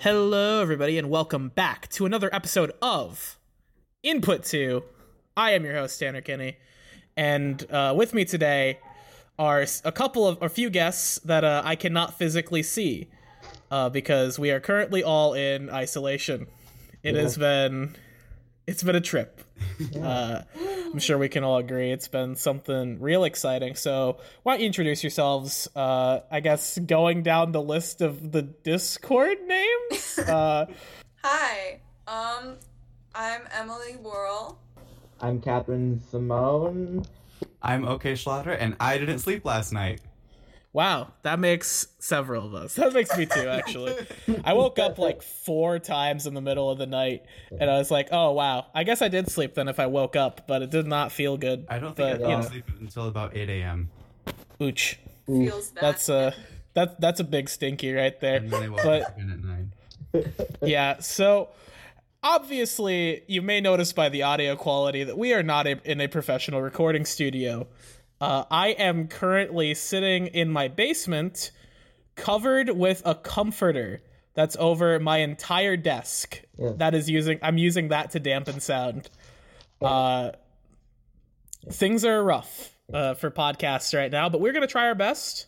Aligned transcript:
Hello, 0.00 0.62
everybody, 0.62 0.96
and 0.96 1.10
welcome 1.10 1.50
back 1.50 1.86
to 1.90 2.06
another 2.06 2.30
episode 2.34 2.72
of 2.80 3.38
Input 4.02 4.44
2. 4.44 4.82
I 5.36 5.50
am 5.50 5.62
your 5.62 5.74
host, 5.74 6.00
Tanner 6.00 6.22
Kinney, 6.22 6.56
and 7.18 7.70
uh, 7.70 7.92
with 7.94 8.14
me 8.14 8.24
today 8.24 8.78
are 9.38 9.66
a 9.84 9.92
couple 9.92 10.26
of, 10.26 10.42
a 10.42 10.48
few 10.48 10.70
guests 10.70 11.18
that 11.26 11.44
uh, 11.44 11.60
I 11.64 11.76
cannot 11.76 12.18
physically 12.18 12.62
see 12.62 13.10
uh, 13.70 13.90
because 13.90 14.38
we 14.38 14.50
are 14.50 14.58
currently 14.58 15.02
all 15.02 15.34
in 15.34 15.68
isolation. 15.68 16.46
It 17.02 17.14
has 17.14 17.36
been, 17.36 17.94
it's 18.70 18.84
been 18.84 18.94
a 18.94 19.00
trip. 19.00 19.42
Uh, 20.00 20.42
I'm 20.56 21.00
sure 21.00 21.18
we 21.18 21.28
can 21.28 21.42
all 21.42 21.56
agree 21.56 21.90
it's 21.90 22.06
been 22.06 22.36
something 22.36 23.00
real 23.00 23.24
exciting. 23.24 23.74
So, 23.74 24.18
why 24.42 24.52
don't 24.52 24.60
you 24.60 24.66
introduce 24.66 25.02
yourselves? 25.02 25.68
Uh, 25.74 26.20
I 26.30 26.40
guess 26.40 26.78
going 26.78 27.22
down 27.22 27.50
the 27.50 27.60
list 27.60 28.00
of 28.00 28.30
the 28.32 28.42
Discord 28.42 29.38
names. 29.46 30.20
Uh, 30.30 30.66
Hi, 31.24 31.80
um, 32.06 32.56
I'm 33.14 33.42
Emily 33.52 33.96
Worrell. 33.96 34.58
I'm 35.20 35.40
Catherine 35.40 36.00
Simone. 36.10 37.04
I'm 37.62 37.86
OK 37.86 38.12
Schlatter, 38.12 38.56
and 38.58 38.76
I 38.78 38.98
didn't 38.98 39.18
sleep 39.18 39.44
last 39.44 39.72
night. 39.72 40.00
Wow, 40.72 41.12
that 41.22 41.38
makes 41.38 41.88
several 41.98 42.46
of 42.46 42.54
us. 42.54 42.74
That 42.74 42.92
makes 42.92 43.16
me 43.16 43.26
too, 43.26 43.48
actually. 43.48 43.94
I 44.44 44.52
woke 44.52 44.78
up 44.78 44.98
like 44.98 45.22
four 45.22 45.78
times 45.78 46.26
in 46.26 46.34
the 46.34 46.40
middle 46.40 46.70
of 46.70 46.78
the 46.78 46.86
night, 46.86 47.24
and 47.50 47.70
I 47.70 47.78
was 47.78 47.90
like, 47.90 48.08
"Oh 48.12 48.32
wow, 48.32 48.66
I 48.74 48.84
guess 48.84 49.02
I 49.02 49.08
did 49.08 49.30
sleep 49.30 49.54
then 49.54 49.68
if 49.68 49.78
I 49.80 49.86
woke 49.86 50.16
up, 50.16 50.46
but 50.46 50.62
it 50.62 50.70
did 50.70 50.86
not 50.86 51.12
feel 51.12 51.36
good." 51.36 51.66
I 51.68 51.78
don't 51.78 51.96
think 51.96 51.96
But, 51.96 52.06
I 52.08 52.12
you 52.12 52.18
fell 52.20 52.30
know. 52.40 52.46
asleep 52.46 52.64
until 52.80 53.08
about 53.08 53.36
8 53.36 53.48
a.m. 53.48 53.90
Ooch, 54.60 54.96
Feels 55.26 55.70
bad. 55.70 55.82
that's 55.82 56.08
uh, 56.08 56.32
that 56.74 57.00
that's 57.00 57.20
a 57.20 57.24
big 57.24 57.48
stinky 57.48 57.92
right 57.92 58.18
there. 58.20 58.36
And 58.36 58.50
then 58.50 58.62
I 58.62 58.68
woke 58.68 58.82
But 58.82 59.02
up 59.02 59.16
again 59.16 59.70
at 60.12 60.24
9. 60.24 60.48
yeah, 60.62 60.98
so 61.00 61.48
obviously 62.22 63.22
you 63.26 63.42
may 63.42 63.60
notice 63.60 63.92
by 63.92 64.08
the 64.08 64.22
audio 64.22 64.56
quality 64.56 65.04
that 65.04 65.16
we 65.16 65.32
are 65.32 65.42
not 65.42 65.66
a, 65.66 65.78
in 65.90 66.00
a 66.00 66.08
professional 66.08 66.60
recording 66.60 67.04
studio. 67.04 67.66
Uh, 68.20 68.44
I 68.50 68.68
am 68.68 69.08
currently 69.08 69.74
sitting 69.74 70.26
in 70.26 70.50
my 70.50 70.68
basement, 70.68 71.52
covered 72.16 72.70
with 72.70 73.02
a 73.06 73.14
comforter 73.14 74.02
that's 74.34 74.56
over 74.58 74.98
my 75.00 75.18
entire 75.18 75.76
desk. 75.76 76.42
Yeah. 76.58 76.72
That 76.76 76.94
is 76.94 77.08
using. 77.08 77.38
I'm 77.42 77.56
using 77.58 77.88
that 77.88 78.10
to 78.10 78.20
dampen 78.20 78.60
sound. 78.60 79.08
Uh, 79.80 80.32
things 81.70 82.04
are 82.04 82.22
rough 82.22 82.76
uh, 82.92 83.14
for 83.14 83.30
podcasts 83.30 83.96
right 83.96 84.12
now, 84.12 84.28
but 84.28 84.40
we're 84.40 84.52
gonna 84.52 84.66
try 84.66 84.86
our 84.86 84.94
best, 84.94 85.46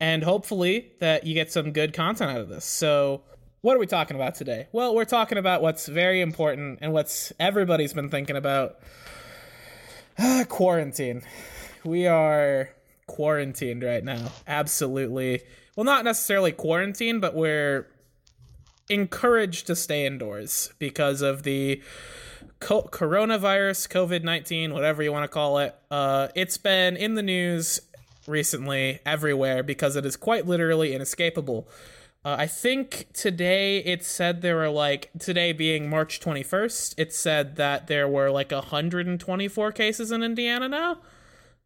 and 0.00 0.24
hopefully 0.24 0.92
that 0.98 1.24
you 1.24 1.34
get 1.34 1.52
some 1.52 1.72
good 1.72 1.92
content 1.92 2.32
out 2.32 2.40
of 2.40 2.48
this. 2.48 2.64
So, 2.64 3.22
what 3.60 3.76
are 3.76 3.78
we 3.78 3.86
talking 3.86 4.16
about 4.16 4.34
today? 4.34 4.66
Well, 4.72 4.96
we're 4.96 5.04
talking 5.04 5.38
about 5.38 5.62
what's 5.62 5.86
very 5.86 6.20
important 6.20 6.80
and 6.82 6.92
what's 6.92 7.32
everybody's 7.38 7.92
been 7.92 8.10
thinking 8.10 8.36
about. 8.36 8.80
quarantine. 10.48 11.22
We 11.84 12.06
are 12.06 12.70
quarantined 13.06 13.82
right 13.82 14.02
now. 14.02 14.32
Absolutely. 14.46 15.42
Well, 15.76 15.84
not 15.84 16.04
necessarily 16.04 16.52
quarantined, 16.52 17.20
but 17.20 17.34
we're 17.34 17.86
encouraged 18.88 19.66
to 19.66 19.76
stay 19.76 20.06
indoors 20.06 20.72
because 20.78 21.22
of 21.22 21.42
the 21.42 21.82
co- 22.60 22.88
coronavirus, 22.90 23.88
COVID 23.88 24.22
19, 24.22 24.72
whatever 24.72 25.02
you 25.02 25.12
want 25.12 25.24
to 25.24 25.28
call 25.28 25.58
it. 25.58 25.74
Uh, 25.90 26.28
it's 26.34 26.58
been 26.58 26.96
in 26.96 27.14
the 27.14 27.22
news 27.22 27.80
recently 28.26 29.00
everywhere 29.04 29.62
because 29.62 29.96
it 29.96 30.06
is 30.06 30.16
quite 30.16 30.46
literally 30.46 30.94
inescapable. 30.94 31.68
Uh, 32.24 32.36
I 32.38 32.46
think 32.46 33.08
today 33.12 33.78
it 33.78 34.02
said 34.02 34.40
there 34.40 34.56
were 34.56 34.70
like, 34.70 35.10
today 35.18 35.52
being 35.52 35.90
March 35.90 36.20
21st, 36.20 36.94
it 36.96 37.12
said 37.12 37.56
that 37.56 37.86
there 37.86 38.08
were 38.08 38.30
like 38.30 38.50
124 38.50 39.72
cases 39.72 40.10
in 40.10 40.22
Indiana 40.22 40.68
now. 40.68 40.98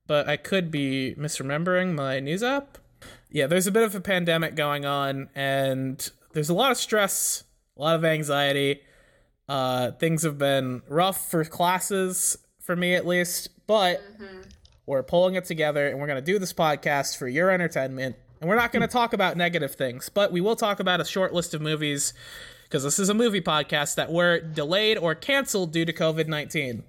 But 0.08 0.28
I 0.28 0.36
could 0.36 0.72
be 0.72 1.14
misremembering 1.16 1.94
my 1.94 2.19
news 2.19 2.42
app. 2.42 2.78
Yeah, 3.30 3.46
there's 3.46 3.69
a 3.69 3.70
bit 3.70 3.84
of 3.84 3.94
a 3.94 4.00
pandemic 4.00 4.56
going 4.56 4.84
on, 4.84 5.28
and 5.36 6.10
there's 6.32 6.48
a 6.48 6.54
lot 6.54 6.72
of 6.72 6.76
stress, 6.76 7.44
a 7.76 7.82
lot 7.82 7.94
of 7.94 8.04
anxiety. 8.04 8.80
Uh, 9.48 9.92
things 9.92 10.24
have 10.24 10.38
been 10.38 10.82
rough 10.88 11.30
for 11.30 11.44
classes, 11.44 12.36
for 12.60 12.76
me 12.76 12.94
at 12.94 13.06
least, 13.06 13.48
but 13.66 14.02
we're 14.84 15.02
pulling 15.02 15.34
it 15.34 15.44
together 15.44 15.88
and 15.88 15.98
we're 15.98 16.06
going 16.06 16.22
to 16.22 16.32
do 16.32 16.38
this 16.38 16.52
podcast 16.52 17.16
for 17.16 17.28
your 17.28 17.50
entertainment. 17.50 18.16
And 18.40 18.48
we're 18.48 18.56
not 18.56 18.72
going 18.72 18.82
to 18.82 18.88
talk 18.88 19.12
about 19.12 19.36
negative 19.36 19.75
things, 19.75 20.08
but 20.08 20.32
we 20.32 20.40
will 20.40 20.56
talk 20.56 20.80
about 20.80 21.00
a 21.00 21.04
short 21.04 21.32
list 21.32 21.54
of 21.54 21.60
movies 21.60 22.14
because 22.64 22.84
this 22.84 22.98
is 22.98 23.08
a 23.08 23.14
movie 23.14 23.40
podcast 23.40 23.94
that 23.96 24.12
were 24.12 24.40
delayed 24.40 24.98
or 24.98 25.14
canceled 25.14 25.72
due 25.72 25.84
to 25.84 25.92
COVID 25.92 26.28
19. 26.28 26.84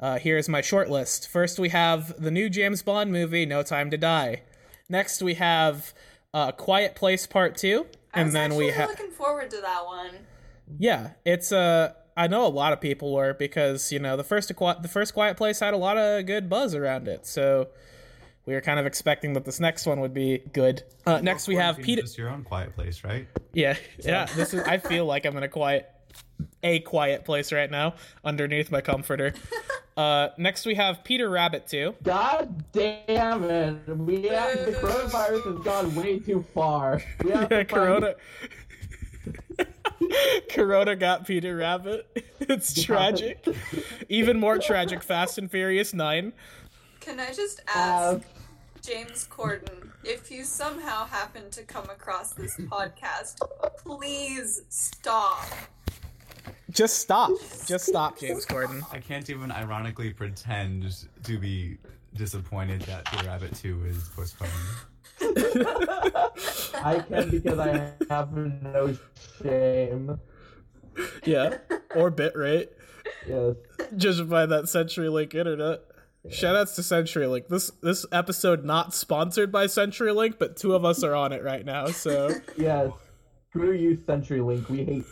Uh, 0.00 0.18
here's 0.18 0.48
my 0.48 0.62
short 0.62 0.88
list. 0.88 1.28
First, 1.28 1.58
we 1.58 1.68
have 1.68 2.20
the 2.20 2.30
new 2.30 2.48
James 2.48 2.82
Bond 2.82 3.12
movie, 3.12 3.44
No 3.44 3.62
Time 3.62 3.90
to 3.90 3.98
Die. 3.98 4.42
Next, 4.88 5.22
we 5.22 5.34
have 5.34 5.92
uh, 6.32 6.52
Quiet 6.52 6.96
Place 6.96 7.26
Part 7.26 7.56
2. 7.56 7.86
And 8.14 8.26
was 8.26 8.32
then 8.32 8.56
we 8.56 8.68
have. 8.68 8.88
looking 8.88 9.10
forward 9.10 9.50
to 9.50 9.60
that 9.60 9.84
one. 9.84 10.10
Yeah, 10.78 11.10
it's 11.24 11.52
uh 11.52 11.92
I 12.16 12.26
know 12.26 12.46
a 12.46 12.48
lot 12.48 12.72
of 12.72 12.80
people 12.80 13.12
were 13.12 13.34
because 13.34 13.92
you 13.92 13.98
know 13.98 14.16
the 14.16 14.24
first 14.24 14.50
Aqua- 14.50 14.78
the 14.80 14.88
first 14.88 15.14
Quiet 15.14 15.36
Place 15.36 15.60
had 15.60 15.74
a 15.74 15.76
lot 15.76 15.96
of 15.96 16.26
good 16.26 16.48
buzz 16.48 16.74
around 16.74 17.08
it, 17.08 17.26
so 17.26 17.68
we 18.46 18.54
were 18.54 18.60
kind 18.60 18.78
of 18.80 18.86
expecting 18.86 19.32
that 19.34 19.44
this 19.44 19.60
next 19.60 19.86
one 19.86 20.00
would 20.00 20.14
be 20.14 20.38
good. 20.52 20.82
Uh, 21.06 21.20
next 21.20 21.48
we 21.48 21.56
have 21.56 21.78
Peter. 21.78 22.02
Just 22.02 22.18
your 22.18 22.30
own 22.30 22.42
quiet 22.42 22.74
place, 22.74 23.04
right? 23.04 23.26
Yeah, 23.52 23.76
yeah. 23.98 24.26
This 24.26 24.54
is. 24.54 24.62
I 24.64 24.78
feel 24.78 25.06
like 25.06 25.24
I'm 25.24 25.36
in 25.36 25.42
a 25.42 25.48
quiet, 25.48 25.88
a 26.62 26.80
quiet 26.80 27.24
place 27.24 27.52
right 27.52 27.70
now 27.70 27.94
underneath 28.24 28.70
my 28.70 28.80
comforter. 28.80 29.34
Uh, 30.00 30.30
next 30.38 30.64
we 30.64 30.74
have 30.76 31.04
Peter 31.04 31.28
Rabbit 31.28 31.66
2. 31.66 31.94
God 32.02 32.64
damn 32.72 33.44
it! 33.44 33.86
We 33.86 34.22
have, 34.28 34.64
the 34.64 34.72
coronavirus 34.72 35.56
has 35.56 35.64
gone 35.64 35.94
way 35.94 36.18
too 36.18 36.42
far. 36.54 37.02
We 37.22 37.30
have 37.32 37.50
Yeah, 37.50 37.58
to 37.58 37.64
Corona. 37.66 38.14
Corona 40.50 40.96
got 40.96 41.26
Peter 41.26 41.56
Rabbit. 41.56 42.06
It's 42.52 42.82
tragic. 42.82 43.46
Even 44.08 44.40
more 44.40 44.58
tragic. 44.58 45.02
Fast 45.04 45.36
and 45.38 45.48
Furious 45.50 45.92
Nine. 45.94 46.32
Can 47.00 47.20
I 47.20 47.32
just 47.32 47.60
Uh, 47.68 48.16
ask 48.18 48.20
James 48.82 49.28
Corden 49.30 49.90
if 50.02 50.30
you 50.32 50.42
somehow 50.44 51.04
happen 51.04 51.48
to 51.50 51.62
come 51.62 51.84
across 51.90 52.32
this 52.32 52.56
podcast, 52.56 53.36
please 53.84 54.62
stop. 54.70 55.44
Just 56.70 56.98
stop. 56.98 57.30
Just 57.66 57.86
stop, 57.86 58.18
James 58.20 58.46
Corden. 58.46 58.82
I 58.92 58.98
can't 58.98 59.28
even 59.28 59.50
ironically 59.50 60.12
pretend 60.12 60.94
to 61.24 61.38
be 61.38 61.78
disappointed 62.14 62.82
that 62.82 63.04
The 63.06 63.26
Rabbit 63.26 63.54
2 63.56 63.84
is 63.86 64.08
postponed. 64.14 64.50
I 66.82 67.04
can 67.06 67.30
because 67.30 67.58
I 67.58 67.92
have 68.08 68.32
no 68.32 68.96
shame. 69.42 70.18
Yeah. 71.24 71.58
Or 71.94 72.10
bitrate. 72.10 72.68
Yes. 73.26 73.56
Just 73.96 74.28
by 74.28 74.46
that 74.46 74.64
CenturyLink 74.64 75.34
internet. 75.34 75.80
Shoutouts 76.28 76.74
to 76.74 76.82
CenturyLink. 76.82 77.48
This 77.48 77.70
this 77.82 78.04
episode 78.12 78.64
not 78.64 78.92
sponsored 78.94 79.50
by 79.50 79.66
CenturyLink, 79.66 80.38
but 80.38 80.56
two 80.56 80.74
of 80.74 80.84
us 80.84 81.02
are 81.02 81.14
on 81.14 81.32
it 81.32 81.42
right 81.42 81.64
now. 81.64 81.86
So 81.86 82.30
Yes. 82.56 82.92
Screw 83.50 83.72
you, 83.72 83.96
CenturyLink. 83.96 84.68
We 84.68 84.84
hate. 84.84 85.04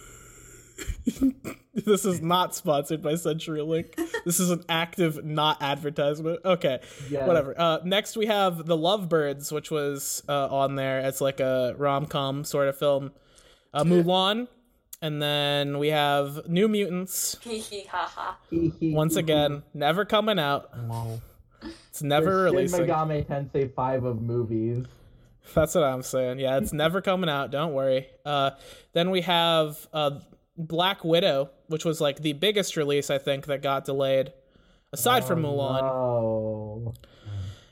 this 1.75 2.05
is 2.05 2.21
not 2.21 2.55
sponsored 2.55 3.03
by 3.03 3.15
CenturyLink. 3.15 3.94
This 4.25 4.41
is 4.41 4.50
an 4.50 4.65
active 4.69 5.25
not 5.25 5.62
advertisement. 5.62 6.41
Okay. 6.44 6.81
Yes. 7.11 7.26
Whatever. 7.26 7.55
Uh, 7.58 7.79
next 7.85 8.17
we 8.17 8.26
have 8.26 8.67
The 8.67 8.76
Lovebirds, 8.76 9.52
which 9.52 9.70
was 9.70 10.23
uh, 10.29 10.49
on 10.49 10.76
there 10.76 11.00
as 11.00 11.20
like 11.20 11.41
a 11.41 11.75
rom 11.76 12.06
com 12.06 12.44
sort 12.44 12.69
of 12.69 12.79
film. 12.79 13.12
Uh, 13.73 13.85
Mulan. 13.85 14.49
And 15.00 15.23
then 15.23 15.79
we 15.79 15.88
have 15.88 16.49
New 16.49 16.67
Mutants. 16.67 17.38
Hee 17.43 17.58
hee 17.58 17.85
ha 17.88 18.11
ha. 18.12 18.38
Once 18.81 19.14
again, 19.14 19.62
never 19.73 20.05
coming 20.05 20.41
out. 20.41 20.70
It's 21.88 22.02
never 22.02 22.49
Shin 22.49 22.56
releasing. 22.56 22.87
Megami 22.87 23.25
Tensei 23.25 23.73
5 23.73 24.05
of 24.05 24.23
movies. 24.23 24.87
That's 25.55 25.75
what 25.75 25.85
I'm 25.85 26.02
saying. 26.02 26.41
Yeah, 26.41 26.58
it's 26.58 26.73
never 26.73 27.00
coming 27.00 27.31
out. 27.31 27.50
Don't 27.50 27.73
worry. 27.73 28.08
Uh, 28.25 28.50
then 28.93 29.11
we 29.11 29.23
have 29.23 29.87
uh, 29.93 30.19
Black 30.58 31.05
Widow, 31.05 31.50
which 31.69 31.84
was 31.84 32.00
like 32.00 32.20
the 32.20 32.32
biggest 32.34 32.76
release 32.76 33.08
I 33.10 33.19
think 33.19 33.46
that 33.46 33.62
got 33.62 33.84
delayed, 33.84 34.32
aside 34.93 35.25
from 35.25 35.43
Mulan. 35.43 35.82
Oh. 35.82 36.94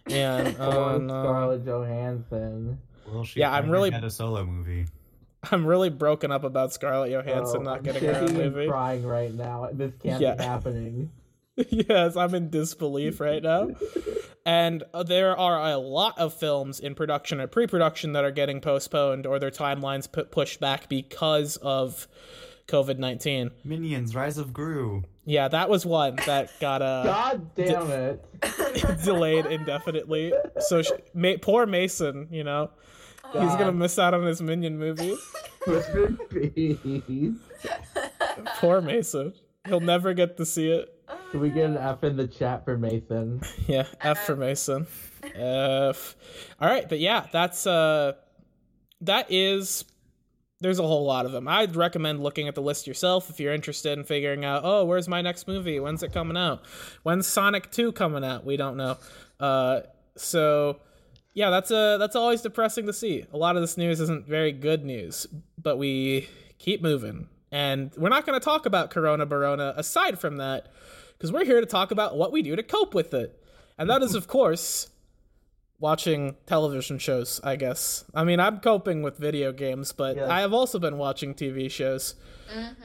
And 0.09 0.57
Poor 0.57 0.67
oh, 0.75 0.99
no. 0.99 1.23
Scarlett 1.25 1.65
Johansson. 1.67 2.79
Will 3.13 3.25
she 3.25 3.41
Yeah, 3.41 3.51
I'm 3.53 3.65
finally 3.65 3.73
really- 3.73 3.91
get 3.91 4.05
a 4.05 4.11
solo 4.11 4.45
movie? 4.45 4.87
I'm 5.53 5.65
really 5.65 5.91
broken 5.91 6.33
up 6.33 6.43
about 6.43 6.73
Scarlett 6.73 7.11
Johansson 7.13 7.61
Oh, 7.61 7.63
not 7.63 7.85
getting 7.85 8.03
her 8.05 8.17
own 8.17 8.27
shaking 8.29 8.41
and 8.43 8.55
movie. 8.55 8.69
crying 8.69 9.07
right 9.07 9.33
now. 9.33 9.69
This 9.73 9.93
can't 10.03 10.21
Yeah. 10.21 10.35
be 10.35 10.43
happening. 10.43 11.11
yes, 11.57 12.17
I'm 12.17 12.35
in 12.35 12.51
disbelief 12.51 13.21
right 13.21 13.43
now. 13.43 13.69
And 14.45 14.83
uh, 14.93 15.05
there 15.05 15.37
are 15.37 15.71
a 15.71 15.77
lot 15.77 16.19
of 16.19 16.35
films 16.35 16.81
in 16.81 16.95
production 16.97 17.41
or 17.41 17.47
pre-production 17.47 18.13
that 18.15 18.25
are 18.25 18.31
getting 18.33 18.61
postponed 18.61 19.25
or 19.27 19.39
their 19.39 19.51
timelines 19.53 20.11
put 20.11 20.31
pushed 20.33 20.59
back 20.61 20.89
because 20.89 21.57
of 21.59 22.09
COVID 22.69 22.99
nineteen. 22.99 23.51
Minions: 23.65 24.15
Rise 24.15 24.39
of 24.39 24.53
Gru. 24.53 25.05
Yeah, 25.25 25.49
that 25.49 25.69
was 25.69 25.85
one 25.85 26.17
that 26.27 26.51
got 26.61 26.83
uh, 26.83 27.03
God 27.05 27.55
damn 27.55 27.91
it. 27.91 28.25
delayed 29.05 29.47
indefinitely. 29.47 30.33
So 30.61 30.83
sh- 30.83 30.91
Ma- 31.15 31.35
poor 31.41 31.67
Mason, 31.67 32.29
you 32.31 32.45
know, 32.45 32.71
he's 33.33 33.57
gonna 33.57 33.73
miss 33.73 33.99
out 33.99 34.15
on 34.15 34.25
his 34.25 34.41
Minion 34.43 34.79
movie. 34.79 35.17
Poor 38.61 38.81
Mason, 38.81 39.33
he'll 39.67 39.81
never 39.81 40.15
get 40.15 40.37
to 40.37 40.47
see 40.47 40.71
it. 40.71 40.93
Can 41.31 41.41
we 41.41 41.51
get 41.51 41.65
an 41.67 41.77
F 41.77 42.05
in 42.05 42.17
the 42.17 42.29
chat 42.29 42.65
for 42.65 42.79
Mason? 42.79 43.41
Yeah, 43.67 43.87
F 44.01 44.27
for 44.27 44.37
Mason. 44.37 44.87
F. 45.35 46.15
All 46.61 46.69
right, 46.69 46.89
but 46.89 47.01
yeah, 47.01 47.27
that's 47.33 47.67
uh, 47.67 48.13
that 49.01 49.27
is. 49.31 49.85
There's 50.61 50.79
a 50.79 50.87
whole 50.87 51.05
lot 51.05 51.27
of 51.27 51.33
them. 51.33 51.47
I'd 51.47 51.77
recommend 51.77 52.23
looking 52.23 52.49
at 52.49 52.55
the 52.55 52.63
list 52.63 52.87
yourself 52.87 53.29
if 53.29 53.39
you're 53.39 53.53
interested 53.53 53.99
in 53.99 54.05
figuring 54.05 54.45
out. 54.45 54.63
Oh, 54.65 54.87
where's 54.87 55.07
my 55.07 55.21
next 55.21 55.47
movie? 55.47 55.79
When's 55.81 56.03
it 56.03 56.15
coming 56.15 56.37
out? 56.37 56.65
When's 57.03 57.27
Sonic 57.27 57.71
Two 57.71 57.93
coming 57.93 58.25
out? 58.25 58.47
We 58.47 58.57
don't 58.57 58.79
know. 58.79 58.97
Uh, 59.39 59.81
so 60.17 60.81
yeah, 61.35 61.51
that's 61.51 61.71
uh 61.71 61.99
that's 61.99 62.17
always 62.17 62.41
depressing 62.41 62.87
to 62.87 62.95
see. 62.95 63.27
A 63.35 63.37
lot 63.37 63.57
of 63.57 63.63
this 63.63 63.77
news 63.77 64.01
isn't 64.01 64.27
very 64.27 64.53
good 64.53 64.83
news, 64.83 65.27
but 65.63 65.77
we 65.77 66.27
keep 66.59 66.81
moving, 66.81 67.29
and 67.53 67.93
we're 67.99 68.09
not 68.09 68.25
going 68.25 68.41
to 68.41 68.45
talk 68.45 68.65
about 68.65 68.91
Corona 68.91 69.27
Barona 69.27 69.75
aside 69.77 70.19
from 70.19 70.39
that, 70.39 70.69
because 71.13 71.31
we're 71.31 71.45
here 71.45 71.61
to 71.61 71.67
talk 71.67 71.91
about 71.91 72.17
what 72.17 72.33
we 72.33 72.41
do 72.41 72.57
to 72.57 72.63
cope 72.63 72.95
with 72.95 73.13
it, 73.13 73.39
and 73.77 73.91
that 73.91 74.03
is 74.03 74.15
of 74.15 74.27
course 74.27 74.89
watching 75.79 76.37
television 76.47 76.99
shows. 76.99 77.41
I 77.45 77.57
guess. 77.57 78.05
I 78.15 78.25
mean, 78.25 78.41
I'm 78.41 78.59
coping 78.61 79.03
with 79.03 79.19
video 79.19 79.53
games, 79.53 79.93
but 79.93 80.17
Yes. 80.17 80.29
I 80.29 80.41
have 80.41 80.53
also 80.53 80.79
been 80.79 80.99
watching 80.99 81.35
TV 81.35 81.71
shows. 81.71 82.15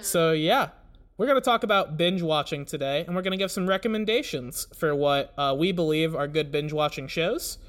So 0.02 0.32
yeah. 0.32 0.70
We're 1.18 1.28
going 1.28 1.40
to 1.40 1.46
talk 1.46 1.62
about 1.64 1.98
binge 1.98 2.24
watching 2.24 2.66
today, 2.66 3.04
and 3.06 3.16
we're 3.16 3.22
going 3.22 3.34
to 3.34 3.38
give 3.38 3.52
some 3.52 3.68
recommendations 3.68 4.66
for 4.76 4.96
what 4.96 5.32
uh, 5.38 5.56
we 5.56 5.72
believe 5.72 6.16
are 6.16 6.28
good 6.28 6.52
binge 6.52 6.74
watching 6.74 7.08
shows 7.08 7.60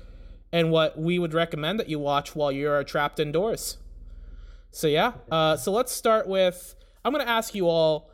and 0.53 0.71
what 0.71 0.99
we 0.99 1.19
would 1.19 1.35
recommend 1.35 1.79
that 1.79 1.87
you 1.91 1.99
watch 1.99 2.35
while 2.35 2.51
you're 2.51 2.83
trapped 2.83 3.21
indoors. 3.21 3.77
So 4.71 4.87
yeah, 4.87 5.13
uh, 5.31 5.57
so 5.59 5.71
let's 5.71 5.93
start 5.93 6.27
with. 6.27 6.75
I'm 7.05 7.13
gonna 7.13 7.25
ask 7.25 7.55
you 7.55 7.69
all, 7.69 8.09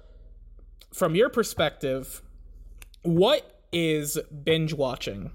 from 0.92 1.14
your 1.14 1.28
perspective, 1.28 2.20
what 3.02 3.60
is 3.70 4.18
binge 4.42 4.74
watching? 4.74 5.30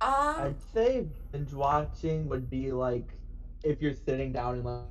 Um, 0.00 0.36
I'd 0.38 0.56
say 0.74 1.06
binge 1.32 1.52
watching 1.52 2.28
would 2.28 2.50
be 2.50 2.72
like 2.72 3.08
if 3.64 3.80
you're 3.80 3.94
sitting 3.94 4.32
down 4.32 4.56
and 4.56 4.64
like, 4.64 4.84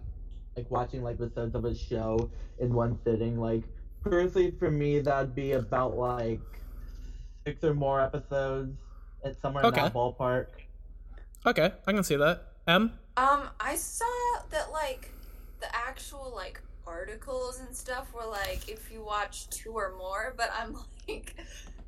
like 0.57 0.71
watching 0.71 1.03
like 1.03 1.15
episodes 1.15 1.55
of 1.55 1.65
a 1.65 1.75
show 1.75 2.29
in 2.59 2.73
one 2.73 2.97
sitting. 3.03 3.39
Like 3.39 3.63
personally, 4.03 4.51
for 4.51 4.71
me, 4.71 4.99
that'd 4.99 5.35
be 5.35 5.53
about 5.53 5.95
like 5.97 6.41
six 7.45 7.63
or 7.63 7.73
more 7.73 8.01
episodes, 8.01 8.77
and 9.23 9.35
somewhere 9.37 9.63
Okay. 9.65 9.79
in 9.79 9.85
that 9.85 9.93
ballpark. 9.93 10.47
Okay, 11.45 11.71
I 11.85 11.91
can 11.93 12.03
see 12.03 12.15
that. 12.15 12.43
M. 12.67 12.91
um, 13.17 13.49
I 13.59 13.75
saw 13.75 14.05
that 14.49 14.71
like 14.71 15.11
the 15.61 15.67
actual 15.75 16.33
like 16.35 16.59
articles 16.87 17.59
and 17.59 17.75
stuff 17.75 18.11
were 18.13 18.25
like 18.25 18.67
if 18.67 18.91
you 18.91 19.03
watch 19.03 19.47
two 19.49 19.71
or 19.73 19.93
more, 19.97 20.33
but 20.35 20.51
I'm 20.57 20.73
like, 21.07 21.35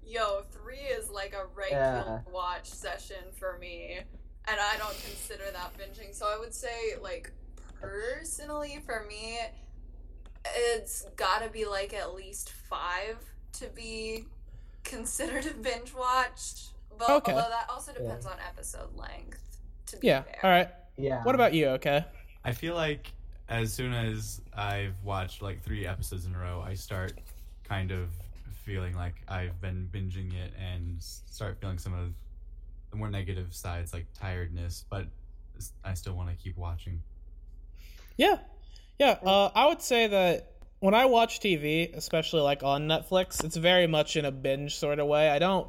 yo, 0.07 0.41
three 0.51 0.77
is 0.77 1.09
like 1.09 1.33
a 1.33 1.45
regular 1.55 2.23
watch 2.31 2.65
session 2.69 3.17
for 3.37 3.57
me, 3.59 3.97
and 4.47 4.57
I 4.59 4.77
don't 4.77 4.97
consider 5.03 5.43
that 5.51 5.77
binging. 5.77 6.15
So 6.15 6.25
I 6.27 6.37
would 6.39 6.53
say 6.53 6.95
like 7.01 7.31
personally 7.79 8.81
for 8.85 9.05
me, 9.07 9.37
it's 10.55 11.05
gotta 11.15 11.49
be 11.49 11.65
like 11.65 11.93
at 11.93 12.13
least 12.13 12.51
five 12.69 13.17
to 13.53 13.67
be 13.69 14.25
considered 14.83 15.45
a 15.45 15.53
binge 15.53 15.93
watch. 15.93 16.69
But 16.97 17.09
Okay. 17.09 17.33
although 17.33 17.49
that 17.49 17.67
also 17.69 17.93
depends 17.93 18.25
on 18.25 18.37
episode 18.47 18.95
length. 18.95 19.43
To 19.87 19.97
be 19.97 20.07
Yeah. 20.07 20.23
fair. 20.23 20.39
All 20.43 20.49
right. 20.49 20.69
Yeah. 20.97 21.23
What 21.23 21.35
about 21.35 21.53
you? 21.53 21.67
Okay. 21.69 22.03
I 22.43 22.53
feel 22.53 22.75
like 22.75 23.11
as 23.49 23.71
soon 23.73 23.93
as 23.93 24.41
I've 24.53 24.95
watched 25.03 25.41
like 25.41 25.61
three 25.61 25.85
episodes 25.85 26.25
in 26.25 26.33
a 26.33 26.39
row, 26.39 26.61
I 26.65 26.73
start 26.73 27.13
kind 27.63 27.91
of 27.91 28.09
feeling 28.67 28.93
like 28.95 29.15
I've 29.29 29.59
been 29.61 29.89
binging 29.91 30.33
it 30.33 30.51
and 30.59 31.01
start 31.01 31.57
feeling 31.61 31.79
some 31.79 31.93
of 31.93 32.09
the 32.91 32.97
more 32.97 33.09
negative 33.09 33.55
sides, 33.55 33.93
like 33.93 34.05
tiredness. 34.13 34.83
But 34.89 35.07
I 35.85 35.93
still 35.93 36.13
want 36.13 36.29
to 36.29 36.35
keep 36.35 36.57
watching. 36.57 37.01
Yeah. 38.17 38.39
Yeah. 38.99 39.17
Uh, 39.23 39.49
I 39.55 39.67
would 39.67 39.81
say 39.81 40.07
that 40.07 40.51
when 40.79 40.93
I 40.93 41.05
watch 41.05 41.39
TV, 41.39 41.95
especially 41.95 42.41
like 42.41 42.61
on 42.61 42.87
Netflix, 42.87 43.43
it's 43.43 43.55
very 43.55 43.87
much 43.87 44.17
in 44.17 44.25
a 44.25 44.31
binge 44.31 44.75
sort 44.75 44.99
of 44.99 45.07
way. 45.07 45.29
I 45.29 45.39
don't. 45.39 45.67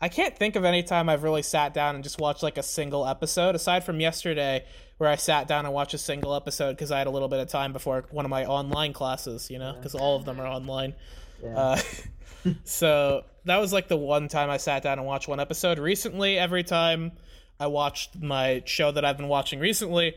I 0.00 0.08
can't 0.08 0.36
think 0.36 0.54
of 0.54 0.64
any 0.64 0.84
time 0.84 1.08
I've 1.08 1.24
really 1.24 1.42
sat 1.42 1.74
down 1.74 1.96
and 1.96 2.04
just 2.04 2.20
watched 2.20 2.44
like 2.44 2.56
a 2.56 2.62
single 2.62 3.04
episode, 3.04 3.56
aside 3.56 3.82
from 3.82 3.98
yesterday, 3.98 4.64
where 4.98 5.10
I 5.10 5.16
sat 5.16 5.48
down 5.48 5.64
and 5.64 5.74
watched 5.74 5.94
a 5.94 5.98
single 5.98 6.36
episode 6.36 6.72
because 6.72 6.92
I 6.92 6.98
had 6.98 7.08
a 7.08 7.10
little 7.10 7.26
bit 7.26 7.40
of 7.40 7.48
time 7.48 7.72
before 7.72 8.04
one 8.10 8.24
of 8.24 8.30
my 8.30 8.44
online 8.44 8.92
classes, 8.92 9.50
you 9.50 9.58
know, 9.58 9.72
because 9.72 9.96
all 9.96 10.14
of 10.14 10.24
them 10.24 10.38
are 10.40 10.46
online. 10.46 10.94
Yeah. 11.42 11.56
Uh, 11.56 11.80
so 12.64 13.24
that 13.44 13.58
was 13.58 13.72
like 13.72 13.88
the 13.88 13.96
one 13.96 14.28
time 14.28 14.50
I 14.50 14.56
sat 14.56 14.82
down 14.82 14.98
and 14.98 15.06
watched 15.06 15.28
one 15.28 15.40
episode. 15.40 15.78
Recently, 15.78 16.38
every 16.38 16.64
time 16.64 17.12
I 17.58 17.66
watched 17.66 18.20
my 18.20 18.62
show 18.66 18.90
that 18.92 19.04
I've 19.04 19.16
been 19.16 19.28
watching 19.28 19.58
recently, 19.58 20.14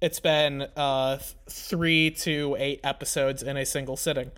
it's 0.00 0.20
been 0.20 0.66
uh, 0.76 1.18
three 1.48 2.10
to 2.12 2.56
eight 2.58 2.80
episodes 2.82 3.42
in 3.42 3.56
a 3.56 3.66
single 3.66 3.96
sitting, 3.96 4.30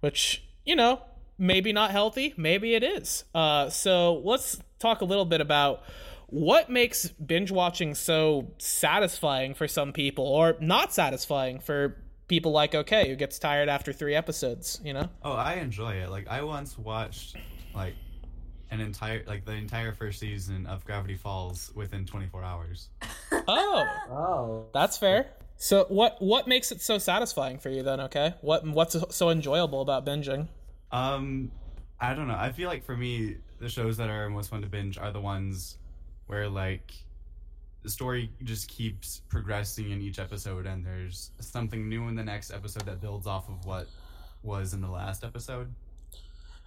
which, 0.00 0.42
you 0.64 0.74
know, 0.74 1.02
maybe 1.38 1.72
not 1.72 1.90
healthy, 1.90 2.34
maybe 2.36 2.74
it 2.74 2.82
is. 2.82 3.24
Uh, 3.34 3.68
so 3.68 4.22
let's 4.24 4.58
talk 4.78 5.00
a 5.00 5.04
little 5.04 5.24
bit 5.24 5.40
about 5.40 5.82
what 6.28 6.70
makes 6.70 7.08
binge 7.08 7.50
watching 7.50 7.94
so 7.94 8.50
satisfying 8.56 9.52
for 9.52 9.68
some 9.68 9.92
people 9.92 10.24
or 10.26 10.56
not 10.60 10.92
satisfying 10.92 11.58
for 11.58 11.96
people 12.32 12.50
like 12.50 12.74
okay 12.74 13.10
who 13.10 13.14
gets 13.14 13.38
tired 13.38 13.68
after 13.68 13.92
three 13.92 14.14
episodes 14.14 14.80
you 14.82 14.94
know 14.94 15.06
Oh, 15.22 15.32
I 15.32 15.56
enjoy 15.56 15.96
it. 15.96 16.08
Like 16.08 16.28
I 16.28 16.42
once 16.42 16.78
watched 16.78 17.36
like 17.74 17.94
an 18.70 18.80
entire 18.80 19.22
like 19.26 19.44
the 19.44 19.52
entire 19.52 19.92
first 19.92 20.18
season 20.18 20.64
of 20.66 20.82
Gravity 20.86 21.14
Falls 21.14 21.70
within 21.74 22.06
24 22.06 22.42
hours. 22.42 22.88
oh 23.32 23.84
oh. 24.10 24.66
That's 24.72 24.96
fair. 24.96 25.26
So 25.58 25.84
what 25.90 26.16
what 26.22 26.48
makes 26.48 26.72
it 26.72 26.80
so 26.80 26.96
satisfying 26.96 27.58
for 27.58 27.68
you 27.68 27.82
then? 27.82 28.00
Okay, 28.00 28.32
what 28.40 28.66
what's 28.66 28.96
so 29.14 29.28
enjoyable 29.28 29.82
about 29.82 30.06
binging? 30.06 30.48
Um, 30.90 31.52
I 32.00 32.14
don't 32.14 32.28
know. 32.28 32.36
I 32.38 32.50
feel 32.52 32.68
like 32.68 32.82
for 32.82 32.96
me, 32.96 33.36
the 33.60 33.68
shows 33.68 33.98
that 33.98 34.08
are 34.08 34.30
most 34.30 34.48
fun 34.48 34.62
to 34.62 34.68
binge 34.68 34.96
are 34.96 35.12
the 35.12 35.20
ones 35.20 35.76
where 36.28 36.48
like 36.48 36.92
the 37.82 37.90
story 37.90 38.30
just 38.44 38.68
keeps 38.68 39.20
progressing 39.28 39.90
in 39.90 40.00
each 40.00 40.18
episode, 40.18 40.66
and 40.66 40.84
there's 40.84 41.30
something 41.40 41.88
new 41.88 42.08
in 42.08 42.14
the 42.14 42.24
next 42.24 42.52
episode 42.52 42.84
that 42.86 43.00
builds 43.00 43.26
off 43.26 43.48
of 43.48 43.64
what 43.64 43.88
was 44.42 44.74
in 44.74 44.80
the 44.80 44.90
last 44.90 45.24
episode. 45.24 45.72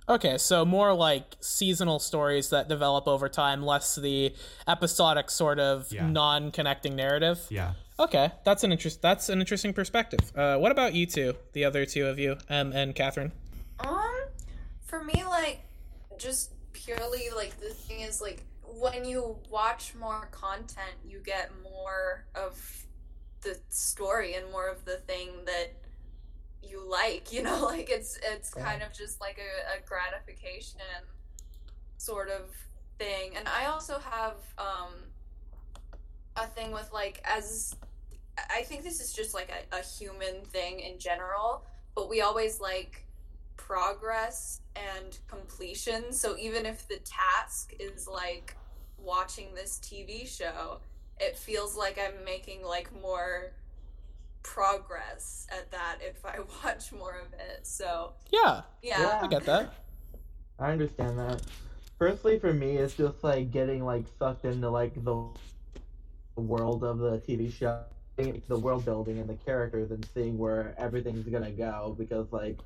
Okay, 0.07 0.37
so 0.37 0.63
more 0.65 0.93
like 0.93 1.35
seasonal 1.39 1.97
stories 1.99 2.49
that 2.51 2.67
develop 2.69 3.07
over 3.07 3.27
time, 3.27 3.63
less 3.63 3.95
the 3.95 4.35
episodic 4.67 5.31
sort 5.31 5.59
of 5.59 5.91
Yeah. 5.91 6.07
non-connecting 6.07 6.95
narrative. 6.95 7.39
Yeah. 7.49 7.73
Okay, 7.97 8.29
that's 8.43 8.63
an 8.63 8.71
interest. 8.71 9.01
That's 9.01 9.29
an 9.29 9.39
interesting 9.39 9.73
perspective. 9.73 10.19
Uh, 10.35 10.57
what 10.57 10.71
about 10.71 10.93
you 10.93 11.05
two, 11.07 11.35
the 11.53 11.65
other 11.65 11.85
two 11.85 12.05
of 12.05 12.19
you, 12.19 12.37
M 12.49 12.71
and 12.73 12.93
Catherine? 12.93 13.31
Um, 13.79 14.13
for 14.83 15.03
me, 15.03 15.23
like, 15.25 15.61
just 16.17 16.51
purely 16.73 17.29
like 17.35 17.59
the 17.59 17.69
thing 17.73 18.01
is 18.01 18.21
like 18.21 18.43
when 18.79 19.05
you 19.05 19.37
watch 19.49 19.93
more 19.95 20.27
content, 20.31 20.95
you 21.07 21.19
get 21.19 21.51
more 21.63 22.25
of 22.35 22.85
the 23.41 23.57
story 23.69 24.33
and 24.33 24.51
more 24.51 24.67
of 24.67 24.83
the 24.85 24.97
thing 25.07 25.29
that 25.45 25.73
you 26.63 26.83
like. 26.89 27.31
You 27.31 27.43
know, 27.43 27.65
like 27.65 27.89
it's 27.89 28.19
it's 28.23 28.53
kind 28.53 28.81
of 28.81 28.93
just 28.93 29.19
like 29.21 29.39
a, 29.39 29.77
a 29.77 29.85
gratification 29.85 30.79
sort 31.97 32.29
of 32.29 32.49
thing. 32.97 33.31
And 33.37 33.47
I 33.47 33.65
also 33.65 33.99
have 33.99 34.35
um 34.57 34.93
a 36.35 36.47
thing 36.47 36.71
with 36.71 36.89
like 36.93 37.21
as 37.25 37.75
I 38.49 38.63
think 38.63 38.83
this 38.83 38.99
is 38.99 39.13
just 39.13 39.33
like 39.33 39.49
a, 39.49 39.77
a 39.77 39.81
human 39.81 40.43
thing 40.45 40.79
in 40.79 40.99
general, 40.99 41.65
but 41.95 42.09
we 42.09 42.21
always 42.21 42.59
like 42.59 43.05
progress 43.57 44.61
and 44.75 45.17
completion. 45.27 46.11
So 46.11 46.37
even 46.37 46.65
if 46.65 46.87
the 46.87 46.99
task 47.05 47.73
is 47.79 48.07
like 48.07 48.55
watching 49.05 49.53
this 49.53 49.79
TV 49.81 50.27
show, 50.27 50.79
it 51.19 51.37
feels 51.37 51.75
like 51.77 51.99
I'm 51.99 52.23
making 52.25 52.63
like 52.63 52.89
more 53.01 53.53
progress 54.43 55.47
at 55.51 55.71
that 55.71 55.97
if 56.01 56.25
I 56.25 56.39
watch 56.63 56.91
more 56.91 57.19
of 57.25 57.33
it. 57.33 57.65
So 57.65 58.13
Yeah, 58.31 58.61
yeah. 58.81 59.01
Yeah. 59.01 59.19
I 59.23 59.27
get 59.27 59.45
that. 59.45 59.73
I 60.59 60.71
understand 60.71 61.19
that. 61.19 61.41
Firstly, 61.97 62.39
for 62.39 62.53
me, 62.53 62.77
it's 62.77 62.93
just 62.93 63.23
like 63.23 63.51
getting 63.51 63.83
like 63.83 64.05
sucked 64.19 64.45
into 64.45 64.69
like 64.69 64.93
the 65.03 65.27
world 66.35 66.83
of 66.83 66.99
the 66.99 67.19
TV 67.19 67.51
show, 67.51 67.81
the 68.17 68.59
world 68.59 68.85
building 68.85 69.19
and 69.19 69.29
the 69.29 69.35
characters, 69.35 69.91
and 69.91 70.05
seeing 70.13 70.37
where 70.37 70.75
everything's 70.77 71.27
gonna 71.27 71.51
go. 71.51 71.95
Because 71.97 72.31
like 72.31 72.57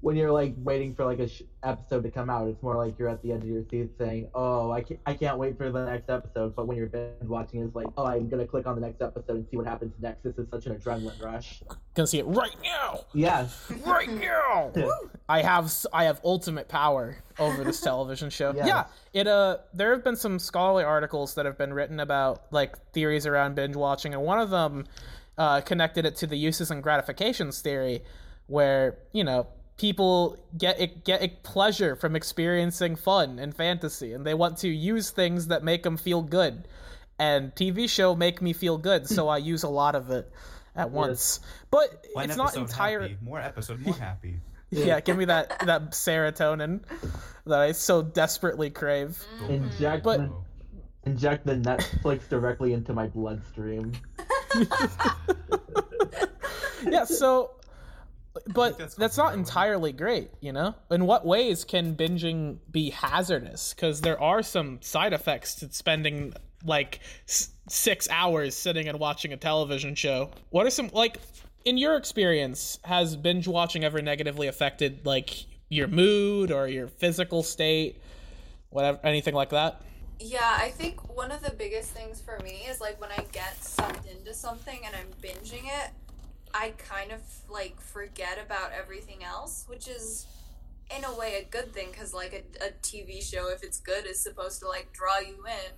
when 0.00 0.16
you're 0.16 0.30
like 0.30 0.54
waiting 0.58 0.94
for 0.94 1.04
like 1.04 1.18
a 1.18 1.28
sh- 1.28 1.42
episode 1.62 2.02
to 2.02 2.10
come 2.10 2.28
out, 2.30 2.46
it's 2.48 2.62
more 2.62 2.76
like 2.76 2.98
you're 2.98 3.08
at 3.08 3.22
the 3.22 3.32
end 3.32 3.42
of 3.42 3.48
your 3.48 3.64
seat 3.70 3.90
saying, 3.98 4.28
"Oh, 4.34 4.70
I 4.70 4.82
can't, 4.82 5.00
I 5.06 5.14
can't 5.14 5.38
wait 5.38 5.56
for 5.56 5.70
the 5.70 5.84
next 5.84 6.10
episode." 6.10 6.54
But 6.54 6.66
when 6.66 6.76
you're 6.76 6.86
binge 6.86 7.22
watching, 7.22 7.62
it's 7.62 7.74
like, 7.74 7.86
"Oh, 7.96 8.04
I'm 8.06 8.28
gonna 8.28 8.46
click 8.46 8.66
on 8.66 8.74
the 8.74 8.80
next 8.80 9.00
episode 9.00 9.36
and 9.36 9.46
see 9.50 9.56
what 9.56 9.66
happens 9.66 9.94
next." 10.00 10.22
This 10.22 10.36
is 10.36 10.46
such 10.50 10.66
an 10.66 10.76
adrenaline 10.76 11.22
rush. 11.22 11.62
Gonna 11.94 12.06
see 12.06 12.18
it 12.18 12.26
right 12.26 12.56
now. 12.62 13.00
Yes. 13.14 13.72
right 13.84 14.08
now. 14.08 14.72
I 15.28 15.42
have 15.42 15.72
I 15.92 16.04
have 16.04 16.20
ultimate 16.24 16.68
power 16.68 17.16
over 17.38 17.64
this 17.64 17.80
television 17.80 18.30
show. 18.30 18.52
Yes. 18.54 18.66
Yeah, 18.66 18.84
it 19.12 19.26
uh 19.26 19.58
there 19.72 19.92
have 19.92 20.04
been 20.04 20.16
some 20.16 20.38
scholarly 20.38 20.84
articles 20.84 21.34
that 21.34 21.46
have 21.46 21.58
been 21.58 21.72
written 21.72 22.00
about 22.00 22.44
like 22.52 22.76
theories 22.92 23.26
around 23.26 23.54
binge 23.56 23.76
watching, 23.76 24.12
and 24.14 24.22
one 24.22 24.38
of 24.38 24.50
them 24.50 24.84
uh, 25.38 25.60
connected 25.60 26.06
it 26.06 26.16
to 26.16 26.26
the 26.26 26.36
uses 26.36 26.70
and 26.70 26.82
gratifications 26.82 27.60
theory, 27.60 28.02
where 28.46 28.98
you 29.12 29.24
know 29.24 29.46
people 29.76 30.38
get 30.56 31.04
get 31.04 31.42
pleasure 31.42 31.96
from 31.96 32.16
experiencing 32.16 32.96
fun 32.96 33.38
and 33.38 33.54
fantasy, 33.54 34.12
and 34.12 34.26
they 34.26 34.34
want 34.34 34.58
to 34.58 34.68
use 34.68 35.10
things 35.10 35.48
that 35.48 35.62
make 35.62 35.82
them 35.82 35.96
feel 35.96 36.22
good. 36.22 36.66
And 37.18 37.54
TV 37.54 37.88
show 37.88 38.14
make 38.14 38.42
me 38.42 38.52
feel 38.52 38.76
good, 38.78 39.08
so 39.08 39.28
I 39.28 39.38
use 39.38 39.62
a 39.62 39.68
lot 39.68 39.94
of 39.94 40.10
it 40.10 40.30
at 40.74 40.90
once. 40.90 41.40
But 41.70 42.04
One 42.12 42.26
it's 42.26 42.36
not 42.36 42.48
episode 42.48 42.60
entire. 42.62 43.00
happy, 43.02 43.16
more 43.22 43.40
episode, 43.40 43.80
more 43.80 43.94
happy. 43.94 44.40
Yeah, 44.70 44.98
give 44.98 45.16
me 45.16 45.26
that 45.26 45.60
that 45.66 45.92
serotonin 45.92 46.80
that 47.46 47.60
I 47.60 47.70
so 47.70 48.02
desperately 48.02 48.68
crave. 48.68 49.16
Inject 49.48 50.02
But- 50.02 50.18
the, 50.18 50.32
inject 51.04 51.46
the 51.46 51.54
Netflix 51.54 52.28
directly 52.28 52.72
into 52.72 52.92
my 52.92 53.06
bloodstream. 53.06 53.92
Yeah, 56.88 57.04
so 57.04 57.55
but 58.46 58.78
that's 58.78 58.94
that's, 58.94 59.16
not 59.16 59.28
heroin. 59.28 59.40
entirely 59.40 59.92
great, 59.92 60.30
you 60.40 60.52
know? 60.52 60.74
In 60.90 61.06
what 61.06 61.26
ways 61.26 61.64
can 61.64 61.94
binging 61.94 62.58
be 62.70 62.90
hazardous? 62.90 63.74
Cuz 63.74 64.00
there 64.00 64.20
are 64.20 64.42
some 64.42 64.80
side 64.82 65.12
effects 65.12 65.54
to 65.56 65.72
spending 65.72 66.34
like 66.64 67.00
s- 67.28 67.50
6 67.68 68.08
hours 68.10 68.54
sitting 68.54 68.88
and 68.88 68.98
watching 68.98 69.32
a 69.32 69.36
television 69.36 69.94
show. 69.94 70.30
What 70.50 70.66
are 70.66 70.70
some 70.70 70.90
like 70.92 71.18
in 71.64 71.78
your 71.78 71.96
experience 71.96 72.78
has 72.84 73.16
binge 73.16 73.48
watching 73.48 73.84
ever 73.84 74.00
negatively 74.00 74.46
affected 74.46 75.04
like 75.04 75.46
your 75.68 75.88
mood 75.88 76.50
or 76.50 76.68
your 76.68 76.88
physical 76.88 77.42
state? 77.42 78.00
Whatever 78.70 78.98
anything 79.04 79.34
like 79.34 79.50
that? 79.50 79.80
Yeah, 80.18 80.56
I 80.58 80.70
think 80.70 81.14
one 81.14 81.30
of 81.30 81.42
the 81.42 81.50
biggest 81.50 81.90
things 81.90 82.20
for 82.20 82.38
me 82.42 82.64
is 82.68 82.80
like 82.80 83.00
when 83.00 83.10
I 83.10 83.24
get 83.32 83.62
sucked 83.62 84.06
into 84.06 84.32
something 84.32 84.80
and 84.84 84.94
I'm 84.96 85.08
binging 85.20 85.64
it, 85.64 85.90
I 86.58 86.72
kind 86.78 87.12
of 87.12 87.20
like 87.50 87.80
forget 87.80 88.38
about 88.42 88.72
everything 88.72 89.22
else, 89.22 89.64
which 89.68 89.88
is 89.88 90.26
in 90.96 91.04
a 91.04 91.14
way 91.14 91.34
a 91.34 91.44
good 91.44 91.74
thing 91.74 91.88
because 91.90 92.14
like 92.14 92.32
a, 92.32 92.66
a 92.66 92.70
TV 92.82 93.22
show, 93.22 93.48
if 93.50 93.62
it's 93.62 93.78
good, 93.78 94.06
is 94.06 94.18
supposed 94.18 94.60
to 94.60 94.68
like 94.68 94.90
draw 94.92 95.18
you 95.18 95.44
in. 95.46 95.72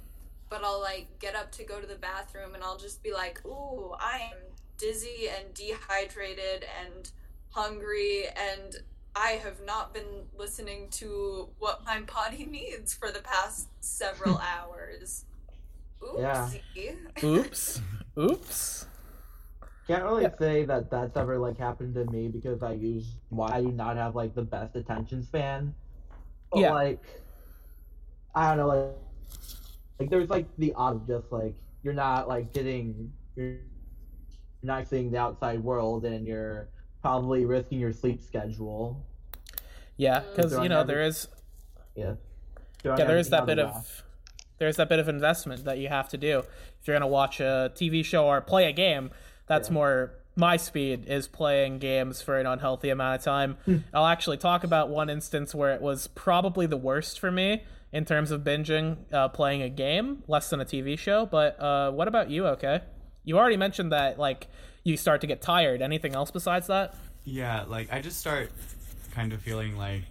But 0.48 0.62
I'll 0.62 0.80
like 0.80 1.18
get 1.18 1.34
up 1.34 1.50
to 1.52 1.64
go 1.64 1.80
to 1.80 1.86
the 1.86 1.96
bathroom 1.96 2.54
and 2.54 2.62
I'll 2.62 2.78
just 2.78 3.02
be 3.02 3.12
like, 3.12 3.44
ooh, 3.44 3.94
I 3.98 4.30
am 4.32 4.38
dizzy 4.78 5.28
and 5.28 5.52
dehydrated 5.52 6.64
and 6.80 7.10
hungry 7.50 8.26
and 8.28 8.76
I 9.16 9.32
have 9.42 9.60
not 9.66 9.92
been 9.92 10.26
listening 10.38 10.90
to 10.92 11.48
what 11.58 11.84
my 11.84 12.02
body 12.02 12.46
needs 12.50 12.94
for 12.94 13.10
the 13.10 13.20
past 13.20 13.68
several 13.80 14.38
hours. 14.58 15.24
Yeah. 16.16 16.48
Oops. 17.24 17.82
Oops. 18.18 18.86
Can't 19.88 20.04
really 20.04 20.24
Yeah. 20.24 20.36
say 20.38 20.64
that 20.66 20.90
that's 20.90 21.16
ever 21.16 21.38
like 21.38 21.56
happened 21.56 21.94
to 21.94 22.04
me 22.04 22.28
because 22.28 22.62
I 22.62 22.72
use 22.72 23.16
why 23.30 23.48
I 23.54 23.62
do 23.62 23.72
not 23.72 23.96
have 23.96 24.14
like 24.14 24.34
the 24.34 24.42
best 24.42 24.76
attention 24.76 25.22
span. 25.22 25.74
But 26.52 26.60
Yeah. 26.60 26.72
like 26.74 27.02
I 28.34 28.48
don't 28.54 28.58
know 28.58 28.66
like 28.68 28.96
like 29.98 30.10
there's 30.10 30.28
like 30.28 30.46
the 30.58 30.74
odd 30.74 31.06
just 31.06 31.32
like 31.32 31.54
you're 31.82 31.94
not 31.94 32.28
like 32.28 32.52
getting 32.52 33.10
you're 33.34 33.56
not 34.62 34.86
seeing 34.86 35.10
the 35.10 35.18
outside 35.18 35.64
world 35.64 36.04
and 36.04 36.26
you're 36.26 36.68
probably 37.00 37.46
risking 37.46 37.80
your 37.80 37.92
sleep 37.92 38.22
schedule. 38.22 39.02
Yeah, 39.96 40.20
mm. 40.20 40.36
because 40.36 40.52
you 40.62 40.68
know 40.68 40.80
every- 40.80 40.94
there 40.94 41.02
is 41.02 41.28
Yeah. 41.94 42.14
yeah 42.84 42.94
there 42.96 43.16
is 43.16 43.30
that 43.30 43.46
bit 43.46 43.58
of 43.58 43.70
of 43.70 44.04
there's 44.58 44.76
that 44.76 44.88
bit 44.90 44.98
of 44.98 45.08
investment 45.08 45.64
that 45.64 45.78
you 45.78 45.88
have 45.88 46.08
to 46.10 46.18
do 46.18 46.40
if 46.40 46.86
you're 46.86 46.94
gonna 46.94 47.06
watch 47.06 47.40
a 47.40 47.72
TV 47.74 48.04
show 48.04 48.26
or 48.26 48.42
play 48.42 48.66
a 48.68 48.72
game. 48.72 49.10
That's 49.48 49.68
Yeah. 49.68 49.74
more 49.74 50.12
my 50.36 50.56
speed 50.56 51.04
is 51.08 51.26
playing 51.26 51.80
games 51.80 52.22
for 52.22 52.38
an 52.38 52.46
unhealthy 52.46 52.90
amount 52.90 53.18
of 53.18 53.24
time. 53.24 53.56
Hmm. 53.64 53.78
I'll 53.92 54.06
actually 54.06 54.36
talk 54.36 54.62
about 54.62 54.88
one 54.88 55.10
instance 55.10 55.52
where 55.52 55.74
it 55.74 55.80
was 55.82 56.06
probably 56.06 56.66
the 56.66 56.76
worst 56.76 57.18
for 57.18 57.32
me 57.32 57.64
in 57.90 58.04
terms 58.04 58.30
of 58.30 58.42
binging 58.42 58.98
uh, 59.12 59.28
playing 59.30 59.62
a 59.62 59.68
game, 59.68 60.22
less 60.28 60.48
than 60.50 60.60
a 60.60 60.64
TV 60.64 60.96
show. 60.96 61.26
But 61.26 61.60
uh, 61.60 61.90
what 61.90 62.06
about 62.06 62.30
you? 62.30 62.46
Okay, 62.48 62.82
you 63.24 63.36
already 63.36 63.56
mentioned 63.56 63.90
that 63.90 64.16
like 64.18 64.46
you 64.84 64.96
start 64.96 65.20
to 65.22 65.26
get 65.26 65.42
tired. 65.42 65.82
Anything 65.82 66.14
else 66.14 66.30
besides 66.30 66.68
that? 66.68 66.94
Yeah, 67.24 67.64
like 67.66 67.92
I 67.92 68.00
just 68.00 68.20
start 68.20 68.52
kind 69.12 69.32
of 69.32 69.42
feeling 69.42 69.76
like 69.76 70.02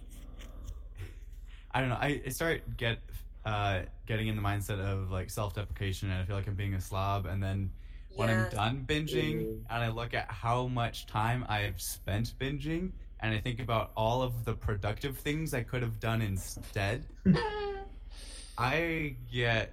I 1.72 1.80
don't 1.80 1.88
know. 1.88 1.96
I, 2.00 2.20
I 2.26 2.28
start 2.28 2.76
get 2.76 2.98
uh, 3.46 3.80
getting 4.06 4.28
in 4.28 4.36
the 4.36 4.42
mindset 4.42 4.78
of 4.80 5.10
like 5.10 5.30
self-deprecation, 5.30 6.10
and 6.10 6.20
I 6.20 6.24
feel 6.26 6.36
like 6.36 6.46
I'm 6.46 6.54
being 6.54 6.74
a 6.74 6.80
slob. 6.80 7.24
And 7.26 7.42
then 7.42 7.70
when 8.18 8.30
I'm 8.30 8.48
done 8.50 8.84
binging, 8.86 9.36
Mhm. 9.42 9.64
and 9.70 9.84
I 9.84 9.88
look 9.88 10.12
at 10.12 10.28
how 10.28 10.66
much 10.66 11.06
time 11.06 11.44
I've 11.48 11.80
spent 11.80 12.34
binging, 12.38 12.90
and 13.20 13.32
I 13.32 13.38
think 13.38 13.60
about 13.60 13.92
all 13.96 14.22
of 14.22 14.44
the 14.44 14.54
productive 14.54 15.18
things 15.18 15.54
I 15.54 15.62
could 15.62 15.82
have 15.82 16.00
done 16.00 16.20
instead, 16.20 17.04
I 18.58 19.14
get 19.32 19.70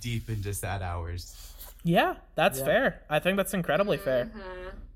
deep 0.00 0.28
into 0.28 0.52
sad 0.52 0.82
hours. 0.82 1.52
Yeah, 1.84 2.16
that's 2.34 2.58
Yeah. 2.58 2.64
fair. 2.64 3.02
I 3.08 3.20
think 3.20 3.36
that's 3.36 3.54
incredibly 3.54 3.98
fair. 3.98 4.30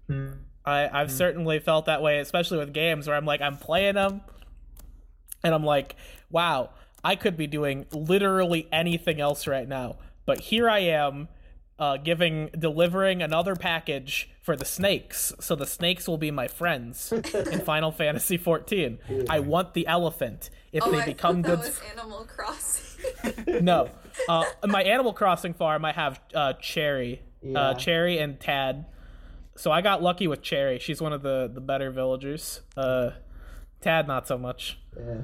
Mhm. 0.09 0.39
I, 0.65 0.89
I've 1.01 1.13
certainly 1.13 1.61
felt 1.61 1.87
that 1.87 2.03
way, 2.03 2.19
especially 2.19 2.59
with 2.59 2.73
games 2.75 3.07
where 3.07 3.17
I'm 3.17 3.25
like, 3.25 3.41
I'm 3.41 3.57
playing 3.57 3.95
them, 3.95 4.21
and 5.45 5.55
I'm 5.55 5.65
like, 5.65 5.95
wow, 6.31 6.71
I 7.05 7.15
could 7.15 7.37
be 7.37 7.47
doing 7.47 7.87
literally 7.93 8.67
anything 8.73 9.21
else 9.21 9.47
right 9.47 9.69
now, 9.69 9.97
but 10.27 10.41
here 10.41 10.69
I 10.69 10.81
am, 10.81 11.29
uh, 11.79 11.97
giving, 11.97 12.51
delivering 12.59 13.23
another 13.23 13.55
package 13.57 14.29
for 14.43 14.57
the 14.57 14.65
snakes, 14.65 15.33
so 15.41 15.55
the 15.55 15.67
snakes 15.67 16.09
will 16.09 16.19
be 16.19 16.31
my 16.31 16.49
friends 16.49 17.13
in 17.35 17.61
Final 17.61 17.93
Fantasy 17.93 18.37
14. 18.37 18.99
I 19.29 19.41
want 19.41 19.75
the 19.75 19.87
elephant. 19.87 20.51
If 20.73 20.83
Oh, 20.85 20.91
they 20.91 21.01
I 21.01 21.05
become 21.07 21.43
thought 21.43 21.49
that 21.51 21.63
good, 21.63 21.67
was 21.67 21.81
Animal 21.93 22.27
Crossing. 22.27 23.65
no. 23.65 23.91
Uh, 24.29 24.45
my 24.67 24.83
Animal 24.83 25.13
Crossing 25.13 25.55
farm, 25.55 25.85
I 25.85 25.93
have 25.93 26.21
uh, 26.35 26.53
Cherry, 26.55 27.23
Yeah. 27.41 27.61
uh, 27.61 27.75
Cherry 27.75 28.19
and 28.19 28.41
Tad. 28.41 28.85
So 29.55 29.71
I 29.71 29.81
got 29.81 30.03
lucky 30.03 30.27
with 30.27 30.43
Cherry. 30.43 30.81
She's 30.81 31.01
one 31.01 31.13
of 31.13 31.23
the 31.23 31.49
the 31.53 31.61
better 31.61 31.93
villagers. 31.93 32.63
Uh, 32.77 33.11
Tad, 33.81 34.09
not 34.09 34.27
so 34.27 34.37
much. 34.37 34.77
Yeah. 34.99 35.21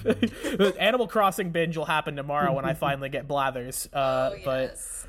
Animal 0.78 1.08
Crossing 1.08 1.50
binge 1.50 1.76
will 1.76 1.84
happen 1.84 2.16
tomorrow 2.16 2.54
when 2.54 2.64
I 2.64 2.72
finally 2.72 3.10
get 3.10 3.28
Blathers. 3.28 3.86
Uh, 3.92 4.30
oh 4.32 4.38
But 4.46 4.62
yes. 4.70 5.06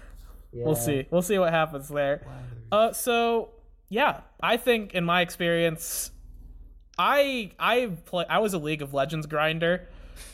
Yeah. 0.53 0.65
we'll 0.65 0.75
see. 0.75 1.07
We'll 1.09 1.21
see 1.21 1.39
what 1.39 1.51
happens 1.51 1.89
there. 1.89 2.25
Uh, 2.71 2.93
so 2.93 3.49
yeah, 3.89 4.21
I 4.41 4.57
think 4.57 4.93
in 4.93 5.03
my 5.03 5.21
experience, 5.21 6.11
I 6.97 7.51
I 7.59 7.91
play. 8.05 8.25
I 8.29 8.39
was 8.39 8.53
a 8.53 8.57
League 8.57 8.81
of 8.81 8.93
Legends 8.93 9.25
grinder, 9.25 9.87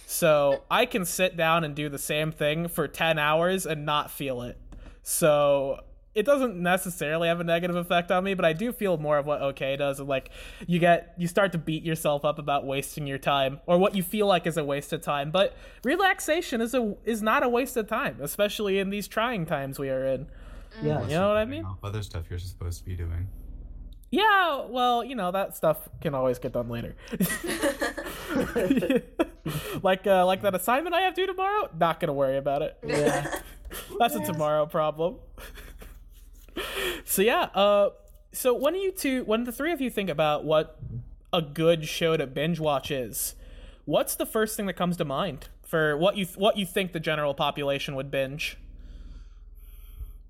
so 0.06 0.64
I 0.70 0.86
can 0.86 1.06
sit 1.06 1.38
down 1.38 1.64
and 1.64 1.76
do 1.76 1.90
the 1.90 1.98
same 1.98 2.32
thing 2.32 2.68
for 2.68 2.88
ten 2.88 3.18
hours 3.18 3.66
and 3.66 3.86
not 3.86 4.12
feel 4.12 4.42
it. 4.42 4.58
So 5.04 5.80
it 6.16 6.26
doesn't 6.26 6.56
necessarily 6.56 7.28
have 7.28 7.40
a 7.40 7.44
negative 7.44 7.76
effect 7.76 8.12
on 8.12 8.24
me, 8.24 8.34
but 8.34 8.44
I 8.44 8.54
do 8.54 8.72
feel 8.72 8.98
more 8.98 9.18
of 9.18 9.26
what 9.26 9.42
OK 9.42 9.76
does. 9.78 10.00
Like 10.00 10.32
you 10.68 10.80
get 10.80 11.14
you 11.18 11.28
start 11.28 11.52
to 11.52 11.58
beat 11.58 11.84
yourself 11.84 12.26
up 12.26 12.40
about 12.40 12.66
wasting 12.66 13.06
your 13.06 13.18
time 13.18 13.60
or 13.68 13.78
what 13.78 13.96
you 13.96 14.04
feel 14.04 14.28
like 14.28 14.48
is 14.48 14.58
a 14.58 14.64
waste 14.64 14.92
of 14.92 15.02
time. 15.02 15.32
But 15.32 15.56
relaxation 15.84 16.62
is 16.62 16.74
a 16.74 16.96
is 17.06 17.22
not 17.22 17.44
a 17.44 17.50
waste 17.50 17.78
of 17.78 17.88
time, 17.88 18.18
especially 18.22 18.80
in 18.80 18.90
these 18.90 19.08
trying 19.08 19.46
times 19.46 19.78
we 19.78 19.90
are 19.90 20.06
in. 20.06 20.28
Yeah. 20.82 21.02
You 21.04 21.10
know 21.10 21.28
what 21.28 21.38
I 21.38 21.46
mean? 21.46 21.66
Off 21.66 21.78
Other 21.84 22.02
stuff 22.02 22.26
you're 22.30 22.40
supposed 22.40 22.80
to 22.80 22.86
be 22.86 22.96
doing. 22.96 23.28
Yeah, 24.12 24.66
well, 24.66 25.04
you 25.04 25.16
know 25.16 25.32
that 25.32 25.56
stuff 25.56 25.88
can 26.02 26.16
always 26.16 26.40
get 26.40 26.54
done 26.54 26.68
later. 26.68 26.96
like 29.84 30.08
uh, 30.08 30.26
like 30.26 30.42
that 30.42 30.56
assignment 30.56 30.96
I 30.96 31.02
have 31.02 31.14
due 31.14 31.28
tomorrow. 31.28 31.70
Not 31.78 32.00
gonna 32.00 32.14
worry 32.14 32.38
about 32.38 32.64
it. 32.64 32.78
Yeah. 32.84 33.40
That's 34.00 34.16
a 34.16 34.26
tomorrow 34.26 34.66
problem. 34.66 35.18
So 37.06 37.22
yeah, 37.22 37.44
uh, 37.54 37.90
so 38.32 38.54
when 38.54 38.76
you 38.76 38.92
two, 38.92 39.24
when 39.24 39.44
the 39.44 39.52
three 39.52 39.72
of 39.72 39.82
you 39.82 39.90
think 39.90 40.10
about 40.10 40.46
what 40.46 40.80
a 41.32 41.42
good 41.42 41.86
show 41.86 42.18
to 42.18 42.28
binge 42.28 42.60
watch 42.60 42.92
is, 42.92 43.36
what's 43.86 44.16
the 44.16 44.26
first 44.26 44.56
thing 44.56 44.66
that 44.68 44.74
comes 44.74 44.98
to 44.98 45.06
mind 45.06 45.50
for 45.70 45.96
what 45.96 46.18
you 46.18 46.26
what 46.36 46.58
you 46.58 46.66
think 46.66 46.94
the 46.94 47.00
general 47.00 47.34
population 47.34 47.96
would 47.96 48.10
binge. 48.10 48.58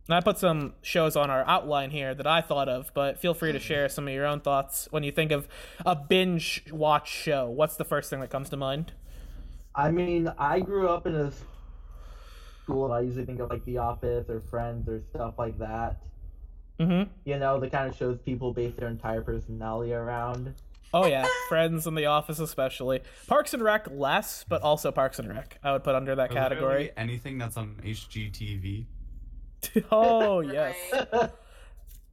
And 0.08 0.16
I 0.16 0.22
put 0.22 0.40
some 0.40 0.74
shows 0.82 1.16
on 1.16 1.30
our 1.30 1.48
outline 1.48 1.92
here 1.92 2.16
that 2.16 2.26
I 2.26 2.42
thought 2.42 2.68
of, 2.68 2.92
but 2.96 3.20
feel 3.20 3.36
free 3.36 3.52
to 3.52 3.60
share 3.60 3.88
some 3.88 4.08
of 4.08 4.14
your 4.14 4.26
own 4.26 4.42
thoughts 4.42 4.88
when 4.90 5.04
you 5.04 5.12
think 5.12 5.32
of 5.32 5.48
a 5.86 5.96
binge 5.96 6.64
watch 6.72 7.10
show. 7.10 7.48
What's 7.48 7.76
the 7.76 7.86
first 7.86 8.10
thing 8.10 8.20
that 8.22 8.32
comes 8.32 8.50
to 8.50 8.58
mind? 8.58 8.94
I 9.76 9.92
mean, 9.92 10.28
I 10.38 10.62
grew 10.62 10.90
up 10.90 11.06
in 11.06 11.14
a 11.14 11.32
school, 12.64 12.86
and 12.86 12.94
I 12.94 13.02
usually 13.02 13.26
think 13.26 13.40
of 13.40 13.52
like 13.52 13.64
The 13.66 13.78
Office 13.78 14.30
or 14.30 14.42
Friends 14.42 14.90
or 14.90 15.02
stuff 15.14 15.36
like 15.38 15.60
that. 15.60 16.02
Mm-hmm. 16.80 17.12
You 17.26 17.38
know, 17.40 17.60
the 17.60 17.70
kind 17.70 17.90
of 17.90 17.96
shows 17.96 18.18
people 18.20 18.54
base 18.54 18.74
their 18.78 18.88
entire 18.88 19.22
personality 19.22 19.94
around. 19.94 20.54
Oh 20.94 21.06
yeah, 21.06 21.28
Friends 21.50 21.86
and 21.86 21.96
The 21.98 22.06
Office 22.08 22.40
especially. 22.40 23.02
Parks 23.28 23.54
and 23.54 23.62
Rec 23.62 23.88
less, 23.92 24.44
but 24.48 24.62
also 24.64 24.92
Parks 24.92 25.20
and 25.20 25.30
Rec. 25.30 25.60
I 25.64 25.74
would 25.74 25.84
put 25.84 25.94
under 25.94 26.16
that 26.16 26.32
Literally 26.32 26.50
category. 26.50 26.92
anything 26.98 27.38
that's 27.38 27.58
on 27.58 27.76
HGTV. 27.84 28.86
oh 29.92 30.40
yes. 30.40 30.76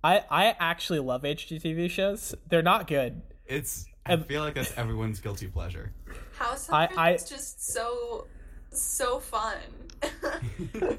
I 0.05 0.23
I 0.31 0.55
actually 0.59 0.99
love 0.99 1.23
HGTV 1.23 1.89
shows. 1.91 2.35
They're 2.51 2.61
not 2.63 2.87
good. 2.87 3.23
It's. 3.47 3.87
I 4.05 4.17
feel 4.19 4.43
like 4.43 4.55
that's 4.55 4.77
everyone's 4.77 5.21
guilty 5.21 5.47
pleasure. 5.49 5.93
House 6.37 6.69
I- 6.71 6.87
Hunters 6.87 6.99
I- 6.99 7.13
is 7.13 7.29
just 7.31 7.67
so 7.73 8.27
so 8.71 9.21
fun. 9.21 9.57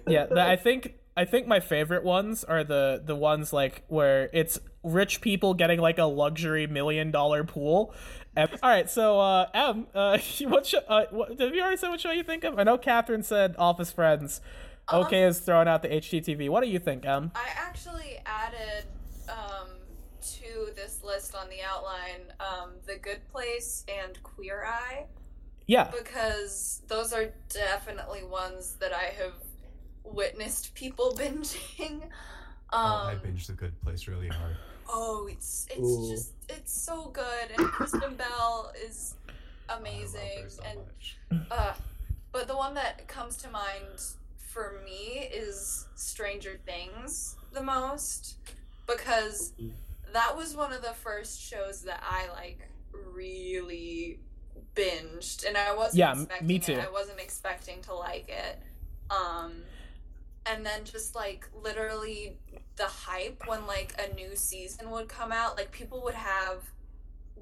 Yeah, 0.07 0.25
th- 0.25 0.37
I 0.39 0.55
think 0.55 0.95
I 1.17 1.25
think 1.25 1.47
my 1.47 1.59
favorite 1.59 2.03
ones 2.03 2.43
are 2.43 2.63
the 2.63 3.01
the 3.03 3.15
ones 3.15 3.51
like 3.51 3.83
where 3.87 4.29
it's 4.33 4.59
rich 4.83 5.19
people 5.19 5.55
getting 5.55 5.79
like 5.79 5.97
a 5.97 6.05
luxury 6.05 6.67
million 6.67 7.09
dollar 7.09 7.43
pool. 7.43 7.93
And, 8.35 8.51
all 8.61 8.69
right, 8.69 8.87
so 8.87 9.19
uh, 9.19 9.47
M, 9.51 9.87
uh, 9.95 10.19
what, 10.43 10.67
show, 10.67 10.77
uh, 10.87 11.05
what 11.09 11.39
have 11.39 11.55
you 11.55 11.61
already 11.61 11.77
said 11.77 11.89
what 11.89 11.99
show 11.99 12.11
you 12.11 12.21
think 12.21 12.43
of? 12.43 12.59
I 12.59 12.63
know 12.63 12.77
Catherine 12.77 13.23
said 13.23 13.55
Office 13.57 13.91
Friends. 13.91 14.41
Okay, 14.93 15.23
is 15.23 15.39
throwing 15.39 15.67
out 15.67 15.81
the 15.81 15.89
HGTV. 15.89 16.49
What 16.49 16.63
do 16.63 16.69
you 16.69 16.79
think, 16.79 17.05
M? 17.05 17.31
I 17.35 17.49
actually 17.57 18.19
added 18.25 18.85
um, 19.27 19.67
to 20.21 20.71
this 20.75 21.01
list 21.03 21.35
on 21.35 21.49
the 21.49 21.61
outline 21.61 22.31
um, 22.39 22.71
The 22.85 22.95
Good 22.95 23.27
Place 23.29 23.83
and 23.89 24.21
Queer 24.23 24.65
Eye 24.65 25.07
Yeah, 25.65 25.91
because 25.91 26.83
those 26.87 27.11
are 27.11 27.33
definitely 27.49 28.23
ones 28.23 28.77
that 28.79 28.93
I 28.93 29.11
have 29.21 29.33
witnessed 30.13 30.73
people 30.75 31.13
binging. 31.17 32.01
oh, 32.73 32.77
I 32.77 33.13
Um, 33.15 33.19
binged 33.19 33.47
The 33.47 33.53
Good 33.53 33.79
Place 33.81 34.07
really 34.07 34.27
hard. 34.29 34.55
oh, 34.89 35.27
it's 35.31 35.67
it's 35.69 35.79
Ooh. 35.79 36.09
just 36.11 36.31
it's 36.49 36.73
so 36.81 37.09
good, 37.09 37.51
and 37.57 37.67
Kristen 37.67 38.15
Bell 38.15 38.71
is 38.85 39.15
I 39.69 39.73
love 39.73 39.81
amazing, 39.81 40.43
her 40.43 40.49
so 40.49 40.63
and 40.65 40.79
much. 40.79 41.17
uh, 41.51 41.73
but 42.31 42.47
the 42.47 42.55
one 42.55 42.73
that 42.75 43.07
comes 43.07 43.37
to 43.37 43.49
mind 43.49 44.01
for 44.37 44.81
me 44.85 45.27
is 45.31 45.87
Stranger 45.95 46.59
Things 46.65 47.35
the 47.53 47.61
most 47.63 48.35
because 48.87 49.53
that 50.13 50.35
was 50.37 50.55
one 50.55 50.71
of 50.71 50.81
the 50.81 50.93
first 50.93 51.41
shows 51.41 51.81
that 51.83 52.01
I 52.03 52.29
like 52.33 52.59
really 52.93 54.19
binged 54.75 55.45
and 55.45 55.57
I 55.57 55.75
wasn't 55.75 55.97
Yeah, 55.99 56.11
expecting 56.13 56.47
me 56.47 56.59
too. 56.59 56.73
it. 56.73 56.79
I 56.79 56.91
wasn't 56.91 57.19
expecting 57.19 57.81
to 57.83 57.93
like 57.93 58.29
it. 58.29 58.59
Um 59.09 59.53
and 60.49 60.65
then 60.65 60.83
just 60.83 61.15
like 61.15 61.47
literally 61.63 62.37
the 62.75 62.85
hype 62.85 63.43
when 63.47 63.65
like 63.67 63.93
a 63.99 64.13
new 64.13 64.35
season 64.35 64.89
would 64.91 65.07
come 65.07 65.31
out, 65.31 65.57
like 65.57 65.71
people 65.71 66.01
would 66.03 66.13
have 66.15 66.63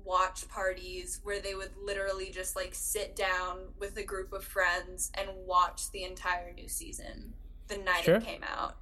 watch 0.04 0.48
parties 0.50 1.20
where 1.24 1.40
they 1.40 1.56
would 1.56 1.72
literally 1.84 2.30
just 2.30 2.56
like 2.56 2.76
sit 2.76 3.16
down 3.16 3.58
with 3.80 3.98
a 3.98 4.04
group 4.04 4.32
of 4.34 4.44
friends 4.44 5.12
and 5.16 5.28
watch 5.46 5.90
the 5.92 6.04
entire 6.04 6.54
new 6.54 6.68
season 6.68 7.34
the 7.68 7.78
night 7.78 8.04
Sure. 8.04 8.18
it 8.18 8.24
came 8.26 8.44
out. 8.44 8.76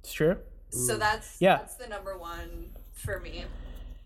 it's 0.00 0.12
true. 0.12 0.38
So 0.70 0.96
that's 0.96 1.36
Yeah. 1.40 1.58
that's 1.58 1.74
the 1.74 1.86
number 1.86 2.16
one 2.16 2.70
for 2.94 3.20
me. 3.20 3.44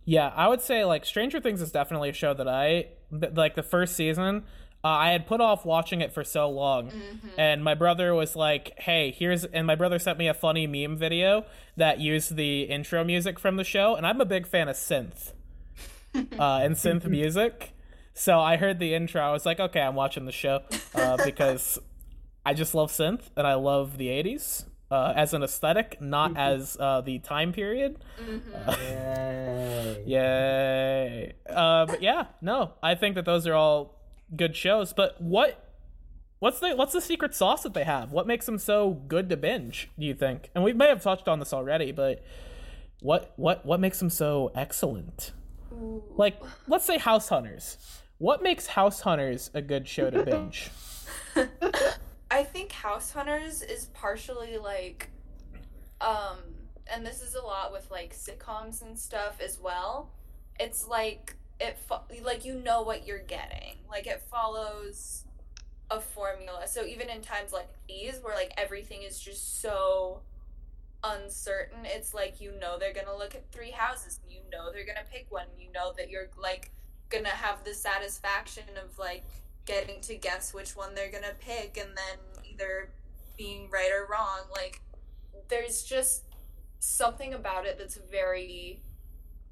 Yeah, 0.04 0.32
I 0.34 0.48
would 0.48 0.60
say 0.60 0.84
like 0.84 1.04
Stranger 1.04 1.40
Things 1.40 1.60
is 1.62 1.70
definitely 1.70 2.08
a 2.10 2.12
show 2.12 2.34
that 2.34 2.48
I 2.48 2.88
like 3.10 3.54
the 3.54 3.62
first 3.62 3.94
season. 3.94 4.44
Uh, 4.86 4.90
I 4.90 5.10
had 5.10 5.26
put 5.26 5.40
off 5.40 5.64
watching 5.64 6.00
it 6.00 6.12
for 6.12 6.22
so 6.22 6.48
long, 6.48 6.92
and 7.36 7.64
my 7.64 7.74
brother 7.74 8.14
was 8.14 8.36
like, 8.36 8.78
"Hey, 8.78 9.10
here's," 9.10 9.44
and 9.44 9.66
my 9.66 9.74
brother 9.74 9.98
sent 9.98 10.16
me 10.16 10.28
a 10.28 10.34
funny 10.34 10.68
meme 10.68 10.96
video 10.96 11.44
that 11.76 11.98
used 11.98 12.36
the 12.36 12.62
intro 12.62 13.02
music 13.02 13.40
from 13.40 13.56
the 13.56 13.64
show, 13.64 13.96
and 13.96 14.06
I'm 14.06 14.20
a 14.20 14.24
big 14.24 14.46
fan 14.46 14.68
of 14.68 14.76
synth 14.76 15.32
uh, 16.14 16.60
and 16.62 16.76
synth 16.76 17.04
music. 17.04 17.72
So 18.14 18.38
I 18.38 18.58
heard 18.58 18.78
the 18.78 18.94
intro, 18.94 19.20
I 19.20 19.32
was 19.32 19.44
like, 19.44 19.58
"Okay, 19.58 19.80
I'm 19.80 19.96
watching 19.96 20.24
the 20.24 20.30
show," 20.30 20.62
uh, 20.94 21.16
because 21.24 21.80
I 22.44 22.54
just 22.54 22.72
love 22.72 22.92
synth 22.92 23.22
and 23.36 23.44
I 23.44 23.54
love 23.54 23.98
the 23.98 24.06
'80s 24.06 24.66
uh, 24.92 25.14
as 25.16 25.34
an 25.34 25.42
aesthetic, 25.42 26.00
not 26.00 26.36
as 26.36 26.76
uh, 26.78 27.00
the 27.00 27.18
time 27.18 27.52
period. 27.52 27.98
Yay. 28.78 30.04
Yay. 30.06 31.32
Uh, 31.50 31.86
but 31.86 32.02
yeah, 32.02 32.26
no, 32.40 32.74
I 32.84 32.94
think 32.94 33.16
that 33.16 33.24
those 33.24 33.48
are 33.48 33.54
all 33.54 33.95
good 34.34 34.56
shows. 34.56 34.92
But 34.92 35.20
what, 35.20 35.72
what's 36.38 36.60
the 36.60 36.74
what's 36.74 36.92
the 36.92 37.00
secret 37.00 37.34
sauce 37.34 37.62
that 37.62 37.74
they 37.74 37.84
have? 37.84 38.12
What 38.12 38.26
makes 38.26 38.46
them 38.46 38.58
so 38.58 38.90
good 39.06 39.28
to 39.30 39.36
binge? 39.36 39.90
Do 39.98 40.06
you 40.06 40.14
think? 40.14 40.50
And 40.54 40.64
we 40.64 40.72
may 40.72 40.88
have 40.88 41.02
touched 41.02 41.28
on 41.28 41.38
this 41.38 41.52
already, 41.52 41.92
but 41.92 42.24
what 43.00 43.32
what 43.36 43.64
what 43.64 43.80
makes 43.80 43.98
them 43.98 44.10
so 44.10 44.52
excellent? 44.54 45.32
Like, 45.70 46.40
let's 46.68 46.86
say 46.86 46.98
House 46.98 47.28
Hunters. 47.28 47.76
What 48.18 48.42
makes 48.42 48.66
House 48.66 49.00
Hunters 49.00 49.50
a 49.52 49.60
good 49.60 49.86
show 49.86 50.10
to 50.10 50.24
binge? 50.24 50.70
I 52.30 52.44
think 52.44 52.72
House 52.72 53.12
Hunters 53.12 53.62
is 53.62 53.86
partially 53.92 54.56
like 54.58 55.10
um 56.00 56.38
and 56.92 57.04
this 57.04 57.22
is 57.22 57.34
a 57.34 57.42
lot 57.42 57.72
with 57.72 57.90
like 57.90 58.14
sitcoms 58.14 58.82
and 58.82 58.98
stuff 58.98 59.40
as 59.40 59.58
well. 59.60 60.12
It's 60.58 60.86
like 60.86 61.36
it 61.60 61.78
fo- 61.78 62.02
like 62.22 62.44
you 62.44 62.54
know 62.54 62.82
what 62.82 63.06
you're 63.06 63.18
getting. 63.18 63.74
Like 63.88 64.06
it 64.06 64.22
follows 64.30 65.24
a 65.90 66.00
formula. 66.00 66.66
So 66.66 66.84
even 66.84 67.08
in 67.08 67.20
times 67.22 67.52
like 67.52 67.68
these 67.88 68.18
where 68.22 68.34
like 68.34 68.52
everything 68.56 69.02
is 69.02 69.18
just 69.18 69.60
so 69.60 70.20
uncertain, 71.04 71.84
it's 71.84 72.14
like 72.14 72.40
you 72.40 72.52
know 72.60 72.78
they're 72.78 72.94
going 72.94 73.06
to 73.06 73.16
look 73.16 73.34
at 73.34 73.50
three 73.52 73.70
houses, 73.70 74.20
and 74.22 74.32
you 74.32 74.40
know 74.52 74.72
they're 74.72 74.86
going 74.86 74.98
to 74.98 75.10
pick 75.10 75.26
one. 75.30 75.46
You 75.58 75.72
know 75.72 75.92
that 75.96 76.10
you're 76.10 76.28
like 76.40 76.70
going 77.08 77.24
to 77.24 77.30
have 77.30 77.64
the 77.64 77.74
satisfaction 77.74 78.64
of 78.82 78.98
like 78.98 79.22
getting 79.66 80.00
to 80.00 80.14
guess 80.14 80.54
which 80.54 80.76
one 80.76 80.94
they're 80.94 81.10
gonna 81.10 81.34
pick 81.40 81.76
and 81.76 81.90
then 81.96 82.44
either 82.50 82.88
being 83.36 83.68
right 83.70 83.90
or 83.92 84.06
wrong 84.10 84.40
like 84.52 84.80
there's 85.48 85.82
just 85.82 86.22
something 86.78 87.34
about 87.34 87.66
it 87.66 87.76
that's 87.78 87.98
very 88.10 88.80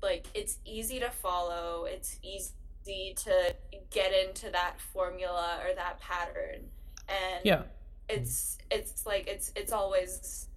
like 0.04 0.26
it's 0.34 0.58
easy 0.64 1.00
to 1.00 1.10
follow 1.10 1.86
it's 1.88 2.18
easy 2.22 3.14
to 3.16 3.54
get 3.90 4.12
into 4.12 4.50
that 4.50 4.80
formula 4.80 5.58
or 5.66 5.74
that 5.74 5.98
pattern 6.00 6.60
and 7.08 7.40
Yeah. 7.44 7.62
it's 8.08 8.58
it's 8.70 9.06
like 9.06 9.26
it's 9.28 9.52
it's 9.56 9.72
always 9.72 10.48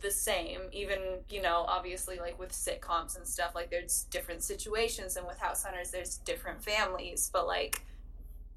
the 0.00 0.10
same 0.10 0.60
even 0.72 0.98
you 1.30 1.42
know 1.42 1.64
obviously 1.68 2.18
like 2.18 2.38
with 2.38 2.50
sitcoms 2.52 3.16
and 3.16 3.26
stuff 3.26 3.54
like 3.54 3.70
there's 3.70 4.04
different 4.10 4.42
situations 4.42 5.16
and 5.16 5.26
with 5.26 5.38
house 5.38 5.64
hunters 5.64 5.90
there's 5.90 6.18
different 6.18 6.62
families 6.62 7.30
but 7.32 7.46
like 7.46 7.82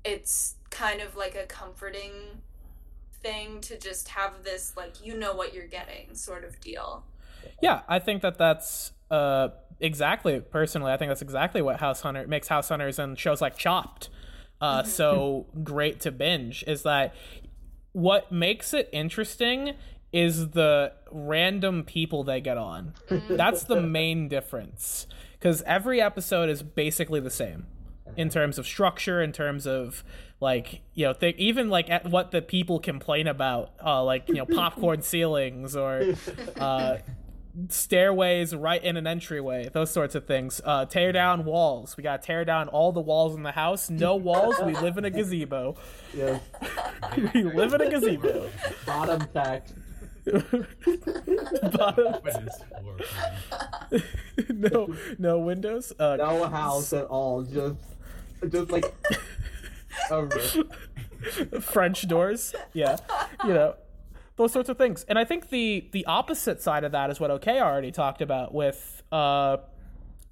it's 0.04 0.56
kind 0.70 1.02
of 1.02 1.16
like 1.16 1.36
a 1.36 1.46
comforting 1.46 2.12
thing 3.24 3.62
to 3.62 3.78
just 3.78 4.08
have 4.08 4.44
this 4.44 4.74
like 4.76 5.04
you 5.06 5.16
know 5.18 5.34
what 5.36 5.54
you're 5.54 5.68
getting 5.68 6.14
sort 6.16 6.44
of 6.44 6.60
deal 6.60 7.04
Yeah, 7.62 7.82
I 7.88 8.00
think 8.00 8.22
that 8.22 8.38
that's 8.38 8.92
uh, 9.10 9.50
exactly 9.82 10.40
personally. 10.40 10.92
I 10.92 10.98
think 10.98 11.10
that's 11.10 11.22
exactly 11.22 11.62
what 11.62 11.80
House 11.80 12.02
Hunter 12.02 12.28
makes 12.28 12.48
House 12.48 12.70
Hunters 12.70 13.00
and 13.00 13.18
shows 13.18 13.42
like 13.42 13.58
Chopped 13.58 14.10
uh, 14.62 14.84
so 14.84 15.48
great 15.64 16.00
to 16.02 16.12
binge. 16.12 16.64
Is 16.68 16.84
that 16.84 17.14
what 17.92 18.32
makes 18.32 18.74
it 18.74 18.90
interesting? 18.94 19.76
Is 20.14 20.50
the 20.50 20.94
random 21.10 21.84
people 21.84 22.24
they 22.24 22.42
get 22.42 22.58
on. 22.58 22.94
That's 23.30 23.64
the 23.64 23.82
main 23.82 24.28
difference. 24.28 25.08
Because 25.34 25.62
every 25.64 26.02
episode 26.02 26.50
is 26.50 26.62
basically 26.62 27.20
the 27.20 27.30
same 27.30 27.66
in 28.16 28.30
terms 28.30 28.60
of 28.60 28.68
structure, 28.68 29.22
in 29.22 29.32
terms 29.32 29.66
of 29.66 30.04
like 30.40 30.82
you 30.94 31.06
know, 31.06 31.14
th- 31.14 31.36
even 31.38 31.70
like 31.70 31.90
at 31.90 32.06
what 32.06 32.32
the 32.32 32.42
people 32.42 32.80
complain 32.80 33.28
about, 33.28 33.72
uh, 33.84 34.04
like 34.04 34.28
you 34.28 34.36
know, 34.36 34.46
popcorn 34.46 35.02
ceilings 35.02 35.76
or 35.76 36.14
uh, 36.58 36.98
stairways 37.70 38.56
right 38.56 38.84
in 38.84 38.98
an 38.98 39.06
entryway, 39.08 39.70
those 39.72 39.92
sorts 39.92 40.16
of 40.16 40.26
things. 40.26 40.62
Uh, 40.64 40.86
tear 40.86 41.12
down 41.12 41.46
walls. 41.46 41.98
We 41.98 42.04
gotta 42.04 42.22
tear 42.24 42.46
down 42.46 42.68
all 42.70 42.92
the 42.92 43.02
walls 43.02 43.36
in 43.36 43.44
the 43.44 43.52
house. 43.52 43.90
No 43.90 44.16
walls. 44.16 44.56
We 44.66 44.74
live 44.76 44.98
in 44.98 45.06
a 45.06 45.10
gazebo. 45.10 45.76
Yes. 46.16 46.42
we 47.34 47.44
live 47.44 47.74
in 47.74 47.82
a 47.82 47.90
gazebo. 47.90 48.50
Bottom 48.86 49.28
text. 49.34 49.74
Bottom- 50.26 52.16
But 52.24 52.44
it's 52.44 52.60
horrifying. 52.72 54.04
no, 54.50 54.96
no 55.18 55.40
windows. 55.40 55.92
Uh, 55.98 56.16
No 56.18 56.48
house 56.48 56.94
at 56.94 57.06
all. 57.06 57.44
Just, 57.44 57.76
just 58.50 58.72
like 58.72 58.86
a. 60.10 60.28
French 61.62 62.08
doors. 62.08 62.56
Yeah, 62.74 62.98
you 63.46 63.54
know 63.54 63.76
those 64.36 64.52
sorts 64.52 64.70
of 64.70 64.78
things. 64.78 65.06
And 65.08 65.20
I 65.20 65.26
think 65.26 65.50
the 65.50 65.88
the 65.92 66.06
opposite 66.06 66.62
side 66.62 66.84
of 66.84 66.92
that 66.92 67.10
is 67.10 67.20
what 67.20 67.32
OK 67.32 67.60
already 67.60 67.92
talked 67.92 68.22
about 68.22 68.54
with 68.54 69.04
uh, 69.12 69.58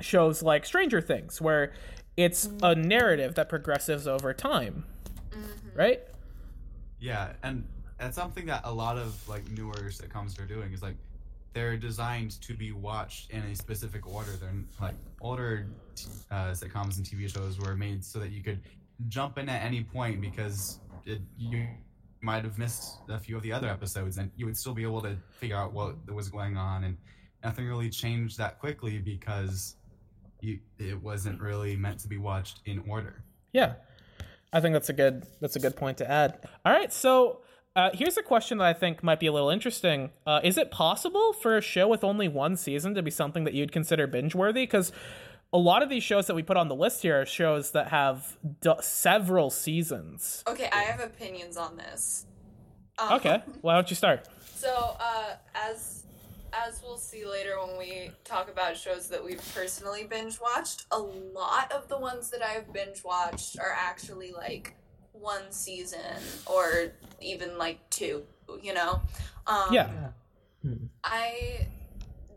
shows 0.01 0.41
like 0.41 0.65
Stranger 0.65 1.01
Things, 1.01 1.41
where 1.41 1.73
it's 2.17 2.49
a 2.61 2.75
narrative 2.75 3.35
that 3.35 3.49
progresses 3.49 4.07
over 4.07 4.33
time, 4.33 4.85
right? 5.73 6.01
Yeah, 6.99 7.33
and 7.43 7.65
that's 7.97 8.15
something 8.15 8.45
that 8.47 8.61
a 8.63 8.71
lot 8.71 8.97
of 8.97 9.27
like 9.27 9.49
newer 9.51 9.73
sitcoms 9.73 10.39
are 10.41 10.45
doing 10.45 10.73
is 10.73 10.81
like 10.81 10.95
they're 11.53 11.77
designed 11.77 12.39
to 12.41 12.53
be 12.53 12.71
watched 12.71 13.31
in 13.31 13.41
a 13.43 13.55
specific 13.55 14.07
order. 14.07 14.31
They're 14.31 14.53
like 14.81 14.95
older 15.21 15.67
uh, 16.31 16.51
sitcoms 16.51 16.97
and 16.97 17.05
TV 17.05 17.31
shows 17.31 17.59
were 17.59 17.75
made 17.75 18.03
so 18.03 18.19
that 18.19 18.31
you 18.31 18.41
could 18.43 18.59
jump 19.07 19.37
in 19.37 19.49
at 19.49 19.63
any 19.63 19.83
point 19.83 20.21
because 20.21 20.79
it, 21.05 21.21
you 21.37 21.67
might 22.21 22.43
have 22.43 22.57
missed 22.57 22.97
a 23.09 23.19
few 23.19 23.37
of 23.37 23.43
the 23.43 23.51
other 23.51 23.69
episodes 23.69 24.17
and 24.17 24.31
you 24.35 24.45
would 24.45 24.57
still 24.57 24.73
be 24.73 24.83
able 24.83 25.01
to 25.01 25.15
figure 25.31 25.55
out 25.55 25.73
what 25.73 25.95
was 26.11 26.29
going 26.29 26.57
on 26.57 26.83
and 26.83 26.97
nothing 27.43 27.67
really 27.67 27.89
changed 27.89 28.37
that 28.37 28.59
quickly 28.59 28.97
because 28.99 29.75
you, 30.41 30.59
it 30.77 31.01
wasn't 31.01 31.39
really 31.39 31.75
meant 31.75 31.99
to 31.99 32.07
be 32.07 32.17
watched 32.17 32.59
in 32.65 32.83
order. 32.87 33.23
Yeah, 33.53 33.73
I 34.51 34.59
think 34.59 34.73
that's 34.73 34.89
a 34.89 34.93
good 34.93 35.25
that's 35.39 35.55
a 35.55 35.59
good 35.59 35.75
point 35.75 35.97
to 35.99 36.09
add. 36.09 36.39
All 36.65 36.73
right, 36.73 36.91
so 36.91 37.41
uh, 37.75 37.91
here's 37.93 38.17
a 38.17 38.23
question 38.23 38.57
that 38.57 38.65
I 38.65 38.73
think 38.73 39.03
might 39.03 39.19
be 39.19 39.27
a 39.27 39.31
little 39.31 39.49
interesting. 39.49 40.11
Uh, 40.25 40.41
is 40.43 40.57
it 40.57 40.71
possible 40.71 41.33
for 41.33 41.57
a 41.57 41.61
show 41.61 41.87
with 41.87 42.03
only 42.03 42.27
one 42.27 42.57
season 42.57 42.95
to 42.95 43.01
be 43.01 43.11
something 43.11 43.43
that 43.43 43.53
you'd 43.53 43.71
consider 43.71 44.07
binge 44.07 44.35
worthy? 44.35 44.63
Because 44.63 44.91
a 45.51 45.57
lot 45.57 45.81
of 45.81 45.89
these 45.89 46.03
shows 46.03 46.27
that 46.27 46.35
we 46.35 46.43
put 46.43 46.57
on 46.57 46.67
the 46.67 46.75
list 46.75 47.01
here 47.01 47.21
are 47.21 47.25
shows 47.25 47.71
that 47.71 47.87
have 47.89 48.37
d- 48.61 48.71
several 48.81 49.49
seasons. 49.49 50.43
Okay, 50.47 50.69
I 50.71 50.83
have 50.83 50.99
opinions 50.99 51.57
on 51.57 51.77
this. 51.77 52.25
Um, 52.97 53.13
Okay, 53.13 53.41
why 53.61 53.73
don't 53.75 53.89
you 53.89 53.95
start? 53.95 54.27
So, 54.55 54.95
uh, 54.99 55.35
as 55.55 56.03
as 56.51 56.81
we'll 56.83 56.97
see 56.97 57.25
later 57.25 57.55
when 57.65 57.77
we 57.77 58.11
talk 58.23 58.49
about 58.49 58.75
shows 58.75 59.07
that 59.09 59.23
we've 59.23 59.41
personally 59.53 60.03
binge 60.03 60.39
watched, 60.41 60.85
a 60.91 60.97
lot 60.99 61.71
of 61.71 61.87
the 61.87 61.97
ones 61.97 62.29
that 62.31 62.41
I've 62.41 62.71
binge 62.73 63.03
watched 63.03 63.59
are 63.59 63.71
actually 63.75 64.31
like 64.31 64.75
one 65.11 65.51
season 65.51 65.99
or 66.47 66.91
even 67.21 67.57
like 67.57 67.87
two. 67.89 68.23
You 68.61 68.73
know. 68.73 69.01
Um, 69.47 69.71
Yeah. 69.71 69.87
I 71.03 71.67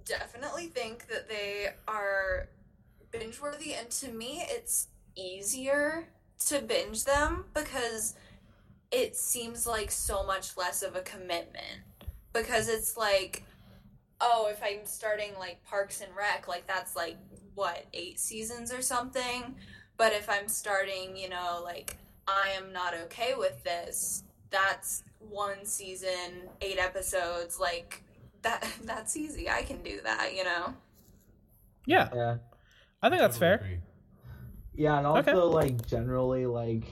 definitely 0.05 0.67
think 0.67 1.09
that 1.09 1.29
they 1.29 1.69
are 1.89 2.49
binge 3.13 3.41
worthy, 3.41 3.75
and 3.75 3.91
to 3.91 4.11
me, 4.11 4.43
it's 4.49 4.89
easier 5.15 6.09
to 6.47 6.61
binge 6.61 7.05
them 7.05 7.45
because 7.55 8.15
it 8.91 9.17
seems 9.17 9.67
like 9.67 9.91
so 9.91 10.25
much 10.25 10.57
less 10.57 10.83
of 10.83 10.97
a 10.97 11.03
commitment. 11.03 11.83
Because 12.33 12.69
it's 12.69 12.97
like, 12.97 13.45
oh, 14.21 14.49
if 14.51 14.63
I'm 14.63 14.87
starting 14.87 15.33
like 15.39 15.63
Parks 15.65 16.01
and 16.01 16.15
Rec, 16.17 16.49
like 16.49 16.67
that's 16.67 16.97
like 16.97 17.17
what, 17.55 17.85
eight 17.93 18.19
seasons 18.19 18.73
or 18.73 18.83
something? 18.83 19.55
But 19.97 20.13
if 20.13 20.29
I'm 20.29 20.49
starting, 20.49 21.17
you 21.17 21.29
know, 21.29 21.61
like 21.63 21.97
I 22.27 22.51
am 22.57 22.73
not 22.73 22.95
okay 23.05 23.35
with 23.37 23.63
this, 23.65 24.25
that's 24.51 25.05
one 25.19 25.65
season, 25.65 26.49
eight 26.61 26.79
episodes, 26.79 27.61
like 27.61 28.03
that 28.43 28.67
that's 28.85 29.17
easy. 29.17 29.49
I 29.51 29.63
can 29.63 29.83
do 29.83 30.01
that, 30.05 30.35
you 30.35 30.45
know. 30.45 30.75
Yeah, 31.87 32.09
Yeah. 32.15 32.37
I 33.03 33.09
think 33.09 33.21
that's 33.21 33.37
Totally 33.39 33.59
fair. 33.59 33.67
agree. 33.67 33.79
Yeah, 34.75 34.99
and 34.99 35.07
also 35.07 35.31
Okay. 35.31 35.35
like 35.73 35.87
generally 35.87 36.47
like, 36.47 36.85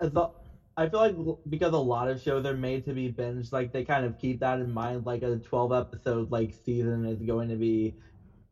the, 0.00 0.28
I 0.76 0.88
feel 0.88 1.00
like 1.00 1.16
because 1.48 1.72
a 1.72 1.78
lot 1.78 2.08
of 2.08 2.20
shows 2.20 2.44
are 2.46 2.56
made 2.56 2.84
to 2.86 2.92
be 2.94 3.12
binged, 3.12 3.52
like 3.52 3.72
they 3.72 3.84
kind 3.84 4.04
of 4.04 4.18
keep 4.18 4.40
that 4.40 4.60
in 4.60 4.72
mind. 4.72 5.04
Like 5.06 5.22
a 5.22 5.36
twelve 5.36 5.72
episode 5.72 6.30
like 6.30 6.54
season 6.64 7.04
is 7.04 7.20
going 7.22 7.48
to 7.50 7.56
be 7.56 7.94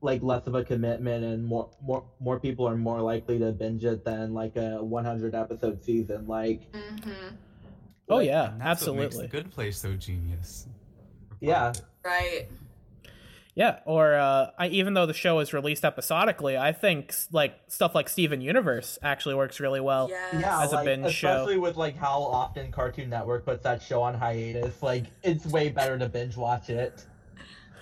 like 0.02 0.22
less 0.22 0.46
of 0.46 0.54
a 0.54 0.62
commitment, 0.64 1.24
and 1.24 1.44
more 1.44 1.70
more 1.82 2.04
more 2.20 2.38
people 2.38 2.68
are 2.68 2.76
more 2.76 3.00
likely 3.00 3.38
to 3.38 3.50
binge 3.52 3.84
it 3.84 4.04
than 4.04 4.34
like 4.34 4.56
a 4.56 4.82
one 4.84 5.04
hundred 5.04 5.34
episode 5.34 5.82
season. 5.82 6.26
Like 6.28 6.70
Mm-hmm. 6.72 7.34
Oh 8.10 8.20
yeah, 8.20 8.52
And 8.52 8.60
that's 8.60 8.86
what 8.86 8.96
makes 8.96 9.16
absolutely. 9.16 9.26
the 9.26 9.28
good 9.42 9.50
place 9.50 9.78
so 9.78 9.94
genius. 9.94 10.66
Yeah. 11.40 11.72
Right. 12.04 12.48
Yeah, 13.58 13.80
or 13.86 14.14
uh, 14.14 14.50
I, 14.56 14.68
even 14.68 14.94
though 14.94 15.06
the 15.06 15.12
show 15.12 15.40
is 15.40 15.52
released 15.52 15.84
episodically, 15.84 16.56
I 16.56 16.70
think 16.70 17.12
like 17.32 17.58
stuff 17.66 17.92
like 17.92 18.08
Steven 18.08 18.40
Universe 18.40 19.00
actually 19.02 19.34
works 19.34 19.58
really 19.58 19.80
well. 19.80 20.06
Yes. 20.08 20.36
Yeah, 20.40 20.62
As 20.62 20.70
a 20.70 20.76
like, 20.76 20.84
binge 20.84 21.12
show. 21.12 21.28
especially 21.28 21.58
with 21.58 21.76
like 21.76 21.96
how 21.96 22.22
often 22.22 22.70
Cartoon 22.70 23.10
Network 23.10 23.44
puts 23.44 23.64
that 23.64 23.82
show 23.82 24.00
on 24.00 24.14
hiatus, 24.14 24.80
like 24.80 25.06
it's 25.24 25.44
way 25.44 25.70
better 25.70 25.98
to 25.98 26.08
binge 26.08 26.36
watch 26.36 26.70
it. 26.70 27.04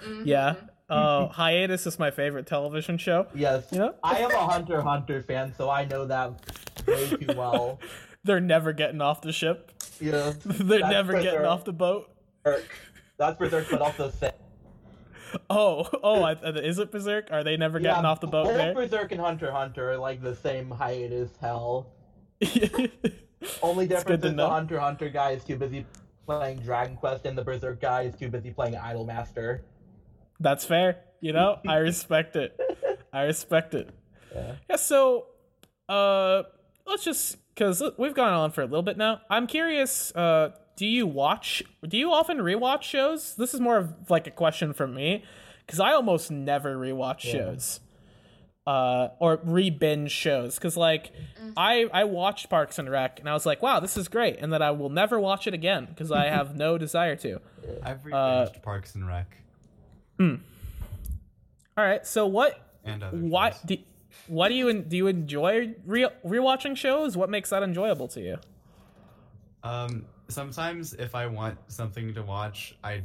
Mhm. 0.02 0.22
Yeah. 0.24 0.54
Uh, 0.88 1.28
Hiatus 1.28 1.86
is 1.86 1.98
my 1.98 2.10
favorite 2.10 2.46
television 2.46 2.96
show. 2.96 3.26
Yes, 3.34 3.66
You 3.70 3.80
know? 3.80 3.94
I 4.02 4.20
am 4.20 4.30
a 4.30 4.46
Hunter 4.46 4.80
Hunter 4.80 5.20
fan, 5.20 5.52
so 5.58 5.68
I 5.68 5.84
know 5.84 6.06
that 6.06 6.30
way 6.86 7.08
too 7.10 7.34
well. 7.36 7.80
They're 8.24 8.40
never 8.40 8.72
getting 8.72 9.02
off 9.02 9.20
the 9.20 9.32
ship. 9.32 9.72
Yeah, 10.00 10.32
They're 10.46 10.80
never 10.80 11.12
getting 11.14 11.32
sure. 11.40 11.46
off 11.46 11.64
the 11.66 11.74
boat. 11.74 12.08
that's 13.18 13.36
Berserk, 13.36 13.68
but 13.70 13.94
the 13.98 14.10
Sa- 14.10 14.30
Oh, 15.50 15.88
oh, 16.02 16.22
I, 16.22 16.32
is 16.32 16.78
it 16.78 16.90
Berserk? 16.90 17.28
Are 17.30 17.44
they 17.44 17.56
never 17.56 17.78
getting 17.78 18.02
yeah, 18.02 18.08
off 18.08 18.20
the 18.20 18.26
boat 18.26 18.48
there? 18.48 18.74
Berserk 18.74 19.12
and 19.12 19.20
Hunter 19.20 19.50
Hunter 19.50 19.92
are 19.92 19.96
like 19.96 20.22
the 20.22 20.34
same 20.34 20.70
hiatus 20.70 21.30
hell. 21.40 21.92
Only 23.62 23.86
difference 23.86 24.24
is 24.24 24.32
know. 24.32 24.44
the 24.44 24.48
Hunter 24.48 24.78
Hunter 24.78 25.08
guy 25.08 25.30
is 25.30 25.44
too 25.44 25.56
busy 25.56 25.86
playing 26.26 26.58
Dragon 26.58 26.96
Quest, 26.96 27.26
and 27.26 27.38
the 27.38 27.44
Berserk 27.44 27.80
guy 27.80 28.02
is 28.02 28.14
too 28.14 28.28
busy 28.28 28.50
playing 28.50 28.74
Idolmaster. 28.74 29.60
That's 30.40 30.64
fair. 30.64 30.98
You 31.20 31.32
know, 31.32 31.58
I 31.68 31.76
respect 31.76 32.36
it. 32.36 32.58
I 33.12 33.22
respect 33.22 33.74
it. 33.74 33.90
Yeah. 34.34 34.52
Yeah, 34.68 34.76
so 34.76 35.26
uh 35.88 36.42
let's 36.86 37.04
just 37.04 37.38
cuz 37.54 37.82
we've 37.96 38.14
gone 38.14 38.32
on 38.32 38.50
for 38.50 38.62
a 38.62 38.66
little 38.66 38.82
bit 38.82 38.96
now. 38.96 39.20
I'm 39.30 39.46
curious 39.46 40.14
uh 40.14 40.50
do 40.76 40.86
you 40.86 41.06
watch 41.06 41.62
do 41.86 41.96
you 41.96 42.12
often 42.12 42.38
rewatch 42.38 42.82
shows? 42.82 43.34
This 43.34 43.54
is 43.54 43.60
more 43.60 43.78
of 43.78 44.10
like 44.10 44.26
a 44.26 44.30
question 44.30 44.72
from 44.72 44.94
me 44.94 45.24
cuz 45.66 45.80
I 45.80 45.92
almost 45.92 46.30
never 46.30 46.76
rewatch 46.76 47.20
shows. 47.20 47.80
Uh 48.66 49.08
or 49.20 49.38
re-binge 49.44 50.10
shows 50.10 50.58
cuz 50.58 50.76
like 50.76 51.12
I 51.56 51.88
I 51.92 52.04
watched 52.04 52.50
Parks 52.50 52.78
and 52.78 52.90
Rec 52.90 53.20
and 53.20 53.28
I 53.28 53.32
was 53.32 53.46
like, 53.46 53.62
"Wow, 53.62 53.78
this 53.80 53.96
is 53.96 54.08
great." 54.08 54.38
And 54.40 54.52
then 54.52 54.60
I 54.60 54.72
will 54.72 54.90
never 54.90 55.18
watch 55.20 55.46
it 55.46 55.54
again 55.54 55.86
because 55.86 56.10
I 56.12 56.24
have 56.26 56.56
no 56.56 56.76
desire 56.86 57.16
to. 57.16 57.40
I've 57.82 58.04
Uh, 58.06 58.46
rewatched 58.48 58.62
Parks 58.62 58.94
and 58.96 59.06
Rec 59.06 59.36
All 61.78 61.84
right. 61.84 62.06
So 62.06 62.26
what 62.26 62.58
and 62.84 63.02
other 63.02 63.16
why 63.16 63.50
shows. 63.50 63.60
do 63.62 63.76
what 64.28 64.48
do 64.48 64.54
you 64.54 64.72
do 64.82 64.96
you 64.96 65.06
enjoy 65.06 65.74
re- 65.84 66.08
rewatching 66.24 66.76
shows? 66.76 67.16
What 67.16 67.30
makes 67.30 67.50
that 67.50 67.62
enjoyable 67.62 68.08
to 68.08 68.20
you? 68.20 68.36
Um, 69.62 70.06
sometimes 70.28 70.92
if 70.94 71.14
I 71.14 71.26
want 71.26 71.58
something 71.68 72.14
to 72.14 72.22
watch, 72.22 72.76
I 72.82 73.02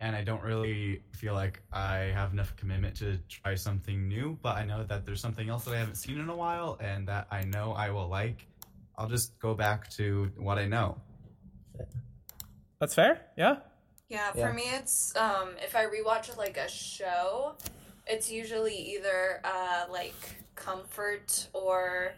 and 0.00 0.14
I 0.14 0.22
don't 0.22 0.42
really 0.42 1.02
feel 1.12 1.34
like 1.34 1.60
I 1.72 1.96
have 2.14 2.32
enough 2.32 2.54
commitment 2.56 2.96
to 2.98 3.18
try 3.28 3.56
something 3.56 4.06
new, 4.06 4.38
but 4.42 4.56
I 4.56 4.64
know 4.64 4.84
that 4.84 5.04
there's 5.04 5.20
something 5.20 5.48
else 5.48 5.64
that 5.64 5.74
I 5.74 5.78
haven't 5.78 5.96
seen 5.96 6.20
in 6.20 6.28
a 6.28 6.36
while 6.36 6.78
and 6.80 7.08
that 7.08 7.26
I 7.32 7.42
know 7.42 7.72
I 7.72 7.90
will 7.90 8.08
like. 8.08 8.46
I'll 8.96 9.08
just 9.08 9.36
go 9.40 9.54
back 9.54 9.90
to 9.92 10.30
what 10.36 10.56
I 10.58 10.66
know. 10.66 10.98
That's 12.80 12.94
fair. 12.94 13.22
Yeah. 13.36 13.56
Yeah, 14.08 14.30
for 14.32 14.38
Yeah. 14.38 14.52
me 14.52 14.62
it's 14.72 15.14
um 15.16 15.50
if 15.62 15.74
I 15.74 15.86
rewatch 15.86 16.36
like 16.36 16.56
a 16.56 16.68
show, 16.68 17.54
it's 18.06 18.30
usually 18.30 18.76
either 18.76 19.40
uh 19.44 19.86
like 19.90 20.14
comfort 20.54 21.48
or 21.52 22.12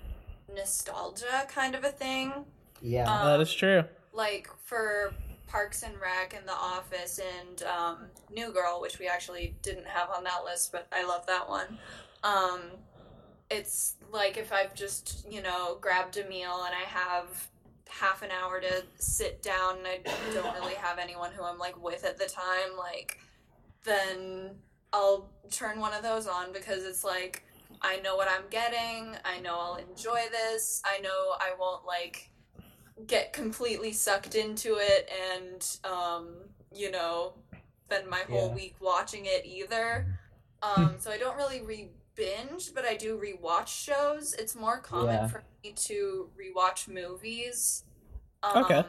nostalgia 0.54 1.46
kind 1.48 1.74
of 1.74 1.84
a 1.84 1.90
thing. 1.90 2.32
Yeah. 2.82 3.10
Um, 3.10 3.26
that 3.26 3.40
is 3.40 3.52
true. 3.52 3.84
Like 4.20 4.48
for 4.64 5.14
Parks 5.46 5.82
and 5.82 5.94
Rec 5.98 6.34
and 6.36 6.46
The 6.46 6.52
Office 6.52 7.18
and 7.18 7.62
um 7.62 7.96
New 8.30 8.52
Girl, 8.52 8.78
which 8.82 8.98
we 8.98 9.08
actually 9.08 9.56
didn't 9.62 9.86
have 9.86 10.10
on 10.10 10.24
that 10.24 10.44
list, 10.44 10.72
but 10.72 10.86
I 10.92 11.06
love 11.06 11.26
that 11.26 11.48
one. 11.48 11.78
Um 12.22 12.60
it's 13.50 13.96
like 14.12 14.36
if 14.36 14.52
I've 14.52 14.74
just, 14.74 15.26
you 15.28 15.40
know, 15.40 15.78
grabbed 15.80 16.18
a 16.18 16.28
meal 16.28 16.64
and 16.66 16.74
I 16.74 16.86
have 16.86 17.48
half 17.88 18.22
an 18.22 18.30
hour 18.30 18.60
to 18.60 18.84
sit 18.98 19.42
down 19.42 19.78
and 19.78 19.86
I 19.86 19.98
don't 20.34 20.54
really 20.54 20.74
have 20.74 20.98
anyone 20.98 21.32
who 21.32 21.42
I'm 21.42 21.58
like 21.58 21.82
with 21.82 22.04
at 22.04 22.18
the 22.18 22.26
time, 22.26 22.76
like 22.78 23.18
then 23.84 24.50
I'll 24.92 25.30
turn 25.50 25.80
one 25.80 25.94
of 25.94 26.02
those 26.02 26.26
on 26.26 26.52
because 26.52 26.84
it's 26.84 27.04
like 27.04 27.42
I 27.80 27.96
know 28.00 28.16
what 28.16 28.28
I'm 28.28 28.44
getting, 28.50 29.16
I 29.24 29.40
know 29.40 29.58
I'll 29.58 29.76
enjoy 29.76 30.22
this, 30.30 30.82
I 30.84 31.00
know 31.00 31.34
I 31.40 31.52
won't 31.58 31.86
like 31.86 32.29
get 33.06 33.32
completely 33.32 33.92
sucked 33.92 34.34
into 34.34 34.76
it 34.78 35.10
and 35.34 35.78
um, 35.84 36.28
you 36.74 36.90
know, 36.90 37.34
spend 37.86 38.08
my 38.08 38.20
whole 38.28 38.48
Yeah. 38.48 38.54
week 38.54 38.76
watching 38.80 39.26
it 39.26 39.44
either. 39.46 40.06
Um, 40.62 40.96
so 40.98 41.10
I 41.10 41.16
don't 41.16 41.38
really 41.38 41.62
re 41.62 41.88
binge, 42.16 42.74
but 42.74 42.84
I 42.84 42.94
do 42.94 43.18
rewatch 43.18 43.68
shows. 43.68 44.34
It's 44.34 44.54
more 44.54 44.78
common 44.78 45.14
Yeah. 45.14 45.26
for 45.26 45.42
me 45.64 45.72
to 45.72 46.28
rewatch 46.38 46.86
movies 46.86 47.84
Um, 48.42 48.64
Okay. 48.64 48.84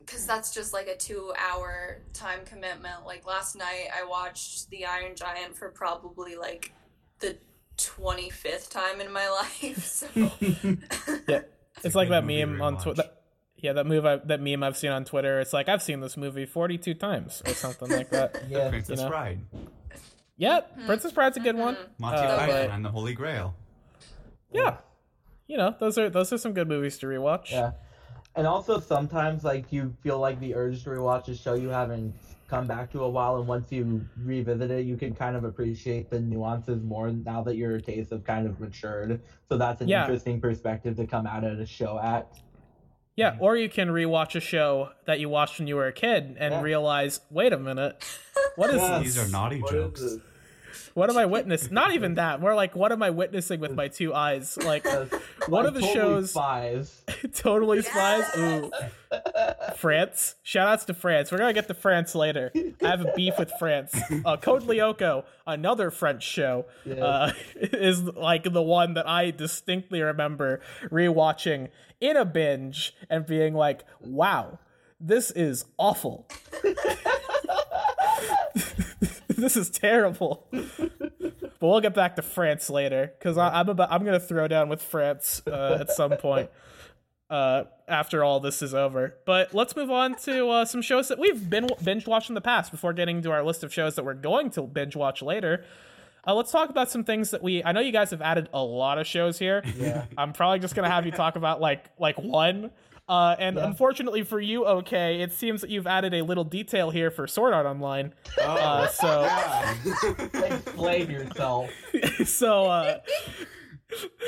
Because 0.00 0.26
that's 0.26 0.52
just 0.52 0.72
like 0.72 0.88
a 0.88 0.96
two-hour 0.96 2.02
time 2.12 2.40
commitment. 2.44 3.06
Like 3.06 3.24
last 3.26 3.54
night, 3.54 3.86
I 3.96 4.04
watched 4.04 4.68
The 4.70 4.84
Iron 4.86 5.14
Giant 5.14 5.56
for 5.56 5.70
probably 5.70 6.34
like 6.34 6.72
the 7.20 7.38
twenty-fifth 7.76 8.68
time 8.70 9.00
in 9.00 9.12
my 9.12 9.28
life. 9.62 9.84
So 9.86 10.08
Yeah. 11.28 11.42
It's 11.82 11.86
It's 11.86 11.94
like 11.94 12.08
that 12.10 12.24
meme 12.24 12.60
on. 12.62 12.78
Twitter. 12.78 13.04
Yeah, 13.56 13.74
that 13.74 13.86
move 13.86 14.04
I, 14.04 14.16
that 14.16 14.40
meme 14.40 14.62
I've 14.62 14.76
seen 14.76 14.90
on 14.90 15.04
Twitter. 15.04 15.38
It's 15.40 15.52
like 15.52 15.68
I've 15.68 15.82
seen 15.82 16.00
this 16.00 16.16
movie 16.16 16.46
42 16.46 16.94
times 16.94 17.42
or 17.46 17.52
something 17.54 17.88
like 17.90 18.10
that. 18.10 18.42
Yeah. 18.48 18.70
Princess 18.70 18.98
you 18.98 19.04
know? 19.04 19.10
Bride, 19.10 19.40
Yeah, 20.36 20.60
Princess 20.86 21.12
Bride's 21.12 21.36
a 21.36 21.40
good 21.40 21.56
one. 21.56 21.76
Monty 21.98 22.18
Uh, 22.18 22.36
Python 22.38 22.48
but- 22.48 22.70
and 22.70 22.84
the 22.84 22.88
Holy 22.90 23.14
Grail. 23.14 23.54
Yeah, 24.52 24.76
you 25.46 25.56
know 25.56 25.74
those 25.78 25.96
are 25.98 26.10
those 26.10 26.32
are 26.32 26.38
some 26.38 26.52
good 26.52 26.68
movies 26.68 26.98
to 26.98 27.06
rewatch. 27.06 27.50
Yeah. 27.52 27.72
And 28.34 28.46
also 28.46 28.80
sometimes 28.80 29.44
like 29.44 29.70
you 29.72 29.94
feel 30.02 30.18
like 30.18 30.40
the 30.40 30.54
urge 30.54 30.82
to 30.84 30.90
rewatch 30.90 31.28
a 31.28 31.34
show 31.36 31.54
you 31.54 31.68
haven't 31.68 32.14
come 32.52 32.66
back 32.66 32.90
to 32.92 33.02
a 33.02 33.08
while 33.08 33.38
and 33.38 33.46
once 33.48 33.72
you 33.72 34.06
revisit 34.22 34.70
it 34.70 34.84
you 34.84 34.94
can 34.94 35.14
kind 35.14 35.36
of 35.36 35.44
appreciate 35.44 36.10
the 36.10 36.20
nuances 36.20 36.82
more 36.82 37.10
now 37.10 37.42
that 37.42 37.56
your 37.56 37.80
tastes 37.80 38.12
have 38.12 38.22
kind 38.24 38.46
of 38.46 38.60
matured. 38.60 39.22
So 39.48 39.56
that's 39.56 39.80
an 39.80 39.88
Yeah. 39.88 40.02
interesting 40.02 40.38
perspective 40.38 40.94
to 40.96 41.06
come 41.06 41.26
out 41.26 41.44
at 41.44 41.58
a 41.58 41.64
show 41.64 41.98
at. 41.98 42.28
Yeah, 43.16 43.36
or 43.40 43.56
you 43.56 43.70
can 43.70 43.88
rewatch 43.88 44.36
a 44.36 44.40
show 44.40 44.90
that 45.06 45.18
you 45.18 45.30
watched 45.30 45.58
when 45.58 45.66
you 45.66 45.76
were 45.76 45.86
a 45.86 45.92
kid 45.94 46.36
and 46.38 46.52
Yeah. 46.52 46.60
realize, 46.62 47.20
wait 47.30 47.54
a 47.54 47.58
minute, 47.58 48.04
what 48.56 48.68
is 48.68 48.76
Yeah. 48.82 48.98
this? 48.98 49.14
These 49.14 49.18
are 49.26 49.28
naughty 49.32 49.60
What 49.62 49.72
jokes. 49.72 50.18
What 50.94 51.08
am 51.08 51.16
I 51.16 51.24
witnessing? 51.24 51.72
Not 51.72 51.92
even 51.92 52.14
that. 52.14 52.38
More 52.40 52.54
like, 52.54 52.76
what 52.76 52.92
am 52.92 53.02
I 53.02 53.08
witnessing 53.10 53.60
with 53.60 53.74
my 53.74 53.88
two 53.88 54.12
eyes? 54.14 54.58
Like, 54.58 54.82
That's 54.84 55.10
one 55.48 55.64
like 55.64 55.68
of 55.68 55.74
the 55.74 55.80
totally 55.80 55.94
shows, 55.94 56.30
spies. 56.30 57.02
totally 57.34 57.80
spies. 57.82 58.24
Ooh, 58.36 58.70
France. 59.76 60.36
Shoutouts 60.44 60.86
to 60.86 60.94
France. 60.94 61.32
We're 61.32 61.38
gonna 61.38 61.52
get 61.52 61.68
to 61.68 61.74
France 61.74 62.14
later. 62.14 62.52
I 62.82 62.88
have 62.88 63.00
a 63.00 63.12
beef 63.14 63.34
with 63.38 63.50
France. 63.58 63.94
Uh, 64.24 64.36
Code 64.36 64.62
Lyoko, 64.62 65.24
another 65.46 65.90
French 65.90 66.22
show, 66.22 66.66
Yeah. 66.84 67.04
uh, 67.04 67.32
is 67.56 68.02
like 68.02 68.44
the 68.52 68.62
one 68.62 68.94
that 68.94 69.08
I 69.08 69.30
distinctly 69.30 70.02
remember 70.02 70.60
rewatching 70.90 71.68
in 72.00 72.16
a 72.16 72.24
binge 72.24 72.94
and 73.10 73.26
being 73.26 73.54
like, 73.54 73.84
"Wow, 74.00 74.58
this 75.00 75.30
is 75.30 75.64
awful. 75.78 76.26
this 79.28 79.56
is 79.56 79.70
terrible." 79.70 80.46
But 80.50 81.68
we'll 81.68 81.80
get 81.80 81.94
back 81.94 82.16
to 82.16 82.22
France 82.22 82.68
later 82.70 83.12
because 83.18 83.38
I'm 83.38 83.68
about 83.68 83.90
I'm 83.92 84.04
gonna 84.04 84.20
throw 84.20 84.48
down 84.48 84.68
with 84.68 84.82
France 84.82 85.42
uh, 85.46 85.78
at 85.80 85.90
some 85.90 86.12
point 86.16 86.50
uh, 87.32 87.64
after 87.88 88.22
all 88.22 88.38
this 88.40 88.62
is 88.62 88.74
over. 88.74 89.16
But 89.24 89.54
let's 89.54 89.74
move 89.74 89.90
on 89.90 90.14
to 90.24 90.48
uh, 90.48 90.64
some 90.66 90.82
shows 90.82 91.08
that 91.08 91.18
we've 91.18 91.48
been 91.50 91.68
binge 91.82 92.06
watched 92.06 92.28
in 92.28 92.34
the 92.34 92.40
past 92.40 92.70
before 92.70 92.92
getting 92.92 93.22
to 93.22 93.30
our 93.32 93.42
list 93.42 93.64
of 93.64 93.72
shows 93.72 93.96
that 93.96 94.04
we're 94.04 94.14
going 94.14 94.50
to 94.50 94.62
binge 94.62 94.94
watch 94.94 95.22
later. 95.22 95.64
Uh, 96.26 96.34
let's 96.34 96.52
talk 96.52 96.68
about 96.70 96.88
some 96.90 97.02
things 97.02 97.30
that 97.32 97.42
we. 97.42 97.64
I 97.64 97.72
know 97.72 97.80
you 97.80 97.90
guys 97.90 98.10
have 98.12 98.22
added 98.22 98.48
a 98.52 98.62
lot 98.62 98.98
of 98.98 99.06
shows 99.08 99.38
here. 99.40 99.64
Yeah. 99.76 100.04
I'm 100.16 100.32
probably 100.32 100.60
just 100.60 100.74
gonna 100.76 100.88
have 100.90 101.04
you 101.06 101.10
talk 101.12 101.34
about 101.36 101.60
like 101.60 101.86
like 101.98 102.16
one. 102.16 102.70
Uh, 103.08 103.34
and 103.40 103.56
Yeah. 103.56 103.66
unfortunately 103.66 104.22
for 104.22 104.40
you, 104.40 104.64
okay, 104.64 105.20
it 105.22 105.32
seems 105.32 105.60
that 105.62 105.70
you've 105.70 105.88
added 105.88 106.14
a 106.14 106.22
little 106.22 106.44
detail 106.44 106.90
here 106.90 107.10
for 107.10 107.26
Sword 107.26 107.52
Art 107.52 107.66
Online. 107.66 108.14
Oh, 108.40 108.44
Uh, 108.44 108.86
so 108.86 109.22
yeah. 109.22 109.74
Explain 110.44 111.10
yourself. 111.10 111.70
so 112.24 112.66
uh, 112.70 113.00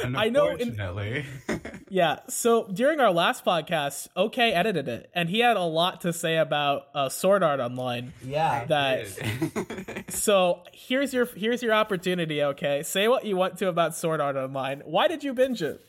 I 0.05 0.29
know 0.29 0.49
in- 0.49 0.69
unfortunately, 0.69 1.25
Yeah. 1.89 2.21
So 2.29 2.67
during 2.69 3.01
our 3.01 3.13
last 3.13 3.45
podcast, 3.45 4.09
OK 4.17 4.53
edited 4.53 4.89
it, 4.89 5.11
and 5.15 5.29
he 5.29 5.41
had 5.41 5.57
a 5.57 5.63
lot 5.63 6.01
to 6.03 6.13
say 6.13 6.37
about 6.39 6.87
uh, 6.95 7.09
Sword 7.09 7.43
Art 7.43 7.61
Online. 7.61 8.13
Yeah. 8.25 8.65
That 8.65 10.05
so 10.09 10.63
here's 10.73 11.15
your 11.15 11.27
here's 11.27 11.63
your 11.63 11.73
opportunity. 11.75 12.43
Okay, 12.43 12.83
say 12.83 13.07
what 13.09 13.25
you 13.25 13.37
want 13.37 13.59
to 13.59 13.69
about 13.69 13.95
Sword 13.97 14.21
Art 14.21 14.37
Online. 14.37 14.83
Why 14.85 15.09
did 15.09 15.23
you 15.25 15.33
binge 15.35 15.63
it? 15.63 15.81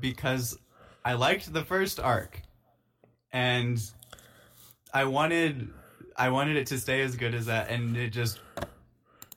because 0.00 0.58
I 1.04 1.12
liked 1.12 1.52
the 1.52 1.62
first 1.62 2.00
arc, 2.00 2.40
and 3.32 3.78
I 4.94 5.04
wanted 5.04 5.68
I 6.16 6.30
wanted 6.30 6.56
it 6.56 6.68
to 6.68 6.78
stay 6.78 7.02
as 7.02 7.16
good 7.16 7.34
as 7.34 7.46
that, 7.46 7.68
and 7.70 7.96
it 7.96 8.10
just 8.10 8.40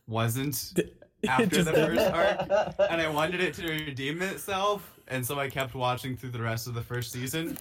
wasn't 0.07 0.79
after 1.27 1.45
just 1.47 1.65
the 1.65 1.73
first 1.73 2.07
arc, 2.11 2.79
and 2.91 3.01
I 3.01 3.09
wanted 3.09 3.41
it 3.41 3.53
to 3.55 3.67
redeem 3.67 4.21
itself, 4.21 4.99
and 5.07 5.25
so 5.25 5.39
I 5.39 5.49
kept 5.49 5.75
watching 5.75 6.15
through 6.17 6.31
the 6.31 6.41
rest 6.41 6.67
of 6.67 6.73
the 6.73 6.81
first 6.81 7.11
season, 7.11 7.57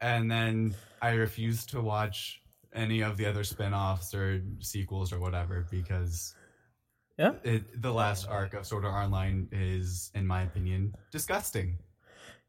and 0.00 0.30
then 0.30 0.74
I 1.02 1.10
refused 1.12 1.70
to 1.70 1.80
watch 1.80 2.40
any 2.74 3.02
of 3.02 3.16
the 3.16 3.26
other 3.26 3.44
spin-offs 3.44 4.14
or 4.14 4.42
sequels 4.60 5.12
or 5.12 5.18
whatever 5.18 5.66
because 5.70 6.34
Yeah. 7.18 7.32
it, 7.42 7.82
the 7.82 7.92
last 7.92 8.28
arc 8.28 8.54
of 8.54 8.66
Sword 8.66 8.84
Art 8.84 8.94
Online 9.04 9.48
is, 9.50 10.10
in 10.14 10.26
my 10.26 10.42
opinion, 10.42 10.94
disgusting. 11.10 11.78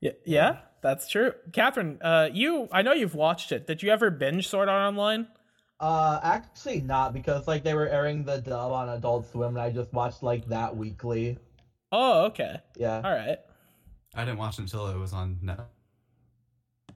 Yeah, 0.02 0.12
yeah, 0.26 0.58
that's 0.82 1.10
true. 1.10 1.34
Catherine, 1.52 1.98
uh, 2.02 2.30
you 2.32 2.68
I 2.72 2.82
know 2.84 2.94
you've 2.94 3.16
watched 3.16 3.52
it. 3.52 3.66
Did 3.68 3.82
you 3.84 3.90
ever 3.92 4.10
binge 4.12 4.48
Sword 4.48 4.70
Art 4.70 4.88
Online? 4.88 5.28
Uh, 5.80 6.20
actually 6.24 6.82
not 6.82 7.14
because 7.14 7.48
like 7.48 7.64
they 7.64 7.74
were 7.74 7.88
airing 7.88 8.24
the 8.26 8.40
dub 8.42 8.72
on 8.72 8.90
Adult 8.90 9.32
Swim 9.32 9.50
and 9.56 9.60
I 9.60 9.70
just 9.72 9.94
watched 9.94 10.22
like 10.24 10.46
that 10.48 10.76
weekly. 10.76 11.38
Oh, 11.92 12.26
okay. 12.26 12.58
Yeah. 12.76 12.98
All 13.04 13.12
right. 13.12 13.38
I 14.14 14.26
didn't 14.26 14.40
watch 14.40 14.60
until 14.60 14.88
it 14.88 14.98
was 14.98 15.14
on 15.14 15.38
Net. 15.42 15.62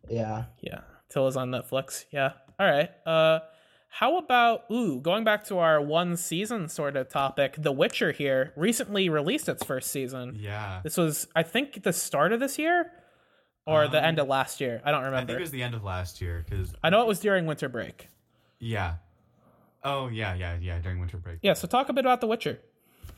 Yeah. 0.10 0.46
Yeah. 0.62 0.82
Till 1.10 1.28
is 1.28 1.38
on 1.38 1.50
Netflix. 1.52 2.06
Yeah. 2.12 2.34
All 2.60 2.70
right. 2.70 2.90
Uh 3.06 3.40
how 3.90 4.18
about 4.18 4.64
ooh, 4.72 5.00
going 5.00 5.24
back 5.24 5.44
to 5.46 5.60
our 5.60 5.80
one 5.80 6.18
season 6.18 6.68
sort 6.68 6.98
of 6.98 7.08
topic, 7.10 7.56
The 7.58 7.72
Witcher 7.72 8.12
here 8.12 8.52
recently 8.58 9.08
released 9.08 9.48
its 9.48 9.64
first 9.64 9.92
season. 9.92 10.36
Yeah. 10.40 10.82
This 10.84 10.98
was 10.98 11.28
I 11.36 11.44
think 11.44 11.84
the 11.84 11.94
start 11.94 12.34
of 12.34 12.40
this 12.40 12.60
year 12.60 12.92
or 13.66 13.88
the 13.88 14.00
Um, 14.00 14.04
end 14.06 14.20
of 14.20 14.28
last 14.28 14.60
year. 14.60 14.82
I 14.84 14.92
don't 14.92 15.04
remember. 15.06 15.18
I 15.24 15.26
think 15.28 15.38
it 15.38 15.42
was 15.42 15.52
the 15.52 15.64
end 15.64 15.74
of 15.76 15.84
last 15.86 16.20
year 16.22 16.44
because 16.48 16.74
I 16.84 16.90
know 16.90 17.02
it 17.02 17.08
was 17.08 17.20
during 17.22 17.46
winter 17.46 17.70
break. 17.70 18.10
Yeah. 18.64 18.96
Oh 19.84 20.08
yeah, 20.08 20.34
yeah, 20.36 20.58
yeah. 20.62 20.80
During 20.80 21.00
winter 21.00 21.18
break. 21.18 21.40
Yeah, 21.42 21.54
so 21.54 21.68
talk 21.68 21.90
a 21.90 21.94
bit 21.94 22.06
about 22.06 22.22
The 22.22 22.28
Witcher. 22.28 22.60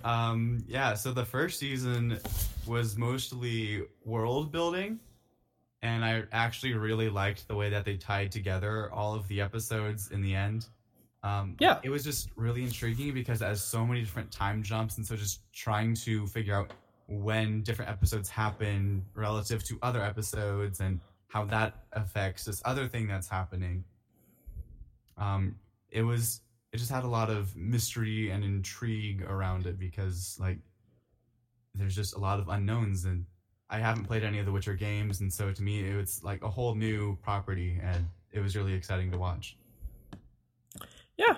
Um. 0.03 0.63
Yeah. 0.67 0.95
So 0.95 1.11
the 1.13 1.25
first 1.25 1.59
season 1.59 2.19
was 2.67 2.97
mostly 2.97 3.83
world 4.03 4.51
building, 4.51 4.99
and 5.81 6.03
I 6.03 6.23
actually 6.31 6.73
really 6.73 7.09
liked 7.09 7.47
the 7.47 7.55
way 7.55 7.69
that 7.69 7.85
they 7.85 7.97
tied 7.97 8.31
together 8.31 8.91
all 8.91 9.13
of 9.15 9.27
the 9.27 9.41
episodes 9.41 10.11
in 10.11 10.21
the 10.21 10.35
end. 10.35 10.65
Um, 11.23 11.55
Yeah. 11.59 11.79
It 11.83 11.89
was 11.89 12.03
just 12.03 12.29
really 12.35 12.63
intriguing 12.63 13.13
because 13.13 13.41
it 13.41 13.45
has 13.45 13.63
so 13.63 13.85
many 13.85 14.01
different 14.01 14.31
time 14.31 14.61
jumps, 14.63 14.97
and 14.97 15.05
so 15.05 15.15
just 15.15 15.41
trying 15.53 15.95
to 16.05 16.27
figure 16.27 16.55
out 16.55 16.71
when 17.07 17.61
different 17.61 17.89
episodes 17.91 18.29
happen 18.29 19.03
relative 19.13 19.63
to 19.65 19.77
other 19.81 20.03
episodes 20.03 20.79
and 20.81 20.99
how 21.27 21.45
that 21.45 21.73
affects 21.93 22.45
this 22.45 22.61
other 22.65 22.87
thing 22.87 23.07
that's 23.07 23.27
happening. 23.27 23.83
Um, 25.17 25.55
it 25.89 26.03
was 26.03 26.41
it 26.73 26.77
just 26.77 26.91
had 26.91 27.03
a 27.03 27.07
lot 27.07 27.29
of 27.29 27.55
mystery 27.55 28.31
and 28.31 28.43
intrigue 28.43 29.21
around 29.23 29.65
it 29.65 29.79
because 29.79 30.37
like 30.39 30.57
there's 31.73 31.95
just 31.95 32.15
a 32.15 32.19
lot 32.19 32.39
of 32.39 32.49
unknowns 32.49 33.05
and 33.05 33.25
I 33.69 33.79
haven't 33.79 34.05
played 34.05 34.23
any 34.23 34.39
of 34.39 34.45
the 34.45 34.51
Witcher 34.51 34.73
games 34.75 35.21
and 35.21 35.31
so 35.31 35.51
to 35.51 35.63
me 35.63 35.87
it 35.89 35.95
was 35.95 36.21
like 36.23 36.43
a 36.43 36.49
whole 36.49 36.75
new 36.75 37.15
property 37.23 37.79
and 37.81 38.07
it 38.31 38.39
was 38.41 38.55
really 38.55 38.73
exciting 38.73 39.09
to 39.11 39.17
watch. 39.17 39.57
Yeah, 41.17 41.37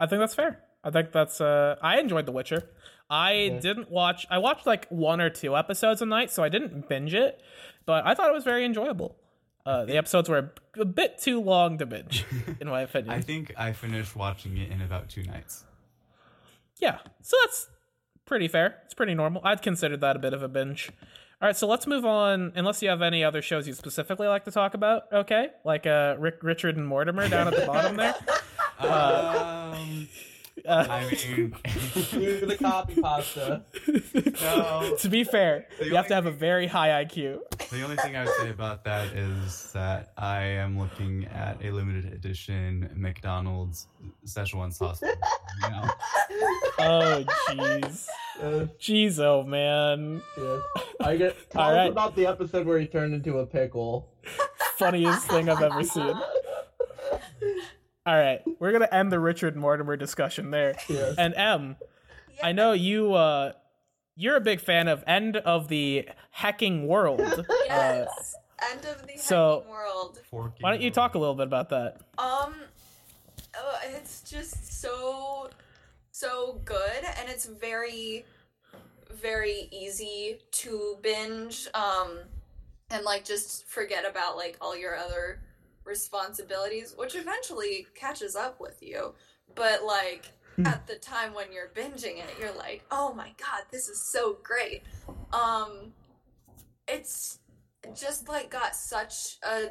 I 0.00 0.06
think 0.06 0.20
that's 0.20 0.34
fair. 0.34 0.60
I 0.82 0.90
think 0.90 1.12
that's. 1.12 1.40
Uh, 1.40 1.76
I 1.80 1.98
enjoyed 2.00 2.26
The 2.26 2.32
Witcher. 2.32 2.68
I 3.08 3.32
Yeah. 3.32 3.58
didn't 3.60 3.90
watch. 3.90 4.26
I 4.28 4.38
watched 4.38 4.66
like 4.66 4.88
one 4.88 5.20
or 5.20 5.30
two 5.30 5.56
episodes 5.56 6.02
a 6.02 6.06
night, 6.06 6.30
so 6.30 6.42
I 6.42 6.48
didn't 6.48 6.88
binge 6.88 7.14
it. 7.14 7.40
But 7.86 8.04
I 8.06 8.14
thought 8.14 8.28
it 8.28 8.34
was 8.34 8.44
very 8.44 8.64
enjoyable. 8.64 9.16
Uh, 9.66 9.84
the 9.84 9.96
episodes 9.96 10.28
were 10.28 10.52
a, 10.76 10.80
a 10.80 10.84
bit 10.84 11.18
too 11.18 11.40
long 11.40 11.78
to 11.78 11.86
binge, 11.86 12.24
in 12.60 12.68
my 12.68 12.82
opinion. 12.82 13.14
I 13.14 13.20
think 13.20 13.52
I 13.56 13.72
finished 13.72 14.14
watching 14.14 14.56
it 14.58 14.70
in 14.70 14.82
about 14.82 15.08
two 15.08 15.22
nights. 15.22 15.64
yeah, 16.78 16.98
so 17.22 17.36
that's 17.44 17.68
pretty 18.26 18.48
fair. 18.48 18.76
It's 18.84 18.94
pretty 18.94 19.14
normal. 19.14 19.40
I'd 19.44 19.62
consider 19.62 19.96
that 19.96 20.16
a 20.16 20.18
bit 20.18 20.34
of 20.34 20.42
a 20.42 20.48
binge. 20.48 20.90
All 21.40 21.48
right, 21.48 21.56
so 21.56 21.66
let's 21.66 21.86
move 21.86 22.04
on. 22.04 22.52
Unless 22.54 22.82
you 22.82 22.88
have 22.90 23.02
any 23.02 23.24
other 23.24 23.42
shows 23.42 23.66
you 23.66 23.72
specifically 23.74 24.28
like 24.28 24.44
to 24.44 24.50
talk 24.50 24.74
about, 24.74 25.04
okay? 25.12 25.48
Like 25.64 25.86
uh, 25.86 26.16
Rick, 26.18 26.38
Richard, 26.42 26.76
and 26.76 26.86
Mortimer 26.86 27.28
down 27.28 27.48
at 27.48 27.56
the 27.56 27.66
bottom 27.66 27.96
there. 27.96 28.14
Um, 28.76 30.08
Uh, 30.66 30.86
I 30.88 31.00
mean, 31.10 31.54
Do 32.10 32.46
the 32.46 32.56
copy 32.58 33.00
pasta. 33.00 33.64
no. 34.42 34.96
to 34.98 35.08
be 35.08 35.24
fair, 35.24 35.66
The 35.78 35.86
you 35.86 35.96
have 35.96 36.06
to 36.08 36.14
only 36.14 36.26
have 36.26 36.34
a 36.34 36.36
very 36.36 36.66
high 36.66 37.04
IQ. 37.04 37.40
The 37.70 37.82
only 37.82 37.96
thing 37.96 38.16
I 38.16 38.24
would 38.24 38.34
say 38.40 38.50
about 38.50 38.84
that 38.84 39.08
is 39.14 39.72
that 39.72 40.12
I 40.16 40.42
am 40.42 40.78
looking 40.78 41.26
at 41.26 41.62
a 41.62 41.70
limited 41.70 42.12
edition 42.12 42.88
McDonald's 42.94 43.88
Szechuan 44.26 44.72
sauce. 44.72 45.02
You 45.02 45.10
know? 45.70 45.90
Oh, 46.78 47.24
jeez. 47.48 48.06
Yes, 48.40 48.68
Jeez, 48.80 49.18
oh 49.20 49.42
man. 49.44 50.20
yes. 50.36 50.60
I 51.00 51.16
get. 51.16 51.50
Tell 51.50 51.62
us 51.62 51.88
about 51.90 52.16
the 52.16 52.26
episode 52.26 52.66
where 52.66 52.78
he 52.78 52.86
turned 52.86 53.14
into 53.14 53.38
a 53.38 53.46
pickle. 53.46 54.08
Funniest 54.76 55.28
thing 55.28 55.48
I've 55.48 55.62
ever 55.62 55.84
seen. 55.84 56.14
All 58.06 58.14
right, 58.16 58.40
we're 58.58 58.72
gonna 58.72 58.88
end 58.92 59.10
the 59.10 59.18
Richard 59.18 59.56
Mortimer 59.56 59.96
discussion 59.96 60.50
there. 60.50 60.74
Yes. 60.88 61.14
And 61.16 61.34
M, 61.36 61.76
I 62.42 62.52
know 62.52 62.72
you. 62.72 63.14
uh 63.14 63.52
You're 64.16 64.36
a 64.36 64.40
big 64.40 64.60
fan 64.60 64.88
of 64.88 65.02
End 65.06 65.36
of 65.38 65.68
the 65.68 66.08
Hacking 66.30 66.86
World. 66.86 67.20
Uh, 67.70 68.06
Yes. 68.06 68.34
End 68.70 68.84
of 68.86 69.06
the 69.06 69.16
so- 69.16 69.60
hacking 69.60 69.70
world. 69.70 70.20
Why 70.60 70.70
don't 70.70 70.82
you 70.82 70.90
talk 70.90 71.14
a 71.14 71.18
little 71.18 71.34
bit 71.34 71.46
about 71.46 71.70
that? 71.70 71.96
Um, 72.18 72.54
oh, 73.56 73.78
it's 73.96 74.20
just 74.30 74.80
so, 74.80 75.48
so 76.12 76.60
good, 76.64 77.04
and 77.18 77.28
it's 77.28 77.46
very, 77.46 78.24
very 79.10 79.68
easy 79.72 80.38
to 80.52 80.98
binge. 81.02 81.66
Um, 81.74 82.18
and 82.90 83.02
like 83.04 83.24
just 83.24 83.66
forget 83.66 84.08
about 84.08 84.36
like 84.36 84.56
all 84.60 84.76
your 84.76 84.94
other 84.96 85.40
responsibilities, 85.84 86.94
which 86.96 87.14
eventually 87.14 87.86
catches 87.94 88.36
up 88.36 88.60
with 88.60 88.82
you. 88.82 89.14
But 89.54 89.84
like 89.84 90.26
at 90.64 90.86
the 90.86 90.96
time 90.96 91.34
when 91.34 91.52
you're 91.52 91.70
binging 91.74 92.18
it, 92.18 92.36
you're 92.38 92.54
like, 92.56 92.84
oh 92.90 93.12
my 93.14 93.32
god, 93.38 93.64
this 93.70 93.88
is 93.88 94.00
so 94.00 94.38
great. 94.42 94.82
Um, 95.32 95.92
it's 96.86 97.38
just 97.94 98.28
like 98.28 98.50
got 98.50 98.74
such 98.74 99.36
a 99.42 99.70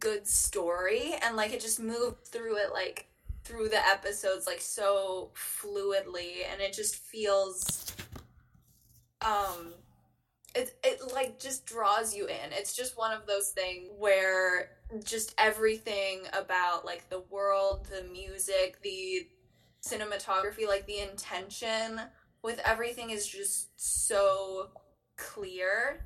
good 0.00 0.26
story 0.26 1.14
and 1.22 1.36
like 1.36 1.52
it 1.52 1.60
just 1.60 1.80
moved 1.80 2.26
through 2.26 2.56
it 2.56 2.72
like 2.72 3.06
through 3.44 3.68
the 3.68 3.86
episodes 3.86 4.46
like 4.46 4.60
so 4.60 5.30
fluidly 5.34 6.38
and 6.50 6.60
it 6.60 6.72
just 6.72 6.96
feels 6.96 7.94
um 9.24 9.74
it 10.56 10.74
it 10.82 11.00
like 11.12 11.38
just 11.38 11.66
draws 11.66 12.14
you 12.14 12.26
in 12.26 12.52
it's 12.52 12.74
just 12.74 12.96
one 12.96 13.12
of 13.12 13.26
those 13.26 13.50
things 13.50 13.88
where 13.98 14.70
just 15.04 15.34
everything 15.38 16.20
about 16.32 16.84
like 16.84 17.08
the 17.10 17.20
world 17.30 17.86
the 17.90 18.04
music 18.10 18.78
the 18.82 19.26
cinematography 19.86 20.66
like 20.66 20.86
the 20.86 20.98
intention 20.98 22.00
with 22.42 22.60
everything 22.64 23.10
is 23.10 23.26
just 23.26 23.68
so 23.76 24.68
clear 25.16 26.02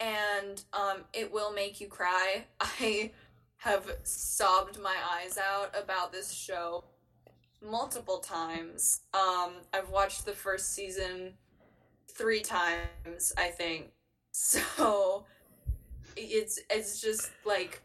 and 0.00 0.62
um, 0.72 1.04
it 1.12 1.32
will 1.32 1.52
make 1.52 1.80
you 1.80 1.88
cry. 1.88 2.44
I 2.60 3.12
have 3.58 3.90
sobbed 4.04 4.78
my 4.80 4.94
eyes 5.12 5.38
out 5.38 5.74
about 5.80 6.12
this 6.12 6.32
show 6.32 6.84
multiple 7.62 8.18
times. 8.18 9.00
Um, 9.14 9.54
I've 9.72 9.88
watched 9.90 10.26
the 10.26 10.32
first 10.32 10.74
season 10.74 11.34
three 12.16 12.40
times, 12.40 13.32
I 13.36 13.48
think. 13.48 13.90
So 14.32 15.24
it's 16.16 16.58
it's 16.68 17.00
just 17.00 17.30
like 17.44 17.80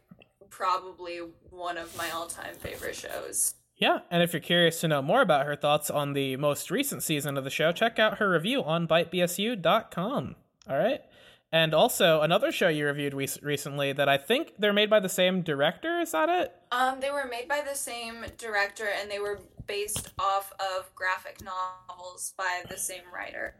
probably 0.50 1.20
one 1.48 1.78
of 1.78 1.96
my 1.96 2.10
all-time 2.10 2.54
favorite 2.56 2.94
shows. 2.94 3.54
Yeah, 3.76 4.00
and 4.10 4.22
if 4.22 4.32
you're 4.32 4.40
curious 4.40 4.80
to 4.82 4.88
know 4.88 5.02
more 5.02 5.22
about 5.22 5.46
her 5.46 5.56
thoughts 5.56 5.90
on 5.90 6.12
the 6.12 6.36
most 6.36 6.70
recent 6.70 7.02
season 7.02 7.36
of 7.36 7.44
the 7.44 7.50
show, 7.50 7.72
check 7.72 7.98
out 7.98 8.18
her 8.18 8.30
review 8.30 8.62
on 8.62 8.86
bytebsu.com. 8.86 10.36
All 10.68 10.78
right. 10.78 11.00
And 11.50 11.74
also 11.74 12.22
another 12.22 12.50
show 12.50 12.68
you 12.68 12.86
reviewed 12.86 13.12
re- 13.12 13.28
recently 13.42 13.92
that 13.92 14.08
I 14.08 14.16
think 14.16 14.54
they're 14.58 14.72
made 14.72 14.88
by 14.88 15.00
the 15.00 15.08
same 15.08 15.42
director. 15.42 16.00
Is 16.00 16.12
that 16.12 16.28
it? 16.28 16.54
Um, 16.70 17.00
they 17.00 17.10
were 17.10 17.26
made 17.30 17.46
by 17.48 17.62
the 17.66 17.74
same 17.74 18.24
director 18.38 18.88
and 19.00 19.10
they 19.10 19.18
were 19.18 19.40
based 19.66 20.12
off 20.18 20.52
of 20.60 20.94
graphic 20.94 21.40
novels 21.42 22.32
by 22.38 22.62
the 22.68 22.78
same 22.78 23.02
writer. 23.12 23.54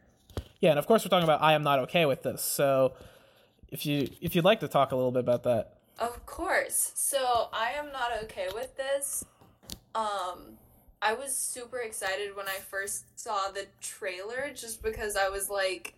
Yeah, 0.63 0.69
and 0.69 0.79
of 0.79 0.87
course 0.87 1.03
we're 1.03 1.09
talking 1.09 1.25
about 1.25 1.41
I 1.41 1.55
am 1.55 1.63
not 1.63 1.79
okay 1.79 2.05
with 2.05 2.23
this. 2.23 2.41
So 2.41 2.93
if 3.67 3.85
you 3.85 4.07
if 4.21 4.33
you'd 4.33 4.45
like 4.45 4.61
to 4.61 4.69
talk 4.69 4.93
a 4.93 4.95
little 4.95 5.11
bit 5.11 5.19
about 5.19 5.43
that. 5.43 5.73
Of 5.99 6.25
course. 6.25 6.93
So 6.95 7.49
I 7.51 7.71
am 7.71 7.91
not 7.91 8.11
okay 8.23 8.47
with 8.55 8.77
this. 8.77 9.25
Um, 9.93 10.55
I 11.01 11.15
was 11.15 11.35
super 11.35 11.79
excited 11.79 12.33
when 12.37 12.47
I 12.47 12.59
first 12.71 13.19
saw 13.19 13.51
the 13.51 13.67
trailer, 13.81 14.51
just 14.55 14.81
because 14.81 15.17
I 15.17 15.27
was 15.27 15.49
like, 15.49 15.95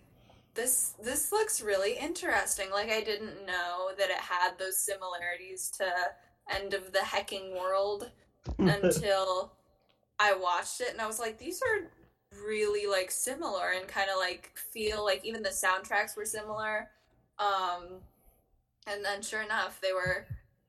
"This 0.56 0.95
this 0.99 1.32
looks 1.32 1.62
really 1.62 1.93
interesting." 1.93 2.71
Like 2.71 2.89
I 2.89 3.01
didn't 3.01 3.45
know 3.45 3.91
that 3.99 4.10
it 4.10 4.17
had 4.17 4.58
those 4.58 4.80
similarities 4.80 5.69
to 5.78 5.86
End 6.49 6.73
of 6.73 6.91
the 6.91 7.04
Hecking 7.04 7.51
World 7.51 8.10
until 8.58 9.51
I 10.19 10.34
watched 10.34 10.82
it, 10.82 10.89
and 10.91 10.99
I 10.99 11.06
was 11.06 11.19
like, 11.19 11.38
"These 11.38 11.62
are 11.62 11.88
really 12.45 12.88
like 12.88 13.12
similar 13.12 13.71
and 13.78 13.88
kind 13.88 14.10
of 14.10 14.17
like 14.17 14.52
feel 14.56 15.04
like 15.04 15.24
even 15.26 15.43
the 15.43 15.50
soundtracks 15.50 16.17
were 16.17 16.26
similar." 16.26 16.89
Um, 17.38 18.02
and 18.88 19.04
then 19.04 19.21
sure 19.21 19.41
enough 19.41 19.80
they 19.82 19.93
were 19.93 20.26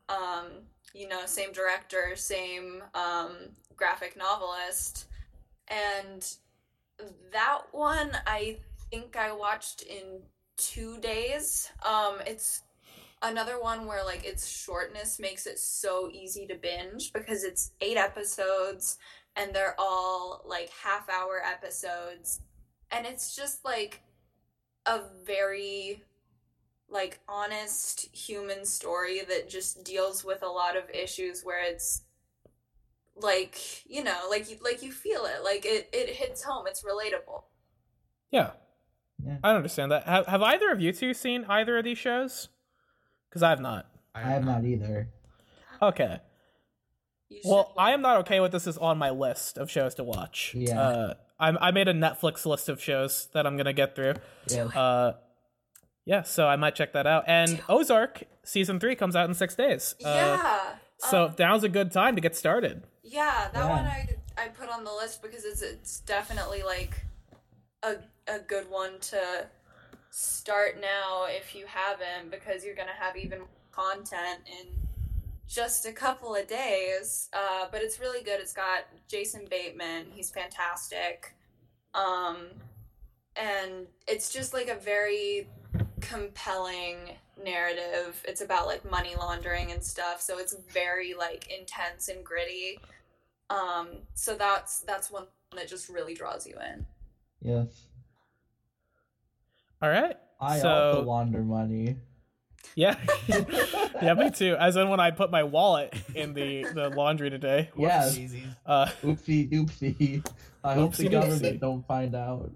um 0.09 0.47
you 0.95 1.09
know 1.09 1.27
same 1.27 1.53
director 1.53 2.13
same 2.15 2.83
um 2.95 3.33
graphic 3.77 4.17
novelist 4.17 5.07
and 5.69 6.37
that 7.33 7.63
one 7.73 8.11
i 8.27 8.57
think 8.91 9.17
i 9.17 9.33
watched 9.33 9.83
in 9.83 10.21
two 10.57 10.99
days 11.01 11.71
um 11.85 12.17
it's 12.27 12.63
another 13.23 13.61
one 13.61 13.87
where 13.87 14.05
like 14.05 14.25
its 14.25 14.47
shortness 14.47 15.19
makes 15.19 15.47
it 15.47 15.59
so 15.59 16.09
easy 16.13 16.47
to 16.47 16.55
binge 16.55 17.13
because 17.13 17.45
it's 17.45 17.73
eight 17.81 17.97
episodes 17.97 18.99
and 19.37 19.55
they're 19.55 19.75
all 19.79 20.43
like 20.47 20.71
half 20.83 21.09
hour 21.09 21.43
episodes 21.45 22.41
and 22.91 23.07
it's 23.07 23.37
just 23.37 23.65
like 23.65 24.03
a 24.87 25.01
very 25.25 26.03
like 26.89 27.19
honest 27.29 28.09
human 28.15 28.65
story 28.65 29.21
that 29.29 29.49
just 29.49 29.85
deals 29.85 30.25
with 30.25 30.43
a 30.43 30.49
lot 30.49 30.77
of 30.77 30.89
issues 30.91 31.43
where 31.43 31.63
it's 31.65 32.03
like 33.17 33.59
you 33.87 34.05
know 34.05 34.21
like 34.31 34.51
you 34.51 34.57
like 34.63 34.83
you 34.83 34.93
feel 34.93 35.25
it 35.25 35.43
like 35.43 35.65
it 35.65 35.89
it 35.93 36.09
hits 36.11 36.43
home 36.43 36.67
it's 36.67 36.83
relatable 36.85 37.43
Yeah. 38.31 38.51
Yeah. 39.25 39.39
I 39.43 39.55
understand 39.55 39.91
that. 39.93 40.05
Have, 40.05 40.27
have 40.27 40.43
either 40.43 40.71
of 40.71 40.81
you 40.81 40.93
two 40.93 41.15
seen 41.15 41.47
either 41.49 41.79
of 41.79 41.85
these 41.85 41.97
shows? 41.99 42.49
Because 43.29 43.43
I 43.43 43.51
have 43.51 43.61
not. 43.61 43.87
I 44.15 44.21
have 44.21 44.45
not 44.45 44.65
either. 44.65 45.09
Okay. 45.81 46.21
You 47.29 47.41
Well, 47.45 47.73
I 47.77 47.93
am 47.93 48.03
not 48.03 48.19
okay 48.19 48.41
with 48.41 48.53
this 48.53 48.67
is 48.67 48.79
on 48.79 48.99
my 48.99 49.11
list 49.11 49.59
of 49.59 49.71
shows 49.71 49.95
to 49.97 50.05
watch. 50.05 50.53
Yeah. 50.57 50.81
Uh, 50.81 51.15
I, 51.39 51.49
I 51.69 51.71
made 51.71 51.89
a 51.89 51.93
Netflix 51.95 52.47
list 52.47 52.69
of 52.69 52.81
shows 52.83 53.29
that 53.35 53.47
I'm 53.47 53.57
gonna 53.57 53.73
get 53.73 53.95
through. 53.97 54.15
Yes. 54.49 54.75
Uh, 54.75 55.13
yeah, 56.05 56.23
so 56.23 56.47
I 56.47 56.57
might 56.57 56.75
check 56.77 56.93
that 56.93 57.07
out. 57.07 57.25
And 57.27 57.61
Ozark 57.69 58.23
season 58.45 58.79
three 58.79 58.95
comes 58.95 59.17
out 59.17 59.29
in 59.29 59.35
six 59.35 59.55
days. 59.57 59.95
Uh, 60.05 60.09
yeah 60.09 60.75
So 60.99 61.25
um, 61.27 61.35
now's 61.39 61.65
a 61.65 61.69
good 61.69 61.91
time 61.93 62.15
to 62.15 62.21
get 62.21 62.35
started. 62.37 62.85
yeah 63.03 63.49
that 63.53 63.65
Yeah. 63.65 63.69
one 63.69 63.85
i 63.85 64.09
i 64.39 64.49
put 64.49 64.69
on 64.71 64.85
the 64.85 64.93
list 64.93 65.21
because 65.23 65.45
it's 65.45 65.63
it's 65.63 66.01
definitely 66.01 66.63
like 66.63 67.05
a 67.83 67.97
a 68.29 68.39
good 68.39 68.71
one 68.71 68.99
to 69.01 69.47
start 70.11 70.81
now 70.81 71.27
if 71.29 71.55
you 71.55 71.67
haven't 71.67 72.31
because 72.31 72.65
you're 72.65 72.75
gonna 72.75 72.99
have 72.99 73.17
even 73.17 73.41
more 73.41 73.49
content 73.73 74.41
in 74.47 74.67
just 75.49 75.87
a 75.87 75.93
couple 75.93 76.35
of 76.35 76.47
days 76.47 77.29
uh, 77.33 77.67
but 77.71 77.83
it's 77.83 78.01
really 78.01 78.23
good 78.23 78.41
it's 78.41 78.53
got 78.53 78.81
jason 79.09 79.47
bateman 79.51 80.07
he's 80.13 80.31
fantastic 80.31 81.35
um, 81.95 82.47
and 83.37 83.87
it's 84.09 84.33
just 84.33 84.53
like 84.53 84.69
a 84.69 84.75
very 84.75 85.49
compelling 86.01 86.97
narrative 87.45 88.23
it's 88.27 88.41
about 88.41 88.67
like 88.67 88.89
money 88.91 89.15
laundering 89.19 89.71
and 89.73 89.83
stuff 89.83 90.21
so 90.21 90.39
it's 90.39 90.55
very 90.73 91.15
like 91.15 91.49
intense 91.57 92.09
and 92.09 92.25
gritty 92.25 92.79
um, 93.51 93.89
so 94.15 94.35
that's 94.35 94.81
that's 94.81 95.11
one 95.11 95.27
that 95.55 95.69
just 95.69 95.89
really 95.89 96.15
draws 96.15 96.47
you 96.47 96.55
in 96.73 96.85
Yes. 97.43 97.69
All 99.83 99.91
right. 99.91 100.17
I 100.41 100.59
So- 100.59 100.69
also 100.69 101.03
launder 101.03 101.43
money. 101.43 101.97
Yeah. 102.77 102.97
yeah, 104.03 104.15
me 104.15 104.31
too. 104.31 104.55
As 104.57 104.77
in 104.77 104.89
when 104.91 105.01
I 105.01 105.11
put 105.11 105.31
my 105.33 105.43
wallet 105.43 105.93
in 106.15 106.35
the, 106.35 106.65
the 106.75 106.91
laundry 106.91 107.31
today. 107.31 107.71
Yes. 107.77 108.17
Easy. 108.17 108.45
Uh, 108.65 108.87
Oopsie 109.03 109.51
doopsie. 109.51 110.25
I 110.63 110.75
hope 110.75 110.95
the 110.95 111.05
Oopsie 111.07 111.11
government 111.11 111.43
doopsie. 111.43 111.61
don't 111.61 111.87
find 111.89 112.15
out. 112.15 112.53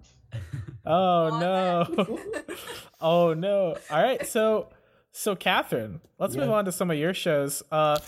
oh 0.86 0.92
On 1.32 1.40
no. 1.40 2.18
oh 3.00 3.34
no. 3.34 3.76
All 3.90 4.02
right. 4.02 4.26
So 4.26 4.68
so 5.12 5.34
Catherine, 5.34 6.00
let's 6.18 6.36
move 6.36 6.50
on 6.50 6.66
to 6.66 6.72
some 6.72 6.90
of 6.90 6.98
your 6.98 7.14
shows. 7.14 7.62
Uh 7.72 7.98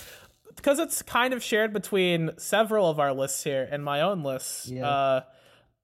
because 0.55 0.79
it's 0.79 1.01
kind 1.01 1.33
of 1.33 1.43
shared 1.43 1.73
between 1.73 2.31
several 2.37 2.89
of 2.91 3.01
our 3.01 3.15
lists 3.15 3.43
here 3.43 3.67
and 3.73 3.83
my 3.83 4.03
own 4.03 4.23
lists 4.23 4.69
Yeah. 4.69 4.87
uh, 4.87 5.21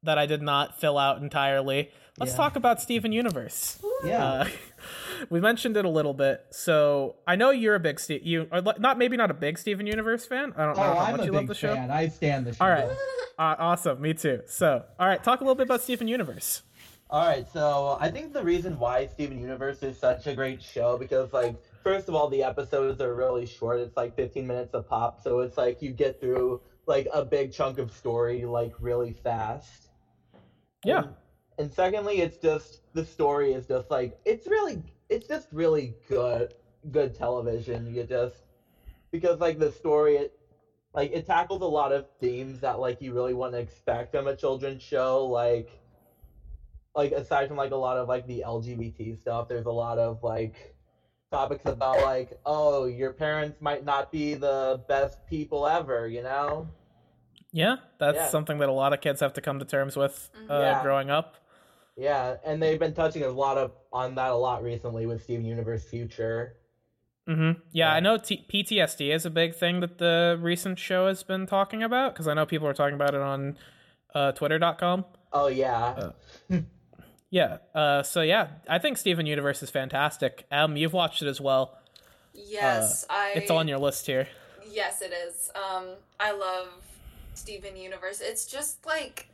that 0.02 0.18
I 0.18 0.26
did 0.26 0.42
not 0.42 0.78
fill 0.78 0.98
out 0.98 1.22
entirely. 1.22 1.90
Let's 2.18 2.32
Yeah. 2.32 2.36
talk 2.36 2.56
about 2.56 2.82
Steven 2.82 3.10
Universe. 3.10 3.78
Yeah. 4.04 4.22
Uh, 4.24 4.48
we 5.30 5.40
mentioned 5.40 5.76
it 5.76 5.84
a 5.84 5.88
little 5.88 6.14
bit. 6.14 6.44
So 6.50 7.16
I 7.26 7.36
know 7.36 7.50
you're 7.50 7.74
a 7.74 7.80
big 7.80 7.98
Steve. 8.00 8.24
You 8.24 8.46
are 8.52 8.62
not 8.78 8.98
maybe 8.98 9.16
not 9.16 9.30
a 9.30 9.34
big 9.34 9.58
Steven 9.58 9.86
Universe 9.86 10.26
fan. 10.26 10.52
I 10.56 10.64
don't 10.66 10.76
know 10.76 10.82
Oh, 10.82 10.94
how 10.94 10.98
I'm 11.06 11.16
much 11.16 11.26
you 11.26 11.32
love 11.32 11.46
the 11.46 11.54
show. 11.54 11.74
fan. 11.74 11.90
I 11.90 12.08
stand 12.08 12.46
the 12.46 12.54
show. 12.54 12.64
All 12.64 12.70
right, 12.70 12.88
uh, 13.38 13.56
awesome. 13.58 14.00
Me 14.00 14.14
too. 14.14 14.42
So 14.46 14.84
all 14.98 15.06
right, 15.06 15.22
talk 15.22 15.40
a 15.40 15.44
little 15.44 15.54
bit 15.54 15.66
about 15.66 15.82
Steven 15.82 16.08
Universe. 16.08 16.62
All 17.10 17.26
right, 17.26 17.46
so 17.50 17.96
I 18.00 18.10
think 18.10 18.34
the 18.34 18.42
reason 18.44 18.78
why 18.78 19.06
Steven 19.06 19.40
Universe 19.40 19.82
is 19.82 19.98
such 19.98 20.26
a 20.26 20.34
great 20.34 20.62
show 20.62 20.98
because 20.98 21.32
like 21.32 21.56
first 21.82 22.08
of 22.08 22.14
all 22.14 22.28
the 22.28 22.42
episodes 22.42 23.00
are 23.00 23.14
really 23.14 23.46
short. 23.46 23.80
It's 23.80 23.96
like 23.96 24.14
15 24.14 24.46
minutes 24.46 24.74
a 24.74 24.82
pop, 24.82 25.22
so 25.22 25.40
it's 25.40 25.56
like 25.56 25.80
you 25.80 25.90
get 25.92 26.20
through 26.20 26.60
like 26.86 27.08
a 27.14 27.24
big 27.24 27.52
chunk 27.52 27.78
of 27.78 27.92
story 27.92 28.44
like 28.44 28.74
really 28.78 29.12
fast. 29.12 29.88
Yeah. 30.84 30.98
And, 30.98 31.14
and 31.58 31.72
secondly, 31.72 32.20
it's 32.20 32.36
just 32.36 32.82
the 32.94 33.04
story 33.04 33.52
is 33.54 33.66
just 33.66 33.90
like 33.90 34.18
it's 34.26 34.46
really 34.46 34.82
it's 35.08 35.26
just 35.26 35.48
really 35.52 35.94
good 36.08 36.54
good 36.90 37.14
television. 37.14 37.92
You 37.94 38.04
just 38.04 38.36
because 39.10 39.40
like 39.40 39.58
the 39.58 39.72
story 39.72 40.16
it 40.16 40.32
like 40.94 41.10
it 41.12 41.26
tackles 41.26 41.62
a 41.62 41.66
lot 41.66 41.92
of 41.92 42.06
themes 42.20 42.60
that 42.60 42.78
like 42.78 43.00
you 43.00 43.12
really 43.12 43.34
want 43.34 43.52
to 43.52 43.58
expect 43.58 44.12
from 44.12 44.26
a 44.26 44.34
children's 44.36 44.82
show 44.82 45.26
like 45.26 45.68
like 46.94 47.12
aside 47.12 47.48
from 47.48 47.56
like 47.56 47.70
a 47.70 47.76
lot 47.76 47.96
of 47.96 48.08
like 48.08 48.26
the 48.26 48.42
LGBT 48.46 49.20
stuff, 49.20 49.48
there's 49.48 49.66
a 49.66 49.70
lot 49.70 49.98
of 49.98 50.22
like 50.22 50.74
topics 51.30 51.64
about 51.66 52.00
like, 52.00 52.32
oh, 52.44 52.86
your 52.86 53.12
parents 53.12 53.60
might 53.60 53.84
not 53.84 54.10
be 54.10 54.34
the 54.34 54.82
best 54.88 55.24
people 55.26 55.66
ever, 55.66 56.08
you 56.08 56.22
know? 56.22 56.68
Yeah, 57.52 57.76
that's 57.98 58.16
Yeah. 58.16 58.28
something 58.28 58.58
that 58.58 58.68
a 58.68 58.72
lot 58.72 58.92
of 58.92 59.00
kids 59.00 59.20
have 59.20 59.32
to 59.34 59.40
come 59.40 59.58
to 59.58 59.64
terms 59.64 59.96
with 59.96 60.30
uh, 60.50 60.58
Yeah. 60.58 60.82
growing 60.82 61.10
up. 61.10 61.36
Yeah, 61.98 62.36
and 62.44 62.62
they've 62.62 62.78
been 62.78 62.94
touching 62.94 63.24
a 63.24 63.28
lot 63.28 63.58
of 63.58 63.72
on 63.92 64.14
that 64.14 64.30
a 64.30 64.34
lot 64.36 64.62
recently 64.62 65.04
with 65.06 65.22
Steven 65.24 65.44
Universe 65.44 65.84
Future. 65.84 66.54
hmm 67.26 67.42
Yeah, 67.42 67.52
Yeah. 67.72 67.92
I 67.92 68.00
know 68.00 68.16
T- 68.18 68.46
PTSD 68.48 69.12
is 69.12 69.26
a 69.26 69.30
big 69.30 69.54
thing 69.54 69.80
that 69.80 69.98
the 69.98 70.38
recent 70.40 70.78
show 70.78 71.08
has 71.08 71.22
been 71.24 71.46
talking 71.46 71.82
about 71.82 72.14
because 72.14 72.28
I 72.28 72.34
know 72.34 72.46
people 72.46 72.68
are 72.68 72.72
talking 72.74 72.94
about 72.94 73.14
it 73.14 73.20
on 73.20 73.58
uh, 74.14 74.30
Twitter.com. 74.32 75.04
Oh 75.32 75.48
yeah. 75.48 76.12
Uh, 76.50 76.60
Yeah. 77.30 77.58
Uh, 77.74 78.02
so 78.02 78.22
yeah, 78.22 78.48
I 78.68 78.78
think 78.78 78.96
Steven 78.96 79.26
Universe 79.26 79.62
is 79.62 79.68
fantastic. 79.68 80.46
Um, 80.50 80.76
you've 80.78 80.94
watched 80.94 81.20
it 81.20 81.28
as 81.28 81.40
well. 81.40 81.76
Yes, 82.32 83.04
I. 83.10 83.32
It's 83.34 83.50
on 83.50 83.68
your 83.68 83.78
list 83.78 84.06
here. 84.06 84.28
Yes, 84.70 85.02
it 85.02 85.12
is. 85.12 85.50
Um, 85.54 85.88
I 86.20 86.32
love 86.32 86.68
Steven 87.34 87.76
Universe. 87.76 88.20
It's 88.22 88.46
just 88.46 88.86
like 88.86 89.28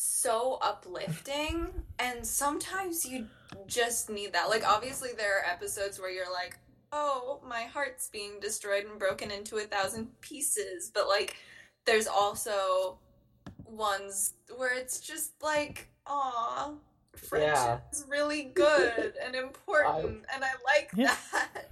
so 0.00 0.58
uplifting, 0.62 1.68
and 1.98 2.26
sometimes 2.26 3.04
you 3.04 3.26
just 3.66 4.08
need 4.08 4.32
that. 4.32 4.48
Like, 4.48 4.66
obviously, 4.66 5.10
there 5.16 5.38
are 5.38 5.44
episodes 5.44 6.00
where 6.00 6.10
you're 6.10 6.32
like, 6.32 6.58
"Oh, 6.90 7.40
my 7.46 7.64
heart's 7.64 8.08
being 8.08 8.40
destroyed 8.40 8.86
and 8.86 8.98
broken 8.98 9.30
into 9.30 9.56
a 9.56 9.62
thousand 9.62 10.18
pieces," 10.22 10.90
but 10.92 11.06
like, 11.06 11.36
there's 11.84 12.06
also 12.06 12.98
ones 13.66 14.34
where 14.56 14.74
it's 14.74 15.00
just 15.00 15.32
like, 15.42 15.88
"Aw." 16.06 16.72
Friendship 17.16 17.52
Yeah. 17.52 17.78
is 17.92 18.06
really 18.08 18.44
good 18.44 19.12
and 19.22 19.34
important, 19.34 20.24
and 20.34 20.42
I 20.42 20.52
like 20.64 20.90
Yeah. 20.94 21.14
that. 21.32 21.70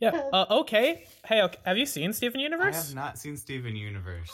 Yeah. 0.00 0.10
Uh, 0.32 0.44
okay. 0.50 1.06
Hey, 1.24 1.40
okay. 1.42 1.58
have 1.64 1.78
you 1.78 1.86
seen 1.86 2.12
Steven 2.12 2.40
universe 2.40 2.74
I 2.74 2.76
have 2.76 2.94
not 2.94 3.18
seen 3.18 3.36
Steven 3.38 3.74
Universe, 3.74 4.30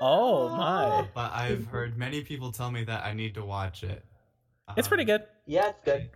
Oh 0.00 0.48
my, 0.48 1.06
but 1.14 1.32
I've 1.32 1.66
heard 1.66 1.96
many 1.98 2.22
people 2.22 2.52
tell 2.52 2.70
me 2.70 2.84
that 2.84 3.04
I 3.04 3.12
need 3.12 3.34
to 3.34 3.44
watch 3.44 3.82
it. 3.82 4.04
it's 4.76 4.88
pretty 4.88 5.02
Um, 5.02 5.18
good. 5.18 5.22
Yeah, 5.46 5.68
it's 5.70 5.84
good. 5.84 6.10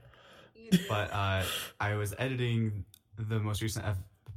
But 0.88 1.12
uh, 1.12 1.42
I 1.80 1.94
was 1.94 2.14
editing 2.18 2.84
the 3.18 3.38
most 3.38 3.60
recent 3.62 3.84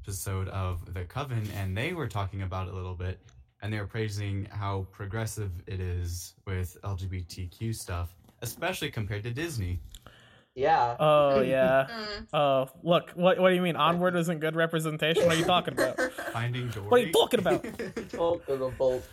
episode 0.04 0.50
of 0.50 0.94
The 0.94 1.06
Coven, 1.06 1.48
and 1.56 1.76
they 1.78 1.94
were 1.94 2.08
talking 2.08 2.42
about 2.42 2.68
it 2.68 2.74
a 2.74 2.76
little 2.76 2.96
bit, 2.96 3.20
and 3.62 3.72
they 3.72 3.80
were 3.80 3.88
praising 3.88 4.46
how 4.52 4.86
progressive 4.92 5.52
it 5.68 5.80
is 5.80 6.34
with 6.46 6.78
LGBTQ 6.84 7.74
stuff, 7.74 8.14
especially 8.42 8.92
compared 8.92 9.24
to 9.24 9.32
Disney. 9.32 9.80
Yeah. 10.56 10.96
Oh 11.00 11.42
yeah. 11.42 11.88
Mm. 11.90 12.28
Oh 12.34 12.70
look, 12.84 13.12
what 13.12 13.40
what 13.40 13.50
do 13.50 13.56
you 13.56 13.62
mean? 13.62 13.76
Onward 13.76 14.16
isn't 14.16 14.40
good 14.40 14.56
representation? 14.56 15.24
What 15.26 15.36
are 15.36 15.40
you 15.40 15.46
talking 15.46 15.76
about? 15.76 16.00
Finding 16.34 16.68
Dory. 16.70 16.88
What 16.88 17.00
are 17.00 17.04
you 17.06 17.12
talking 17.14 17.40
about? 17.40 17.62
Bolt 18.18 18.46
to 18.48 18.58
the 18.58 18.70
bolt. 18.78 19.06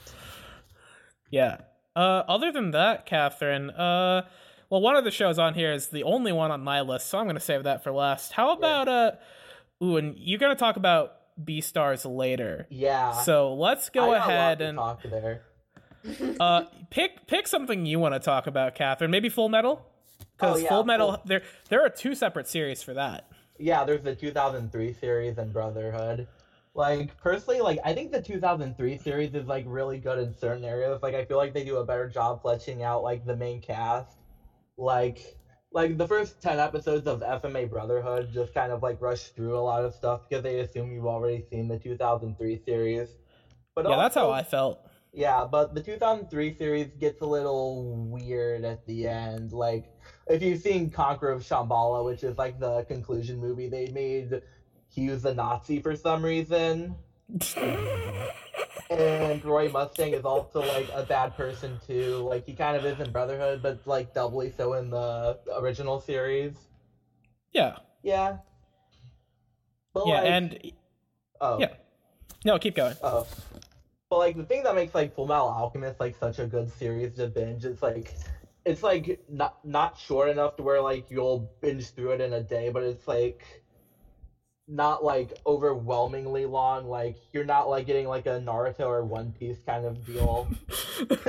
Yeah. 1.30 1.58
Uh, 1.96 2.22
other 2.28 2.50
than 2.52 2.72
that, 2.72 3.06
Catherine, 3.06 3.70
uh, 3.70 4.26
well, 4.70 4.80
one 4.80 4.96
of 4.96 5.04
the 5.04 5.10
shows 5.10 5.38
on 5.38 5.54
here 5.54 5.72
is 5.72 5.88
the 5.88 6.02
only 6.02 6.32
one 6.32 6.50
on 6.50 6.62
my 6.62 6.80
list, 6.80 7.08
so 7.08 7.18
I'm 7.18 7.24
going 7.26 7.36
to 7.36 7.40
save 7.40 7.64
that 7.64 7.84
for 7.84 7.92
last. 7.92 8.32
How 8.32 8.52
about, 8.52 8.88
uh, 8.88 9.12
ooh, 9.82 9.96
and 9.96 10.16
you're 10.18 10.38
going 10.40 10.54
to 10.54 10.58
talk 10.58 10.76
about 10.76 11.12
Beastars 11.42 12.04
later. 12.04 12.66
Yeah. 12.70 13.12
So 13.12 13.54
let's 13.54 13.88
go 13.90 14.14
ahead 14.14 14.60
and 14.60 14.78
talk 14.78 15.02
there. 15.02 15.42
uh, 16.40 16.64
pick 16.90 17.26
pick 17.26 17.46
something 17.48 17.86
you 17.86 17.98
want 17.98 18.14
to 18.14 18.20
talk 18.20 18.46
about, 18.46 18.74
Catherine. 18.74 19.10
Maybe 19.10 19.28
Full 19.28 19.48
Metal, 19.48 19.84
because 20.36 20.58
Oh, 20.58 20.60
yeah, 20.60 20.68
Full 20.68 20.84
Metal 20.84 21.12
Full- 21.12 21.22
there 21.24 21.42
there 21.70 21.84
are 21.84 21.88
two 21.88 22.14
separate 22.14 22.46
series 22.46 22.82
for 22.82 22.94
that. 22.94 23.26
Yeah, 23.58 23.84
there's 23.84 24.02
the 24.02 24.14
2003 24.14 24.92
series 24.92 25.38
and 25.38 25.52
Brotherhood. 25.52 26.26
Like 26.74 27.16
personally, 27.18 27.60
like 27.60 27.78
I 27.84 27.92
think 27.92 28.10
the 28.10 28.20
2003 28.20 28.98
series 28.98 29.34
is 29.34 29.46
like 29.46 29.64
really 29.66 29.98
good 29.98 30.18
in 30.18 30.34
certain 30.36 30.64
areas. 30.64 31.00
Like 31.02 31.14
I 31.14 31.24
feel 31.24 31.36
like 31.36 31.54
they 31.54 31.64
do 31.64 31.76
a 31.76 31.84
better 31.84 32.08
job 32.08 32.42
fleshing 32.42 32.82
out 32.82 33.02
like 33.04 33.24
the 33.24 33.36
main 33.36 33.60
cast. 33.60 34.18
Like 34.76 35.36
like 35.72 35.98
the 35.98 36.06
first 36.06 36.40
10 36.40 36.58
episodes 36.58 37.06
of 37.06 37.20
FMA 37.20 37.70
Brotherhood 37.70 38.30
just 38.32 38.54
kind 38.54 38.72
of 38.72 38.82
like 38.82 39.00
rush 39.00 39.28
through 39.30 39.56
a 39.56 39.60
lot 39.60 39.84
of 39.84 39.94
stuff 39.94 40.22
because 40.28 40.42
they 40.42 40.60
assume 40.60 40.92
you've 40.92 41.06
already 41.06 41.44
seen 41.50 41.68
the 41.68 41.78
2003 41.78 42.62
series. 42.64 43.08
But 43.74 43.88
yeah, 43.88 43.96
that's 43.96 44.14
how 44.14 44.30
I 44.30 44.42
felt. 44.42 44.80
Yeah, 45.12 45.46
but 45.50 45.74
the 45.74 45.82
2003 45.82 46.56
series 46.56 46.88
gets 46.98 47.20
a 47.22 47.26
little 47.26 48.06
weird 48.08 48.64
at 48.64 48.84
the 48.86 49.06
end. 49.06 49.52
Like, 49.52 49.86
if 50.26 50.42
you've 50.42 50.60
seen 50.60 50.90
Conqueror 50.90 51.30
of 51.30 51.42
Shambhala, 51.42 52.04
which 52.04 52.24
is 52.24 52.36
like 52.36 52.58
the 52.58 52.82
conclusion 52.84 53.38
movie, 53.38 53.68
they 53.68 53.86
made 53.88 54.42
Hughes 54.94 55.24
a 55.24 55.34
Nazi 55.34 55.80
for 55.80 55.96
some 55.96 56.24
reason. 56.24 56.94
And 58.90 59.44
Roy 59.44 59.68
Mustang 59.70 60.12
is 60.12 60.24
also 60.24 60.60
like 60.60 60.88
a 60.94 61.02
bad 61.02 61.36
person 61.36 61.80
too. 61.86 62.18
Like, 62.28 62.46
he 62.46 62.52
kind 62.52 62.76
of 62.76 62.84
is 62.84 63.00
in 63.00 63.10
Brotherhood, 63.10 63.62
but 63.62 63.86
like 63.86 64.12
doubly 64.14 64.52
so 64.56 64.74
in 64.74 64.90
the 64.90 65.38
original 65.56 66.00
series. 66.00 66.54
yeah, 67.52 67.76
Yeah. 68.02 68.38
But, 69.94 70.06
yeah, 70.06 70.14
like- 70.14 70.30
and 70.30 70.72
oh. 71.40 71.58
yeah. 71.58 71.74
no, 72.44 72.58
keep 72.58 72.74
going. 72.74 72.94
Oh. 73.02 73.26
But 74.10 74.18
like 74.18 74.36
the 74.36 74.44
thing 74.44 74.62
that 74.64 74.74
makes 74.74 74.94
like 74.94 75.14
Full 75.14 75.26
Metal 75.26 75.48
Alchemist 75.48 75.98
like 75.98 76.16
such 76.16 76.38
a 76.38 76.46
good 76.46 76.70
series 76.70 77.14
to 77.14 77.26
binge 77.28 77.64
is 77.64 77.82
like 77.82 78.14
it's 78.64 78.82
like 78.82 79.20
not 79.28 79.64
not 79.64 79.98
short 79.98 80.28
enough 80.28 80.56
to 80.56 80.62
where 80.62 80.80
like 80.80 81.10
you'll 81.10 81.50
binge 81.60 81.90
through 81.90 82.12
it 82.12 82.20
in 82.20 82.32
a 82.34 82.42
day, 82.42 82.68
but 82.68 82.82
it's 82.82 83.08
like 83.08 83.63
not 84.66 85.04
like 85.04 85.32
overwhelmingly 85.46 86.46
long. 86.46 86.86
Like 86.88 87.16
you're 87.32 87.44
not 87.44 87.68
like 87.68 87.86
getting 87.86 88.06
like 88.08 88.26
a 88.26 88.40
Naruto 88.40 88.80
or 88.86 89.04
One 89.04 89.32
Piece 89.32 89.58
kind 89.66 89.84
of 89.84 90.04
deal. 90.06 90.48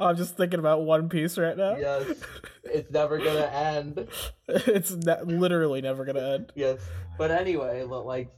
I'm 0.00 0.16
just 0.16 0.36
thinking 0.36 0.60
about 0.60 0.82
One 0.84 1.08
Piece 1.08 1.36
right 1.38 1.56
now. 1.56 1.76
yes, 1.76 2.22
it's 2.64 2.90
never 2.90 3.18
gonna 3.18 3.46
end. 3.46 4.06
it's 4.48 4.92
ne- 4.92 5.22
literally 5.24 5.80
never 5.80 6.04
gonna 6.04 6.20
end. 6.34 6.52
Yes, 6.54 6.78
but 7.16 7.30
anyway, 7.32 7.84
but 7.88 8.06
like, 8.06 8.28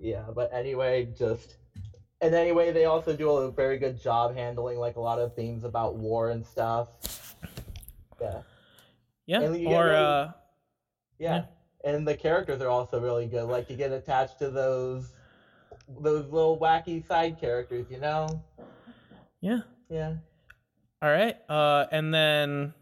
yeah, 0.00 0.24
but 0.34 0.52
anyway, 0.52 1.08
just 1.16 1.56
and 2.20 2.34
anyway, 2.34 2.72
they 2.72 2.86
also 2.86 3.14
do 3.14 3.30
a 3.30 3.50
very 3.52 3.78
good 3.78 4.00
job 4.02 4.34
handling 4.34 4.78
like 4.78 4.96
a 4.96 5.00
lot 5.00 5.20
of 5.20 5.36
themes 5.36 5.62
about 5.62 5.94
war 5.94 6.30
and 6.30 6.44
stuff. 6.44 6.88
Yeah, 8.20 8.40
Yeah, 9.26 9.40
or 9.42 9.44
really- 9.50 9.94
uh, 9.94 10.28
yeah, 11.18 11.44
and 11.84 12.06
the 12.06 12.16
characters 12.16 12.60
are 12.60 12.68
also 12.68 13.00
really 13.00 13.26
good. 13.26 13.44
Like 13.44 13.70
you 13.70 13.76
get 13.76 13.92
attached 13.92 14.38
to 14.40 14.50
those 14.50 15.12
those 16.00 16.30
little 16.30 16.58
wacky 16.58 17.06
side 17.06 17.40
characters, 17.40 17.86
you 17.90 17.98
know? 17.98 18.42
yeah. 19.40 19.60
Yeah. 19.88 20.16
All 21.00 21.10
right. 21.10 21.36
Uh, 21.48 21.86
and 21.90 22.12
then, 22.12 22.74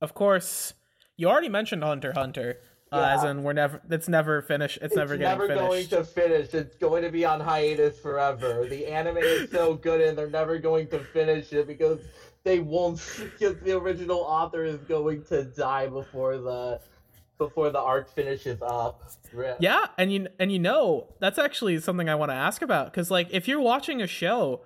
of 0.00 0.12
course, 0.14 0.74
you 1.16 1.28
already 1.28 1.48
mentioned 1.48 1.82
Hunter 1.82 2.12
Hunter. 2.12 2.58
Uh, 2.90 3.08
as 3.14 3.24
Yeah. 3.24 3.30
in, 3.30 3.42
we're 3.42 3.54
never. 3.54 3.80
It's 3.88 4.08
never 4.08 4.42
finished. 4.42 4.78
It's, 4.82 4.94
never 4.94 5.16
getting 5.16 5.38
never 5.38 5.48
going 5.48 5.86
to 5.86 6.04
finish. 6.04 6.52
It's 6.52 6.76
going 6.76 7.02
to 7.04 7.10
be 7.10 7.24
on 7.24 7.40
hiatus 7.40 7.98
forever. 7.98 8.66
The 8.68 8.86
anime 8.86 9.16
is 9.16 9.50
so 9.50 9.74
good, 9.74 10.02
and 10.02 10.18
they're 10.18 10.28
never 10.28 10.58
going 10.58 10.88
to 10.88 10.98
finish 10.98 11.54
it 11.54 11.66
because 11.66 12.00
they 12.44 12.58
won't. 12.58 13.00
Because 13.38 13.58
the 13.60 13.78
original 13.78 14.18
author 14.18 14.64
is 14.64 14.80
going 14.80 15.24
to 15.26 15.44
die 15.44 15.86
before 15.86 16.36
the 16.36 16.80
before 17.38 17.70
the 17.70 17.78
arc 17.78 18.14
finishes 18.14 18.60
up. 18.62 19.02
Rip. 19.32 19.56
Yeah, 19.60 19.86
and 19.98 20.12
you 20.12 20.28
and 20.38 20.52
you 20.52 20.58
know 20.58 21.08
that's 21.20 21.38
actually 21.38 21.78
something 21.80 22.08
I 22.08 22.14
want 22.14 22.30
to 22.30 22.36
ask 22.36 22.62
about 22.62 22.86
because 22.86 23.10
like 23.10 23.28
if 23.30 23.48
you're 23.48 23.60
watching 23.60 24.02
a 24.02 24.06
show 24.06 24.62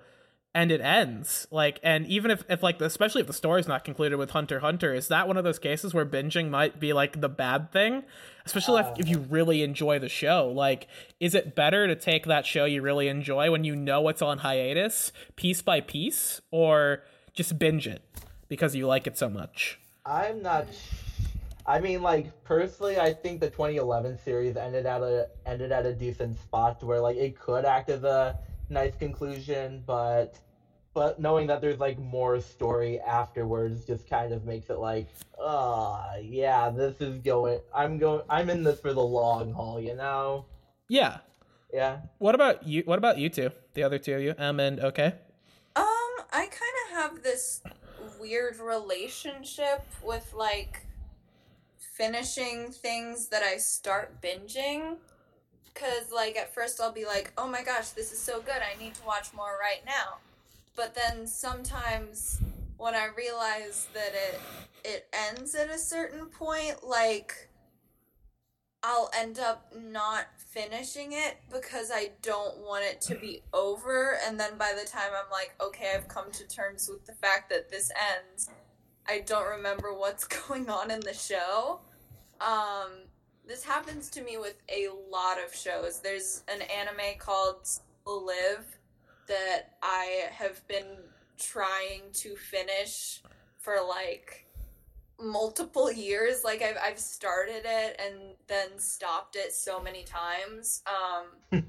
and 0.53 0.71
it 0.71 0.81
ends 0.81 1.45
like 1.51 1.79
and 1.83 2.07
even 2.07 2.31
if, 2.31 2.43
if 2.49 2.63
like 2.63 2.81
especially 2.81 3.21
if 3.21 3.27
the 3.27 3.33
story's 3.33 3.67
not 3.67 3.83
concluded 3.83 4.17
with 4.17 4.31
hunter 4.31 4.59
hunter 4.59 4.93
is 4.93 5.09
that 5.09 5.27
one 5.27 5.37
of 5.37 5.43
those 5.43 5.59
cases 5.59 5.93
where 5.93 6.05
binging 6.05 6.49
might 6.49 6.79
be 6.79 6.93
like 6.93 7.19
the 7.21 7.29
bad 7.29 7.71
thing 7.71 8.01
especially 8.45 8.79
if, 8.79 8.87
uh. 8.87 8.93
if 8.97 9.07
you 9.07 9.19
really 9.29 9.61
enjoy 9.61 9.99
the 9.99 10.09
show 10.09 10.51
like 10.55 10.87
is 11.19 11.35
it 11.35 11.53
better 11.53 11.85
to 11.85 11.95
take 11.95 12.25
that 12.25 12.45
show 12.45 12.65
you 12.65 12.81
really 12.81 13.07
enjoy 13.07 13.51
when 13.51 13.65
you 13.65 13.75
know 13.75 14.07
it's 14.07 14.21
on 14.21 14.39
hiatus 14.39 15.11
piece 15.35 15.61
by 15.61 15.79
piece 15.79 16.41
or 16.49 17.03
just 17.33 17.59
binge 17.59 17.85
it 17.85 18.01
because 18.47 18.73
you 18.73 18.87
like 18.87 19.05
it 19.05 19.17
so 19.17 19.29
much 19.29 19.79
I'm 20.07 20.41
not. 20.41 20.67
Sh- 21.67 21.69
I 21.69 21.79
mean, 21.79 22.01
like 22.01 22.43
personally, 22.43 22.99
I 22.99 23.13
think 23.13 23.39
the 23.41 23.49
2011 23.49 24.17
series 24.23 24.55
ended 24.57 24.85
at 24.85 25.01
a 25.01 25.27
ended 25.45 25.71
at 25.71 25.85
a 25.85 25.93
decent 25.93 26.39
spot 26.39 26.83
where 26.83 26.99
like 26.99 27.17
it 27.17 27.39
could 27.39 27.65
act 27.65 27.89
as 27.89 28.03
a 28.03 28.37
nice 28.69 28.95
conclusion, 28.95 29.83
but 29.85 30.39
but 30.93 31.19
knowing 31.19 31.47
that 31.47 31.61
there's 31.61 31.79
like 31.79 31.99
more 31.99 32.39
story 32.41 32.99
afterwards 33.01 33.85
just 33.85 34.09
kind 34.09 34.33
of 34.33 34.45
makes 34.45 34.69
it 34.69 34.79
like, 34.79 35.07
ah, 35.39 36.15
yeah, 36.21 36.69
this 36.69 36.99
is 37.01 37.19
going. 37.19 37.59
I'm 37.75 37.97
going. 37.99 38.21
I'm 38.29 38.49
in 38.49 38.63
this 38.63 38.79
for 38.79 38.93
the 38.93 39.01
long 39.03 39.53
haul, 39.53 39.79
you 39.79 39.95
know. 39.95 40.45
yeah 40.89 41.17
Yeah. 41.73 41.99
what 42.17 42.33
about 42.33 42.65
you 42.65 42.81
what 42.85 42.97
about 42.97 43.17
you 43.17 43.29
two 43.29 43.51
the 43.73 43.83
other 43.83 43.99
two 43.99 44.15
of 44.15 44.21
you 44.21 44.33
em 44.39 44.59
and 44.59 44.79
okay 44.79 45.13
Um, 45.75 46.11
I 46.31 46.47
kind 46.47 46.75
of 46.85 46.97
have 46.97 47.23
this 47.23 47.61
weird 48.19 48.57
relationship 48.59 49.85
with 50.01 50.33
like 50.33 50.86
finishing 51.97 52.71
things 52.71 53.27
that 53.29 53.43
I 53.43 53.57
start 53.57 54.21
binging. 54.21 54.97
Cause 55.73 56.11
like 56.13 56.37
at 56.37 56.53
first 56.53 56.79
I'll 56.79 56.91
be 56.91 57.05
like, 57.05 57.31
oh 57.37 57.47
my 57.47 57.63
gosh, 57.63 57.89
this 57.89 58.11
is 58.11 58.19
so 58.19 58.39
good, 58.41 58.61
I 58.61 58.81
need 58.81 58.95
to 58.95 59.05
watch 59.05 59.33
more 59.35 59.57
right 59.59 59.81
now. 59.85 60.17
But 60.75 60.95
then 60.95 61.25
sometimes 61.25 62.39
when 62.77 62.93
I 62.93 63.09
realize 63.17 63.87
that 63.93 64.13
it 64.13 64.39
it 64.83 65.07
ends 65.11 65.55
at 65.55 65.69
a 65.69 65.77
certain 65.77 66.27
point, 66.27 66.83
like 66.83 67.49
I'll 68.83 69.09
end 69.17 69.39
up 69.39 69.73
not 69.75 70.27
finishing 70.37 71.11
it 71.11 71.37
because 71.51 71.89
I 71.91 72.11
don't 72.21 72.59
want 72.59 72.85
it 72.85 73.01
to 73.01 73.15
be 73.15 73.41
over. 73.53 74.17
And 74.25 74.39
then 74.39 74.57
by 74.57 74.73
the 74.79 74.87
time 74.87 75.09
I'm 75.11 75.29
like, 75.31 75.55
okay, 75.59 75.93
I've 75.95 76.07
come 76.07 76.31
to 76.31 76.47
terms 76.47 76.87
with 76.89 77.05
the 77.05 77.13
fact 77.13 77.49
that 77.49 77.69
this 77.69 77.91
ends, 78.15 78.49
I 79.07 79.19
don't 79.19 79.47
remember 79.47 79.93
what's 79.93 80.25
going 80.47 80.69
on 80.69 80.91
in 80.91 80.99
the 80.99 81.13
show. 81.13 81.79
Um, 82.41 82.91
this 83.47 83.63
happens 83.63 84.09
to 84.11 84.21
me 84.21 84.37
with 84.37 84.55
a 84.69 84.89
lot 85.09 85.37
of 85.43 85.55
shows. 85.55 86.01
There's 86.01 86.43
an 86.47 86.61
anime 86.61 87.17
called 87.17 87.67
Live 88.05 88.77
that 89.27 89.75
I 89.81 90.25
have 90.31 90.65
been 90.67 90.97
trying 91.37 92.03
to 92.13 92.35
finish 92.35 93.21
for 93.59 93.77
like 93.87 94.45
multiple 95.19 95.91
years 95.91 96.43
like 96.43 96.61
I've, 96.61 96.77
I've 96.81 96.99
started 96.99 97.63
it 97.65 97.99
and 97.99 98.35
then 98.47 98.77
stopped 98.77 99.35
it 99.35 99.51
so 99.51 99.81
many 99.81 100.03
times 100.03 100.83
um 100.87 101.63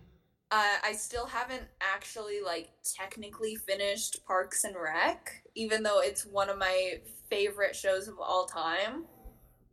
I, 0.51 0.77
I 0.85 0.93
still 0.93 1.27
haven't 1.27 1.65
actually 1.81 2.41
like 2.45 2.71
technically 2.85 3.57
finished 3.57 4.25
parks 4.27 4.65
and 4.65 4.77
rec 4.77 5.43
even 5.55 5.83
though 5.83 6.01
it's 6.01 6.27
one 6.27 6.51
of 6.51 6.59
my 6.59 7.01
favorite 7.31 7.75
shows 7.77 8.09
of 8.09 8.19
all 8.21 8.47
time 8.47 9.05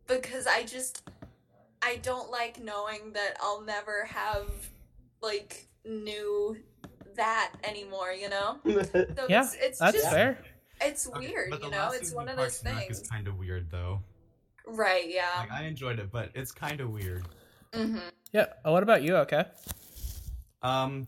because 0.07 0.45
i 0.47 0.63
just 0.63 1.09
i 1.81 1.95
don't 1.97 2.29
like 2.31 2.61
knowing 2.61 3.11
that 3.13 3.35
i'll 3.41 3.61
never 3.61 4.05
have 4.05 4.49
like 5.21 5.67
new 5.85 6.55
that 7.15 7.53
anymore 7.63 8.11
you 8.11 8.29
know? 8.29 8.57
So 8.65 9.25
Yeah, 9.29 9.43
it's, 9.43 9.55
it's 9.59 9.79
that's 9.79 9.95
just 9.97 10.09
fair. 10.09 10.37
it's 10.81 11.07
Okay, 11.07 11.27
weird 11.27 11.49
but 11.51 11.63
you 11.63 11.71
know? 11.71 11.91
it's 11.93 12.13
one 12.13 12.27
of 12.27 12.35
those 12.37 12.57
things 12.57 12.99
is 12.99 13.07
kind 13.07 13.27
of 13.27 13.37
weird 13.37 13.71
though. 13.71 14.01
right 14.67 15.05
yeah. 15.09 15.29
Like 15.39 15.51
I 15.51 15.63
enjoyed 15.63 15.99
it, 15.99 16.11
but 16.11 16.29
it's 16.35 16.51
kind 16.51 16.81
of 16.81 16.89
weird. 16.89 17.25
hmm 17.73 17.99
yeah 18.33 18.47
oh, 18.65 18.73
what 18.73 18.83
about 18.83 19.01
you 19.03 19.15
okay 19.17 19.45
Um, 20.61 21.07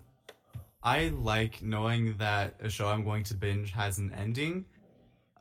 I 0.84 1.10
like 1.10 1.62
knowing 1.62 2.16
that 2.18 2.56
a 2.62 2.70
show 2.70 2.88
I'm 2.88 3.04
going 3.04 3.24
to 3.26 3.34
binge 3.34 3.72
has 3.74 3.98
an 3.98 4.14
ending. 4.14 4.66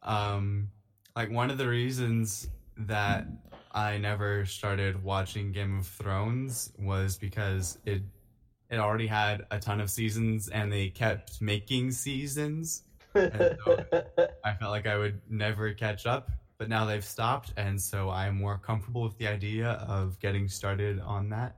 Um, 0.02 0.68
like 1.16 1.30
one 1.30 1.50
of 1.50 1.56
the 1.56 1.66
reasons 1.66 2.48
that 2.76 3.26
I 3.72 3.96
never 3.96 4.44
started 4.44 5.02
watching 5.02 5.50
Game 5.50 5.78
of 5.78 5.86
Thrones 5.86 6.72
was 6.78 7.16
because 7.16 7.78
it 7.86 8.02
it 8.68 8.78
already 8.78 9.06
had 9.06 9.46
a 9.50 9.58
ton 9.58 9.80
of 9.80 9.90
seasons 9.90 10.48
and 10.48 10.72
they 10.72 10.88
kept 10.88 11.40
making 11.40 11.92
seasons. 11.92 12.82
And 13.14 13.56
so 13.64 13.84
I 14.44 14.54
felt 14.54 14.72
like 14.72 14.86
I 14.86 14.98
would 14.98 15.20
never 15.30 15.72
catch 15.72 16.04
up, 16.04 16.30
but 16.58 16.68
now 16.68 16.84
they've 16.84 17.04
stopped, 17.04 17.52
and 17.56 17.80
so 17.80 18.10
I'm 18.10 18.36
more 18.36 18.58
comfortable 18.58 19.02
with 19.02 19.16
the 19.18 19.28
idea 19.28 19.70
of 19.88 20.18
getting 20.20 20.48
started 20.48 21.00
on 21.00 21.30
that. 21.30 21.56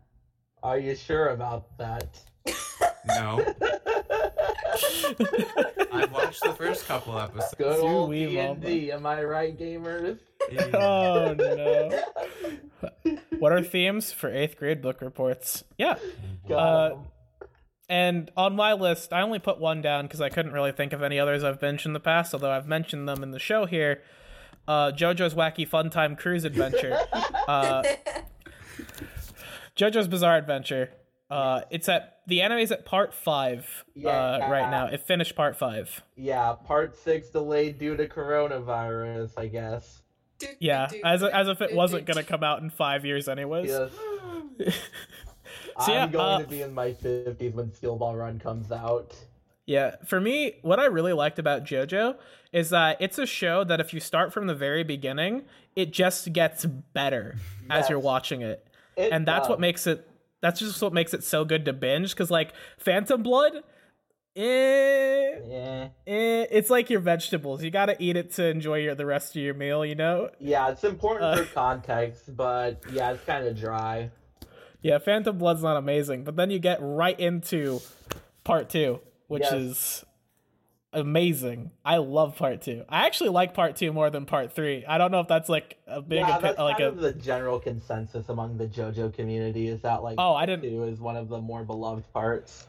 Are 0.62 0.78
you 0.78 0.94
sure 0.94 1.28
about 1.28 1.76
that? 1.78 2.20
No, 3.06 3.42
I 5.18 5.64
watched 6.28 6.42
the 6.42 6.52
first 6.52 6.86
couple 6.86 7.18
episodes. 7.18 7.54
Good 7.56 7.80
old 7.80 8.10
Zooey 8.10 8.28
D 8.28 8.38
and 8.38 8.60
D, 8.62 8.92
am 8.92 9.06
I 9.06 9.22
right, 9.24 9.58
gamers? 9.58 10.18
oh 10.74 11.34
no 11.34 12.00
what 13.40 13.52
are 13.52 13.62
themes 13.62 14.12
for 14.12 14.32
eighth 14.32 14.56
grade 14.56 14.80
book 14.80 15.00
reports 15.02 15.64
yeah 15.76 15.96
Got 16.48 16.58
Uh, 16.58 16.94
'em. 16.94 16.98
And 17.90 18.30
on 18.36 18.54
my 18.54 18.74
list, 18.74 19.12
I 19.14 19.22
only 19.22 19.38
put 19.38 19.58
one 19.58 19.80
down 19.80 20.04
because 20.04 20.20
I 20.20 20.28
couldn't 20.28 20.52
really 20.52 20.72
think 20.72 20.92
of 20.92 21.02
any 21.02 21.18
others 21.18 21.42
I've 21.42 21.60
mentioned 21.62 21.90
in 21.90 21.94
the 21.94 22.00
past, 22.00 22.34
although 22.34 22.50
I've 22.50 22.68
mentioned 22.68 23.08
them 23.08 23.22
in 23.22 23.30
the 23.30 23.38
show 23.38 23.64
here. 23.64 24.02
Uh, 24.66 24.92
JoJo's 24.92 25.32
Wacky 25.34 25.66
Fun 25.66 25.88
Time 25.88 26.14
Cruise 26.14 26.44
Adventure. 26.44 26.98
Uh, 27.48 27.82
JoJo's 29.74 30.06
Bizarre 30.06 30.36
Adventure. 30.36 30.90
Uh, 31.30 31.62
it's 31.70 31.88
at 31.88 32.17
the 32.28 32.42
anime's 32.42 32.70
at 32.70 32.84
part 32.84 33.12
five 33.12 33.84
uh, 33.88 33.92
Yeah. 33.94 34.50
right 34.50 34.70
now. 34.70 34.86
It 34.86 35.00
finished 35.00 35.34
part 35.34 35.56
five. 35.56 36.02
yeah, 36.16 36.54
part 36.64 36.96
six 36.96 37.30
delayed 37.30 37.78
due 37.78 37.96
to 37.96 38.06
coronavirus, 38.06 39.32
I 39.36 39.48
guess. 39.48 40.02
Yeah, 40.60 40.88
as 41.04 41.24
as 41.24 41.48
if 41.48 41.60
it 41.60 41.74
wasn't 41.74 42.04
gonna 42.04 42.22
come 42.22 42.44
out 42.44 42.62
in 42.62 42.70
five 42.70 43.04
years 43.04 43.28
anyways. 43.28 43.68
Yes. 43.68 43.90
So, 45.80 45.92
yeah, 45.92 46.04
I'm 46.04 46.10
going 46.10 46.24
uh, 46.24 46.38
to 46.40 46.46
be 46.48 46.62
in 46.62 46.74
my 46.74 46.90
50s 46.92 47.54
when 47.54 47.72
Steel 47.72 47.96
Ball 47.96 48.16
Run 48.16 48.38
comes 48.40 48.72
out. 48.72 49.14
Yeah, 49.64 49.96
for 50.04 50.20
me, 50.20 50.56
what 50.62 50.80
I 50.80 50.86
really 50.86 51.12
liked 51.12 51.38
about 51.38 51.64
JoJo 51.64 52.16
is 52.52 52.70
that 52.70 52.96
it's 53.00 53.18
a 53.18 53.26
show 53.26 53.64
that 53.64 53.80
if 53.80 53.94
you 53.94 54.00
start 54.00 54.32
from 54.32 54.46
the 54.46 54.54
very 54.54 54.82
beginning, 54.82 55.44
it 55.76 55.92
just 55.92 56.32
gets 56.32 56.64
better 56.64 57.36
as 57.70 57.88
you're 57.88 57.98
watching 57.98 58.42
it. 58.42 58.66
It 58.96 59.12
and 59.12 59.26
that's 59.26 59.48
what 59.48 59.60
makes 59.60 59.86
it 59.86 60.08
that's 60.40 60.60
just 60.60 60.80
what 60.82 60.92
makes 60.92 61.12
it 61.14 61.24
so 61.24 61.44
good 61.44 61.64
to 61.64 61.72
binge 61.72 62.14
cuz 62.16 62.30
like 62.30 62.52
Phantom 62.78 63.22
Blood 63.22 63.62
eh, 64.36 65.40
Yeah. 65.46 65.88
eh, 66.06 66.46
it's 66.50 66.70
like 66.70 66.90
your 66.90 67.00
vegetables. 67.00 67.62
You 67.62 67.70
got 67.70 67.86
to 67.86 67.96
eat 68.02 68.16
it 68.16 68.30
to 68.34 68.46
enjoy 68.46 68.78
your 68.78 68.94
the 68.94 69.06
rest 69.06 69.34
of 69.36 69.42
your 69.42 69.54
meal, 69.54 69.84
you 69.84 69.94
know? 69.94 70.30
Yeah, 70.38 70.70
it's 70.70 70.84
important 70.84 71.24
Uh, 71.24 71.36
for 71.44 71.54
context, 71.54 72.36
but 72.36 72.80
yeah, 72.92 73.12
it's 73.12 73.24
kind 73.24 73.46
of 73.46 73.58
dry. 73.58 74.10
Yeah, 74.80 74.98
Phantom 74.98 75.36
Blood's 75.36 75.62
not 75.62 75.76
amazing, 75.76 76.22
but 76.24 76.36
then 76.36 76.50
you 76.50 76.58
get 76.60 76.78
right 76.80 77.18
into 77.18 77.80
part 78.44 78.68
2, 78.70 79.00
which 79.26 79.42
Yes. 79.42 79.52
is 79.52 80.04
amazing. 80.92 81.70
I 81.84 81.98
love 81.98 82.36
part 82.36 82.62
2. 82.62 82.84
I 82.88 83.06
actually 83.06 83.30
like 83.30 83.54
part 83.54 83.76
2 83.76 83.92
more 83.92 84.10
than 84.10 84.26
part 84.26 84.52
3. 84.52 84.84
I 84.86 84.98
don't 84.98 85.10
know 85.10 85.20
if 85.20 85.28
that's 85.28 85.48
like 85.48 85.78
a 85.86 86.00
big 86.00 86.20
yeah, 86.20 86.38
opi- 86.38 86.42
that's 86.42 86.58
like 86.58 86.78
kind 86.78 86.84
a 86.84 86.88
of 86.88 87.00
the 87.00 87.12
general 87.12 87.60
consensus 87.60 88.28
among 88.28 88.56
the 88.56 88.66
JoJo 88.66 89.14
community 89.14 89.68
is 89.68 89.80
that 89.82 90.02
like 90.02 90.16
Oh, 90.18 90.34
I 90.34 90.46
didn't 90.46 90.62
two 90.62 90.84
is 90.84 91.00
one 91.00 91.16
of 91.16 91.28
the 91.28 91.40
more 91.40 91.64
beloved 91.64 92.10
parts. 92.12 92.66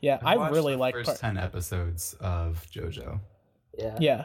Yeah, 0.00 0.18
I 0.24 0.36
watched 0.36 0.54
really 0.54 0.74
the 0.74 0.78
like 0.78 0.94
first 0.94 1.06
part 1.06 1.18
ten 1.18 1.36
episodes 1.36 2.14
of 2.20 2.64
JoJo. 2.72 3.20
Yeah. 3.78 3.96
Yeah. 4.00 4.24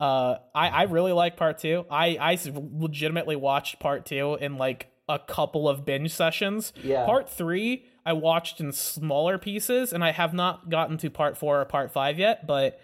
Uh, 0.00 0.38
I 0.54 0.68
I 0.68 0.82
really 0.84 1.12
like 1.12 1.36
part 1.36 1.58
two. 1.58 1.86
I, 1.90 2.16
I 2.20 2.38
legitimately 2.44 3.36
watched 3.36 3.78
part 3.78 4.06
two 4.06 4.36
in 4.40 4.56
like 4.58 4.88
a 5.08 5.18
couple 5.18 5.68
of 5.68 5.84
binge 5.84 6.12
sessions. 6.12 6.72
Yeah. 6.82 7.04
Part 7.04 7.28
three 7.28 7.86
I 8.06 8.12
watched 8.12 8.60
in 8.60 8.70
smaller 8.72 9.38
pieces, 9.38 9.92
and 9.92 10.04
I 10.04 10.10
have 10.12 10.34
not 10.34 10.68
gotten 10.68 10.98
to 10.98 11.10
part 11.10 11.38
four 11.38 11.60
or 11.60 11.64
part 11.64 11.90
five 11.92 12.18
yet. 12.18 12.46
But 12.46 12.78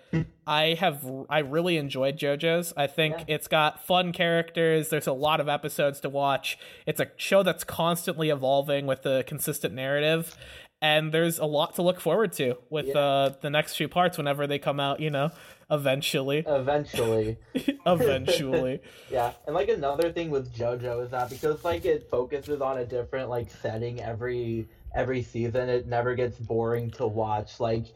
I 0.46 0.74
have 0.80 1.04
I 1.28 1.40
really 1.40 1.76
enjoyed 1.76 2.16
JoJo's. 2.18 2.72
I 2.76 2.86
think 2.86 3.16
Yeah. 3.18 3.24
it's 3.34 3.46
got 3.48 3.84
fun 3.84 4.12
characters. 4.12 4.88
There's 4.88 5.06
a 5.06 5.12
lot 5.12 5.40
of 5.40 5.48
episodes 5.48 6.00
to 6.00 6.08
watch. 6.08 6.58
It's 6.86 7.00
a 7.00 7.08
show 7.16 7.42
that's 7.42 7.64
constantly 7.64 8.30
evolving 8.30 8.86
with 8.86 9.04
a 9.04 9.22
consistent 9.24 9.74
narrative. 9.74 10.36
And 10.82 11.12
there's 11.12 11.38
a 11.38 11.44
lot 11.44 11.74
to 11.74 11.82
look 11.82 12.00
forward 12.00 12.32
to 12.34 12.54
with 12.70 12.86
Yeah. 12.86 12.98
uh, 12.98 13.32
the 13.42 13.50
next 13.50 13.74
few 13.74 13.86
parts 13.86 14.16
whenever 14.16 14.46
they 14.46 14.58
come 14.58 14.80
out, 14.80 14.98
you 15.00 15.10
know, 15.10 15.28
eventually. 15.70 16.42
Eventually. 16.46 17.36
eventually. 17.86 18.80
Yeah, 19.10 19.32
and 19.46 19.54
like 19.54 19.68
another 19.68 20.10
thing 20.12 20.30
with 20.30 20.54
JoJo 20.54 21.04
is 21.04 21.10
that 21.10 21.28
because 21.28 21.62
like 21.64 21.84
it 21.84 22.08
focuses 22.10 22.62
on 22.62 22.78
a 22.78 22.86
different 22.86 23.28
like 23.28 23.50
setting 23.50 24.00
every 24.00 24.68
every 24.94 25.22
season. 25.22 25.68
It 25.68 25.86
never 25.86 26.14
gets 26.14 26.38
boring 26.38 26.90
to 26.92 27.06
watch. 27.06 27.60
Like 27.60 27.86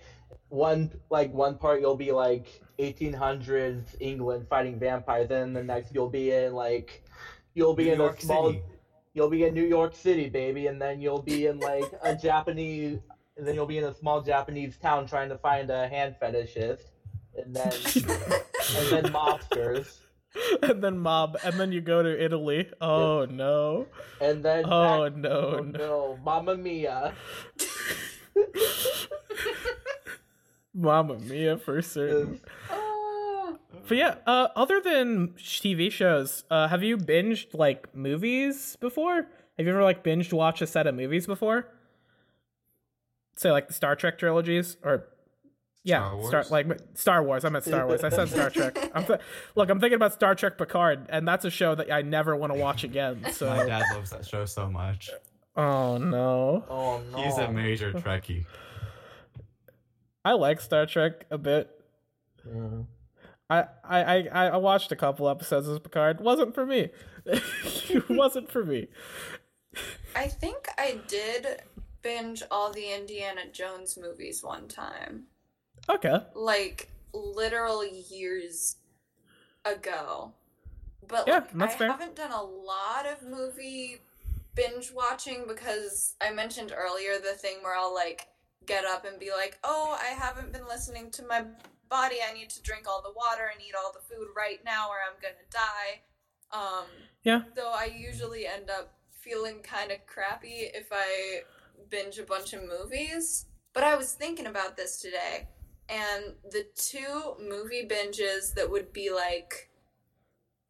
one 0.49 0.91
like 1.11 1.33
one 1.33 1.57
part 1.59 1.81
you'll 1.81 1.97
be 1.97 2.13
like 2.13 2.61
1800s 2.79 3.97
England 4.01 4.47
fighting 4.49 4.79
vampires, 4.79 5.31
and 5.31 5.55
the 5.55 5.63
next 5.63 5.95
you'll 5.95 6.11
be 6.11 6.31
in 6.31 6.55
like 6.55 7.03
you'll 7.55 7.75
be 7.75 7.85
New 7.85 7.93
in 7.93 7.99
York 7.99 8.19
a 8.19 8.23
small 8.23 8.49
City. 8.49 8.63
you'll 9.15 9.31
be 9.31 9.45
in 9.45 9.55
New 9.55 9.67
York 9.67 9.95
City, 9.95 10.29
baby, 10.29 10.67
and 10.67 10.81
then 10.81 11.01
you'll 11.01 11.23
be 11.23 11.47
in 11.47 11.59
like 11.61 11.91
a 12.03 12.15
Japanese 12.15 13.01
and 13.37 13.47
then 13.47 13.55
you'll 13.55 13.67
be 13.67 13.79
in 13.79 13.85
a 13.85 13.95
small 13.95 14.23
Japanese 14.23 14.77
town 14.77 15.07
trying 15.07 15.29
to 15.29 15.39
find 15.39 15.71
a 15.71 15.89
hand 15.89 16.17
fetishist. 16.21 16.81
And 17.37 17.55
then 17.55 17.73
and 18.77 18.89
then 18.91 19.13
mobsters. 19.13 19.97
and 20.63 20.83
then 20.83 20.99
mob, 20.99 21.37
and 21.45 21.55
then 21.59 21.73
you 21.73 21.81
go 21.81 22.03
to 22.03 22.25
Italy. 22.25 22.69
Oh 22.81 23.27
no! 23.31 23.87
And 24.21 24.45
then 24.45 24.65
Oh 24.67 25.09
back- 25.09 25.17
no! 25.17 25.31
oh 25.31 25.59
no. 25.63 25.79
no, 25.79 26.19
Mamma 26.25 26.57
Mia. 26.57 27.15
Mamma 30.75 31.19
mia, 31.21 31.57
for 31.57 31.81
certain. 31.83 32.41
Oh. 32.71 32.81
But 33.87 33.99
yeah, 33.99 34.15
uh, 34.27 34.49
other 34.57 34.81
than 34.81 35.35
TV 35.37 35.93
shows, 35.93 36.45
uh, 36.51 36.69
have 36.69 36.83
you 36.83 36.97
binged 36.97 37.53
like 37.53 37.95
movies 37.95 38.77
before? 38.81 39.27
Have 39.59 39.67
you 39.67 39.73
ever 39.73 39.83
like 39.83 40.03
binged 40.03 40.33
watch 40.33 40.63
a 40.63 40.67
set 40.67 40.87
of 40.87 40.95
movies 40.95 41.27
before? 41.27 41.69
Say 43.37 43.51
like 43.51 43.69
the 43.69 43.75
Star 43.75 43.95
Trek 43.95 44.17
trilogies, 44.19 44.79
or 44.83 45.09
yeah, 45.85 46.09
Star 46.09 46.23
Star 46.23 46.41
Wars? 46.41 46.51
like 46.51 46.67
Star 46.95 47.23
Wars. 47.23 47.45
I 47.45 47.49
meant 47.51 47.65
Star 47.65 47.87
Wars. 47.87 48.03
I 48.03 48.09
said 48.09 48.29
Star 48.29 48.51
Trek. 48.51 48.91
I'm 48.95 49.05
th- 49.05 49.21
look, 49.55 49.71
I'm 49.71 49.79
thinking 49.81 49.97
about 49.97 50.13
Star 50.15 50.35
Trek 50.35 50.59
Picard, 50.59 51.07
and 51.11 51.29
that's 51.29 51.45
a 51.45 51.51
show 51.51 51.75
that 51.77 51.93
I 51.93 52.03
never 52.03 52.35
want 52.35 52.53
to 52.53 52.59
watch 52.59 52.83
again. 52.85 53.21
My 53.23 53.31
So, 53.31 53.47
dad 53.67 53.83
loves 53.95 54.11
that 54.11 54.27
show 54.27 54.45
so 54.47 54.69
much. 54.71 55.11
oh 55.57 55.99
no, 55.99 56.65
Oh 56.69 57.03
no. 57.13 57.19
He's 57.23 57.39
a 57.39 57.53
major 57.53 57.93
Trekkie. 57.93 58.45
I 60.25 60.33
like 60.33 60.61
Star 60.61 60.87
Trek 60.87 61.27
a 61.31 61.39
bit. 61.39 61.71
Yeah. 62.47 62.83
I, 63.51 63.65
I, 63.85 64.03
I, 64.29 64.47
I 64.49 64.57
watched 64.57 64.91
a 64.91 64.97
couple 64.97 65.29
episodes 65.29 65.69
of 65.69 65.83
Picard. 65.83 66.21
wasn't 66.21 66.55
for 66.55 66.65
me. 66.65 66.89
it 67.27 68.09
wasn't 68.09 68.51
for 68.51 68.65
me. 68.65 68.89
I 70.17 70.29
think 70.29 70.67
I 70.79 70.99
did 71.09 71.63
binge 72.01 72.43
all 72.51 72.73
the 72.73 72.95
Indiana 72.95 73.43
Jones 73.53 73.99
movies 74.01 74.43
one 74.43 74.67
time. 74.69 75.25
Okay. 75.89 76.19
Like 76.35 76.91
literal 77.13 77.85
years 77.85 78.77
ago. 79.65 80.33
But 81.07 81.27
Yeah, 81.27 81.45
like, 81.55 81.61
I 81.61 81.67
fair. 81.77 81.93
haven't 81.93 82.17
done 82.17 82.33
a 82.33 82.43
lot 82.43 83.07
of 83.07 83.23
movie 83.23 84.01
binge 84.55 84.93
watching 84.93 85.45
because 85.47 86.15
I 86.21 86.31
mentioned 86.33 86.73
earlier 86.77 87.19
the 87.19 87.35
thing 87.35 87.59
where 87.63 87.77
I'll 87.77 87.95
like 87.95 88.29
get 88.67 88.85
up 88.85 89.05
and 89.05 89.19
be 89.19 89.31
like, 89.31 89.59
"Oh, 89.65 89.99
I 90.01 90.07
haven't 90.15 90.53
been 90.53 90.67
listening 90.67 91.11
to 91.13 91.27
my 91.27 91.45
body. 91.91 92.17
I 92.27 92.33
need 92.33 92.51
to 92.51 92.63
drink 92.63 92.87
all 92.89 93.03
the 93.03 93.13
water 93.13 93.51
and 93.53 93.61
eat 93.61 93.75
all 93.75 93.93
the 93.93 94.15
food 94.15 94.29
right 94.37 94.65
now 94.65 94.89
or 94.89 94.97
I'm 95.07 95.21
going 95.21 95.35
to 95.35 95.57
die." 95.57 96.01
Um 96.53 96.87
Yeah. 97.23 97.43
so 97.57 97.69
I 97.69 97.85
usually 97.97 98.47
end 98.47 98.71
up 98.71 98.95
feeling 99.21 99.61
kind 99.63 99.91
of 99.91 100.07
crappy 100.07 100.71
if 100.75 100.89
I 100.93 101.43
binge 101.91 102.19
a 102.19 102.23
bunch 102.25 102.53
of 102.53 102.63
movies. 102.63 103.47
But 103.73 103.83
I 103.85 103.97
was 103.97 104.13
thinking 104.13 104.47
about 104.47 104.77
this 104.77 105.01
today, 105.01 105.49
and 105.89 106.35
the 106.51 106.67
two 106.75 107.35
movie 107.41 107.87
binges 107.89 108.55
that 108.55 108.71
would 108.71 108.93
be 108.93 109.11
like, 109.11 109.71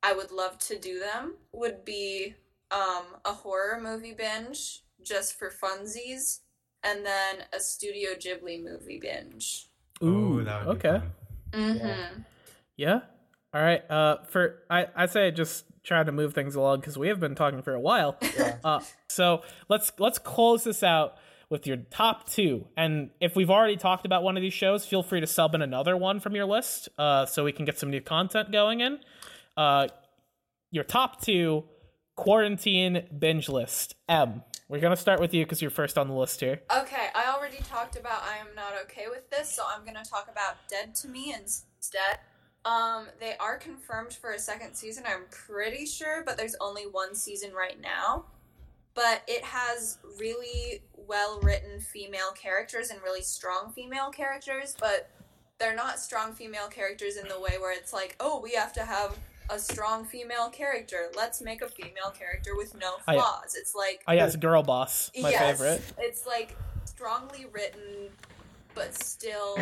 I 0.03 0.13
would 0.13 0.31
love 0.31 0.59
to 0.61 0.79
do 0.79 0.99
them 0.99 1.35
would 1.53 1.85
be 1.85 2.35
um, 2.71 3.05
a 3.25 3.33
horror 3.33 3.81
movie 3.81 4.15
binge 4.15 4.83
just 5.03 5.39
for 5.39 5.51
funsies, 5.51 6.41
and 6.83 7.05
then 7.05 7.45
a 7.53 7.61
Studio 7.61 8.11
Ghibli 8.15 8.63
movie 8.63 8.99
binge. 9.01 9.69
Ooh, 10.03 10.41
oh, 10.41 10.45
that 10.45 10.67
would 10.67 10.77
okay. 10.77 11.01
be 11.53 11.59
fun. 11.59 11.79
Mm-hmm. 11.79 12.21
Yeah. 12.77 13.01
All 13.53 13.63
right. 13.63 13.89
Uh, 13.89 14.17
for 14.25 14.63
I, 14.69 14.87
I 14.97 15.07
say 15.07 15.31
just 15.31 15.65
try 15.85 16.03
to 16.03 16.11
move 16.11 16.35
things 16.35 16.55
along 16.57 16.81
because 16.81 16.99
we 16.99 17.09
have 17.09 17.21
been 17.21 17.35
talking 17.35 17.63
for 17.63 17.75
a 17.75 17.81
while. 17.81 18.17
Yeah. 18.37 18.57
Uh, 18.65 18.81
so 19.09 19.43
let's 19.69 19.93
let's 19.99 20.19
close 20.19 20.65
this 20.65 20.83
out 20.83 21.17
with 21.55 21.69
your 21.69 21.77
top 21.77 22.29
two. 22.29 22.67
And 22.77 23.11
if 23.21 23.37
we've 23.37 23.49
already 23.49 23.77
talked 23.77 24.05
about 24.05 24.25
one 24.25 24.37
of 24.37 24.43
these 24.43 24.53
shows, 24.53 24.85
feel 24.85 25.05
free 25.05 25.21
to 25.21 25.27
sub 25.29 25.55
in 25.55 25.63
another 25.63 25.97
one 25.97 26.19
from 26.19 26.35
your 26.35 26.47
list, 26.47 26.89
uh, 26.99 27.27
so 27.27 27.45
we 27.45 27.53
can 27.53 27.65
get 27.65 27.79
some 27.79 27.91
new 27.91 28.01
content 28.01 28.51
going 28.51 28.81
in. 28.81 28.99
Uh, 29.57 29.87
your 30.73 30.83
top 30.83 31.23
two 31.23 31.63
quarantine 32.17 33.07
binge 33.17 33.49
list. 33.49 33.95
M. 34.09 34.43
We're 34.69 34.81
gonna 34.81 34.97
start 34.97 35.21
with 35.21 35.33
you 35.33 35.45
because 35.45 35.63
you're 35.63 35.71
first 35.71 35.97
on 35.97 36.09
the 36.09 36.15
list 36.15 36.41
here. 36.41 36.61
Okay, 36.77 37.07
I 37.15 37.33
already 37.33 37.59
talked 37.59 37.97
about 37.97 38.23
I 38.25 38.39
am 38.39 38.53
not 38.57 38.73
okay 38.87 39.05
with 39.09 39.31
this, 39.31 39.49
so 39.49 39.63
I'm 39.65 39.87
gonna 39.87 40.03
talk 40.05 40.29
about 40.29 40.57
Dead 40.69 40.93
to 40.97 41.09
Me 41.09 41.37
instead. 41.41 42.19
Um, 42.65 43.07
they 43.21 43.37
are 43.39 43.59
confirmed 43.59 44.13
for 44.13 44.33
a 44.33 44.41
second 44.41 44.75
season, 44.75 45.05
I'm 45.07 45.27
pretty 45.31 45.87
sure, 45.87 46.25
but 46.27 46.37
there's 46.37 46.57
only 46.61 46.83
one 46.83 47.15
season 47.15 47.53
right 47.53 47.81
now. 47.81 48.25
But 48.95 49.23
it 49.27 49.45
has 49.45 49.99
really 50.19 50.83
well 50.97 51.41
written 51.41 51.81
female 51.81 52.33
characters 52.33 52.91
and 52.91 53.03
really 53.03 53.23
strong 53.23 53.73
female 53.75 54.11
characters, 54.11 54.77
but 54.79 55.11
they're 55.59 55.75
not 55.75 55.99
strong 55.99 56.33
female 56.33 56.69
characters 56.69 57.17
in 57.17 57.29
the 57.29 57.39
way 57.39 57.57
where 57.59 57.73
it's 57.73 57.93
like, 57.93 58.17
oh, 58.21 58.41
we 58.41 58.53
have 58.53 58.73
to 58.75 58.85
have 58.85 59.19
a 59.51 59.59
strong 59.59 60.05
female 60.05 60.49
character. 60.51 61.11
Let's 61.17 61.43
make 61.43 61.63
a 61.63 61.69
female 61.69 62.11
character 62.17 62.57
with 62.57 62.75
no 62.79 62.95
I- 63.07 63.17
uh, 63.17 63.21
flaws. 63.21 63.55
It's 63.55 63.75
like 63.75 64.03
Oh 64.09 64.13
yes, 64.13 64.37
Girl 64.37 64.63
Boss, 64.63 65.11
my 65.21 65.31
yes, 65.31 65.59
favorite. 65.59 65.83
It's 65.99 66.27
like 66.27 66.57
strongly 66.85 67.47
written, 67.53 68.09
but 68.75 68.95
still 68.95 69.59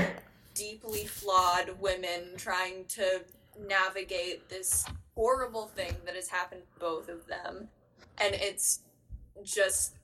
deeply 0.54 1.06
flawed 1.06 1.70
women 1.80 2.36
trying 2.36 2.84
to 2.86 3.22
navigate 3.68 4.48
this 4.48 4.84
horrible 5.14 5.66
thing 5.66 5.94
that 6.04 6.14
has 6.14 6.28
happened 6.28 6.62
to 6.74 6.80
both 6.80 7.08
of 7.08 7.26
them. 7.26 7.68
And 8.18 8.34
it's 8.34 8.80
just 9.42 9.96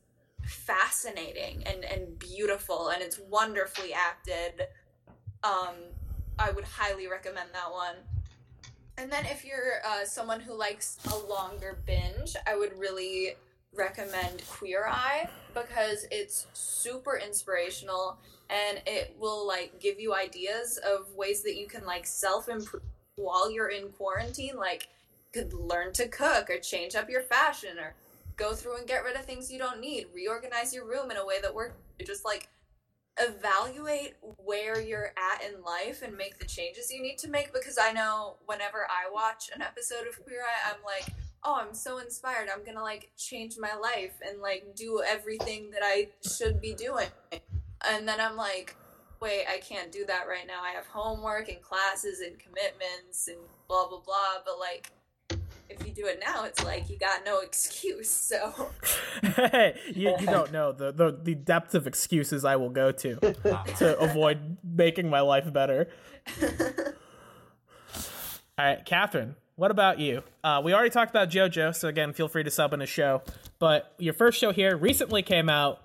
fascinating 0.43 1.63
and, 1.67 1.85
and 1.85 2.19
beautiful 2.19 2.89
and 2.89 3.03
it's 3.03 3.19
wonderfully 3.19 3.93
acted. 3.93 4.67
Um, 5.45 5.75
I 6.39 6.51
would 6.51 6.65
highly 6.65 7.09
recommend 7.09 7.51
that 7.53 7.71
one. 7.71 7.97
And 8.97 9.11
then 9.11 9.27
if 9.27 9.45
you're 9.45 9.85
uh, 9.87 10.05
someone 10.05 10.41
who 10.41 10.55
likes 10.55 10.99
a 11.13 11.17
longer 11.31 11.79
binge, 11.87 12.35
I 12.47 12.57
would 12.57 12.77
really 12.79 13.35
recommend 13.75 14.43
Queer 14.49 14.87
Eye 14.89 15.29
because 15.55 16.07
it's 16.11 16.47
super 16.53 17.17
inspirational 17.17 18.19
and 18.51 18.81
it 18.87 19.15
will 19.19 19.47
like 19.47 19.79
give 19.81 20.01
you 20.01 20.15
ideas 20.15 20.79
of 20.79 21.15
ways 21.15 21.43
that 21.43 21.57
you 21.57 21.67
can 21.67 21.85
like 21.85 22.07
self 22.07 22.49
improve 22.49 22.83
while 23.17 23.51
you're 23.51 23.69
in 23.69 23.91
quarantine. 23.91 24.57
Like, 24.57 24.89
could 25.33 25.53
learn 25.53 25.93
to 25.93 26.09
cook 26.09 26.49
or 26.49 26.59
change 26.59 26.95
up 26.95 27.11
your 27.11 27.21
fashion 27.21 27.79
or 27.79 27.95
go 28.39 28.55
through 28.55 28.79
and 28.79 28.87
get 28.87 29.05
rid 29.05 29.17
of 29.17 29.27
things 29.27 29.53
you 29.53 29.59
don't 29.59 29.81
need, 29.81 30.07
reorganize 30.15 30.73
your 30.73 30.87
room 30.87 31.11
in 31.11 31.19
a 31.19 31.27
way 31.27 31.41
that 31.43 31.55
works. 31.55 31.75
Just 32.07 32.25
like 32.25 32.49
evaluate 33.21 34.15
where 34.37 34.81
you're 34.81 35.13
at 35.19 35.43
in 35.43 35.63
life 35.63 36.03
and 36.03 36.17
make 36.17 36.39
the 36.39 36.47
changes 36.47 36.91
you 36.91 37.03
need 37.03 37.19
to 37.19 37.29
make 37.29 37.53
because 37.53 37.77
I 37.77 37.93
know 37.93 38.37
whenever 38.47 38.87
I 38.89 39.13
watch 39.13 39.51
an 39.55 39.61
episode 39.61 40.07
of 40.09 40.25
Queer 40.25 40.41
Eye, 40.43 40.73
I'm 40.73 40.83
like, 40.85 41.13
oh, 41.45 41.59
I'm 41.61 41.75
so 41.75 41.99
inspired. 41.99 42.49
I'm 42.53 42.65
gonna 42.65 42.83
like 42.83 43.11
change 43.17 43.57
my 43.59 43.75
life 43.75 44.15
and 44.27 44.41
like 44.41 44.75
do 44.77 45.03
everything 45.07 45.71
that 45.73 45.83
I 45.83 46.09
should 46.27 46.61
be 46.61 46.75
doing. 46.75 47.09
And 47.89 48.07
then 48.07 48.21
I'm 48.21 48.37
like, 48.37 48.77
wait, 49.21 49.47
I 49.53 49.59
can't 49.59 49.91
do 49.91 50.05
that 50.07 50.29
right 50.29 50.47
now. 50.47 50.63
I 50.63 50.71
have 50.71 50.87
homework 50.87 51.49
and 51.49 51.61
classes 51.61 52.21
and 52.21 52.39
commitments 52.39 53.29
and 53.29 53.39
blah 53.69 53.89
blah 53.89 54.01
blah. 54.01 54.43
But 54.45 54.59
like, 54.59 54.91
if 55.71 55.87
you 55.87 55.93
do 55.93 56.07
it 56.07 56.23
now, 56.25 56.45
it's 56.45 56.65
like 56.65 56.89
you 56.91 56.99
got 56.99 57.25
no 57.25 57.41
excuse. 57.43 58.11
So 58.11 58.71
hey, 59.23 59.79
you, 59.95 60.15
you 60.19 60.27
don't 60.27 60.53
know 60.53 60.73
the, 60.73 60.93
the 60.93 61.19
the 61.23 61.35
depth 61.35 61.75
of 61.75 61.87
excuses 61.87 62.45
I 62.45 62.57
will 62.57 62.71
go 62.71 62.93
to 62.93 63.17
to 63.17 63.99
avoid 64.01 64.57
making 64.65 65.09
my 65.11 65.21
life 65.21 65.53
better. 65.53 65.89
All 68.59 68.65
right, 68.65 68.85
Catherine, 68.85 69.37
what 69.57 69.71
about 69.71 70.01
you? 70.01 70.23
Uh, 70.43 70.61
we 70.65 70.75
already 70.75 70.91
talked 70.91 71.11
about 71.11 71.31
JoJo, 71.31 71.75
so 71.75 71.89
again, 71.89 72.13
feel 72.13 72.29
free 72.29 72.43
to 72.43 72.51
sub 72.51 72.73
in 72.73 72.83
a 72.83 72.87
show. 72.87 73.23
But 73.59 73.93
your 73.99 74.15
first 74.15 74.39
show 74.39 74.53
here 74.53 74.77
recently 74.77 75.23
came 75.23 75.49
out, 75.49 75.81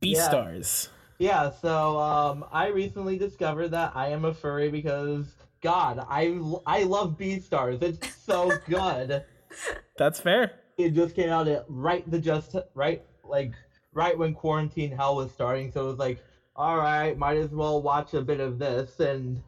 Yeah. 0.00 0.18
Beastars. 0.28 0.88
Yeah, 1.18 1.50
so 1.50 1.98
um, 1.98 2.44
I 2.52 2.68
recently 2.68 3.18
discovered 3.18 3.68
that 3.70 3.92
I 3.96 4.08
am 4.10 4.24
a 4.24 4.32
furry 4.32 4.70
because 4.70 5.26
God, 5.60 6.04
I 6.08 6.38
I 6.66 6.84
love 6.84 7.16
B 7.18 7.36
Beastars. 7.36 7.82
It's 7.82 8.14
so 8.16 8.50
good. 8.68 9.24
That's 9.96 10.20
fair. 10.20 10.52
it 10.76 10.90
just 10.90 11.16
came 11.16 11.30
out 11.30 11.48
at 11.48 11.64
right 11.68 12.08
the 12.10 12.18
just 12.18 12.54
right 12.74 13.04
like 13.24 13.52
right 13.92 14.16
when 14.16 14.34
quarantine 14.34 14.92
hell 14.92 15.16
was 15.16 15.32
starting. 15.32 15.72
So 15.72 15.84
it 15.84 15.88
was 15.88 15.98
like, 15.98 16.22
all 16.54 16.76
right, 16.76 17.16
might 17.18 17.36
as 17.36 17.50
well 17.50 17.82
watch 17.82 18.14
a 18.14 18.22
bit 18.22 18.40
of 18.40 18.58
this. 18.58 19.00
And 19.00 19.42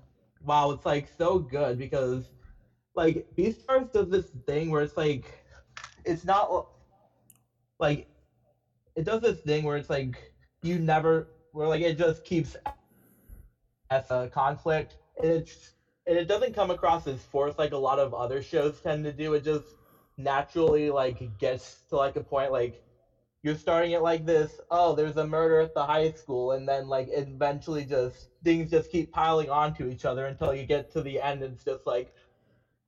wow, 0.45 0.73
it's 0.73 0.87
like 0.87 1.09
so 1.17 1.39
good 1.39 1.79
because 1.79 2.29
like 2.95 3.27
B 3.37 3.55
Beastars 3.55 3.93
does 3.93 4.09
this 4.09 4.27
thing 4.47 4.71
where 4.71 4.83
it's 4.83 4.97
like, 4.97 5.45
it's 6.05 6.25
not 6.25 6.69
like 7.79 8.09
it 8.97 9.05
does 9.05 9.21
this 9.23 9.41
thing 9.41 9.65
where 9.65 9.77
it's 9.77 9.91
like 9.91 10.33
you 10.63 10.79
never 10.79 11.29
where 11.53 11.69
like 11.69 11.83
it 11.83 11.97
just 11.97 12.25
keeps 12.25 12.57
as 13.91 14.11
a 14.11 14.29
conflict. 14.33 14.97
And 15.23 15.31
it's 15.31 15.73
and 16.11 16.19
it 16.19 16.27
doesn't 16.27 16.57
come 16.57 16.73
across 16.73 17.07
as 17.07 17.23
forced 17.23 17.57
like 17.57 17.71
a 17.71 17.79
lot 17.79 18.01
of 18.01 18.13
other 18.13 18.43
shows 18.43 18.81
tend 18.81 19.05
to 19.05 19.13
do. 19.13 19.33
It 19.35 19.45
just 19.45 19.77
naturally 20.17 20.91
like 20.91 21.39
gets 21.39 21.77
to 21.89 21.97
like 21.97 22.17
a 22.17 22.21
point 22.21 22.51
like 22.51 22.83
you're 23.45 23.55
starting 23.55 23.93
it 23.93 24.03
like 24.03 24.27
this. 24.27 24.61
Oh, 24.73 24.97
there's 24.97 25.17
a 25.17 25.27
murder 25.27 25.61
at 25.61 25.73
the 25.73 25.87
high 25.87 26.11
school, 26.11 26.53
and 26.53 26.69
then 26.69 26.89
like 26.89 27.07
eventually 27.11 27.85
just 27.85 28.27
things 28.43 28.73
just 28.73 28.91
keep 28.91 29.13
piling 29.13 29.51
onto 29.51 29.87
each 29.87 30.05
other 30.05 30.27
until 30.27 30.53
you 30.53 30.67
get 30.67 30.93
to 30.93 31.01
the 31.01 31.21
end. 31.21 31.45
And 31.45 31.55
it's 31.55 31.65
just 31.65 31.87
like, 31.87 32.13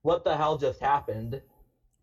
what 0.03 0.25
the 0.25 0.37
hell 0.37 0.59
just 0.59 0.81
happened? 0.81 1.43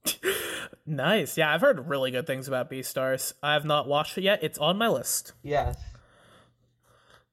nice. 0.86 1.38
Yeah, 1.38 1.54
I've 1.54 1.62
heard 1.62 1.90
really 1.90 2.12
good 2.12 2.26
things 2.28 2.48
about 2.48 2.72
Beastars. 2.72 3.34
I 3.44 3.54
have 3.54 3.66
not 3.66 3.90
watched 3.90 4.18
it 4.18 4.24
yet. 4.24 4.40
It's 4.42 4.58
on 4.58 4.78
my 4.78 4.88
list. 4.88 5.34
Yes. 5.44 5.78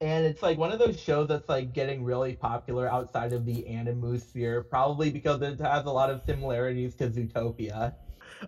And 0.00 0.26
it's 0.26 0.42
like 0.42 0.58
one 0.58 0.72
of 0.72 0.78
those 0.78 1.00
shows 1.00 1.28
that's 1.28 1.48
like 1.48 1.72
getting 1.72 2.04
really 2.04 2.34
popular 2.34 2.86
outside 2.86 3.32
of 3.32 3.46
the 3.46 3.66
anime 3.66 4.18
sphere, 4.18 4.62
probably 4.62 5.10
because 5.10 5.40
it 5.40 5.58
has 5.58 5.86
a 5.86 5.90
lot 5.90 6.10
of 6.10 6.22
similarities 6.26 6.94
to 6.96 7.08
Zootopia. 7.08 7.94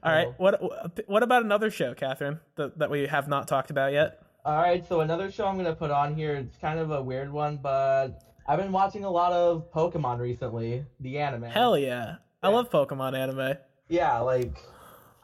All 0.03 0.12
right. 0.12 0.28
What 0.36 0.61
what 1.09 1.22
about 1.22 1.44
another 1.44 1.70
show, 1.70 1.94
Catherine, 1.94 2.40
that, 2.57 2.78
that 2.78 2.90
we 2.90 3.07
have 3.07 3.28
not 3.28 3.49
talked 3.49 3.70
about 3.70 3.92
yet? 3.92 4.22
All 4.44 4.61
right. 4.61 4.86
So 4.86 5.01
another 5.01 5.30
show 5.30 5.46
I'm 5.46 5.57
gonna 5.57 5.74
put 5.74 5.90
on 5.90 6.14
here. 6.14 6.34
It's 6.34 6.59
kind 6.59 6.78
of 6.78 6.90
a 6.90 7.03
weird 7.03 7.32
one, 7.32 7.57
but 7.62 8.22
I've 8.46 8.59
been 8.59 8.72
watching 8.72 9.05
a 9.05 9.11
lot 9.11 9.32
of 9.32 9.72
Pokemon 9.72 10.18
recently, 10.18 10.84
the 11.01 11.18
anime. 11.18 11.44
Hell 11.44 11.78
yeah. 11.78 12.16
I 12.42 12.49
love 12.49 12.70
Pokemon 12.70 13.16
anime. 13.16 13.57
Yeah, 13.88 14.18
like 14.18 14.59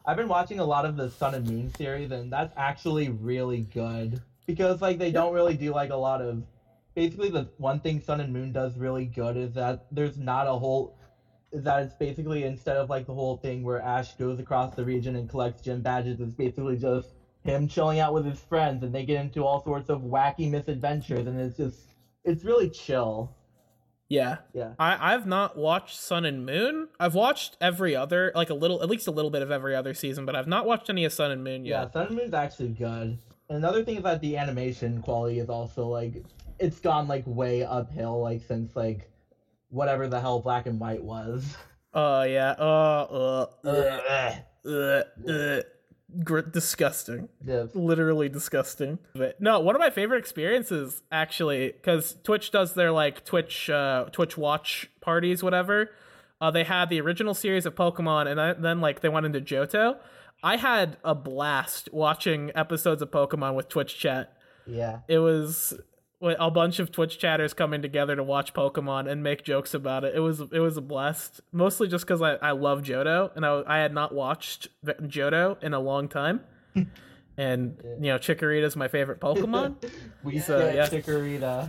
I've 0.07 0.17
been 0.17 0.29
watching 0.29 0.59
a 0.59 0.65
lot 0.65 0.87
of 0.87 0.97
the 0.97 1.11
Sun 1.11 1.35
and 1.35 1.47
Moon 1.47 1.75
series, 1.75 2.13
and 2.13 2.33
that's 2.33 2.55
actually 2.57 3.11
really 3.11 3.63
good 3.63 4.23
because 4.47 4.81
like 4.81 4.99
they 4.99 5.11
don't 5.11 5.33
really 5.33 5.57
do 5.57 5.73
like 5.73 5.91
a 5.91 5.97
lot 5.97 6.21
of. 6.21 6.43
Basically, 6.95 7.29
the 7.29 7.49
one 7.59 7.81
thing 7.81 8.01
Sun 8.01 8.21
and 8.21 8.33
Moon 8.33 8.53
does 8.53 8.77
really 8.77 9.07
good 9.07 9.37
is 9.37 9.53
that 9.55 9.87
there's 9.91 10.17
not 10.17 10.47
a 10.47 10.53
whole. 10.53 10.97
Is 11.53 11.65
that 11.65 11.83
it's 11.83 11.95
basically 11.95 12.45
instead 12.45 12.77
of 12.77 12.91
like 12.91 13.07
the 13.07 13.15
whole 13.15 13.37
thing 13.37 13.63
where 13.63 13.81
Ash 13.81 14.15
goes 14.15 14.39
across 14.39 14.75
the 14.75 14.85
region 14.85 15.17
and 15.17 15.29
collects 15.29 15.63
gym 15.63 15.83
badges, 15.83 16.21
it's 16.21 16.35
basically 16.35 16.77
just 16.77 17.11
him 17.43 17.69
chilling 17.69 17.99
out 18.01 18.15
with 18.15 18.25
his 18.25 18.41
friends, 18.41 18.83
and 18.83 18.95
they 18.95 19.05
get 19.05 19.21
into 19.21 19.45
all 19.45 19.63
sorts 19.63 19.91
of 19.91 20.03
wacky 20.03 20.51
misadventures, 20.51 21.27
and 21.27 21.41
it's 21.41 21.57
just 21.57 21.79
it's 22.25 22.45
really 22.45 22.71
chill. 22.71 23.35
Yeah. 24.09 24.37
Yeah. 24.53 24.75
I, 24.79 25.15
I've 25.15 25.27
not 25.27 25.57
watched 25.57 25.99
Sun 25.99 26.25
and 26.25 26.45
Moon. 26.45 26.89
I've 27.01 27.15
watched 27.15 27.57
every 27.61 27.97
other, 27.97 28.33
like 28.35 28.51
a 28.51 28.55
little, 28.55 28.83
at 28.83 28.89
least 28.89 29.07
a 29.07 29.11
little 29.11 29.31
bit 29.31 29.43
of 29.43 29.51
every 29.51 29.75
other 29.75 29.95
season, 29.95 30.27
but 30.27 30.37
I've 30.37 30.47
not 30.47 30.67
watched 30.67 30.91
any 30.91 31.05
of 31.05 31.13
Sun 31.13 31.31
and 31.31 31.43
Moon 31.43 31.65
yet 31.65 31.87
Yeah. 31.87 31.91
Sun 31.91 32.07
and 32.09 32.17
Moon's 32.17 32.35
actually 32.35 32.69
good. 32.69 33.19
Another 33.49 33.85
thing 33.85 33.97
is 33.97 34.03
that 34.05 34.21
the 34.21 34.37
animation 34.37 35.03
quality 35.03 35.39
is 35.39 35.49
also 35.49 35.87
like 35.87 36.25
it's 36.59 36.81
gone 36.81 37.09
like 37.09 37.25
way 37.27 37.63
uphill 37.65 38.21
like 38.21 38.43
since 38.43 38.75
like 38.75 39.11
whatever 39.71 40.09
the 40.09 40.21
hell 40.21 40.41
black 40.41 40.67
and 40.67 40.79
white 40.81 41.03
was. 41.03 41.57
Oh, 41.93 42.23
yeah. 42.23 42.55
Uh, 42.59 43.47
uh, 43.65 43.69
uh, 43.69 44.69
uh, 44.69 45.31
uh, 45.31 45.63
gr- 46.25 46.41
disgusting. 46.41 47.29
Yeah. 47.45 47.67
literally 47.75 48.29
disgusting. 48.29 48.99
But 49.15 49.41
no, 49.41 49.61
one 49.61 49.75
of 49.77 49.81
my 49.81 49.91
favorite 49.91 50.19
experiences 50.19 51.03
actually, 51.13 51.69
because 51.69 52.17
Twitch 52.25 52.51
does 52.51 52.75
their 52.75 52.91
like 52.91 53.25
Twitch 53.25 53.71
uh, 53.71 54.07
Twitch 54.11 54.37
watch 54.37 54.91
parties, 55.01 55.43
whatever. 55.43 55.91
Uh, 56.41 56.51
they 56.51 56.65
had 56.65 56.89
the 56.91 57.01
original 57.01 57.33
series 57.33 57.65
of 57.65 57.75
Pokemon, 57.75 58.27
and 58.27 58.63
then 58.63 58.81
like 58.81 59.01
they 59.01 59.09
went 59.09 59.25
into 59.25 59.41
Johto. 59.41 59.97
I 60.45 60.59
had 60.59 60.99
a 61.03 61.15
blast 61.15 61.89
watching 61.91 62.53
episodes 62.55 63.01
of 63.01 63.11
Pokemon 63.11 63.55
with 63.55 63.69
Twitch 63.69 63.99
chat. 63.99 64.37
Yeah. 64.67 65.01
It 65.09 65.19
was 65.19 65.73
a 66.21 66.51
bunch 66.51 66.79
of 66.79 66.93
Twitch 66.93 67.19
chatters 67.19 67.55
coming 67.55 67.81
together 67.81 68.15
to 68.15 68.23
watch 68.23 68.53
Pokemon 68.53 69.11
and 69.11 69.23
make 69.23 69.43
jokes 69.43 69.73
about 69.73 70.05
it. 70.05 70.15
It 70.15 70.21
was 70.21 70.41
it 70.41 70.61
was 70.61 70.77
a 70.77 70.83
blast, 70.83 71.41
mostly 71.51 71.89
just 71.89 72.07
because 72.07 72.21
I, 72.21 72.35
I 72.35 72.51
love 72.53 72.83
Johto 72.83 73.35
and 73.35 73.45
I, 73.45 73.63
I 73.67 73.79
had 73.79 73.95
not 73.95 74.15
watched 74.15 74.69
Johto 74.85 75.61
in 75.63 75.73
a 75.75 75.81
long 75.81 76.09
time. 76.09 76.41
And 77.37 77.81
you 78.01 78.13
know, 78.13 78.19
Chikorita 78.19 78.63
is 78.63 78.77
my 78.77 78.87
favorite 78.87 79.21
Pokemon. 79.21 79.75
we 80.23 80.39
So, 80.39 80.71
yeah. 80.73 80.87
Chikorita. 80.87 81.69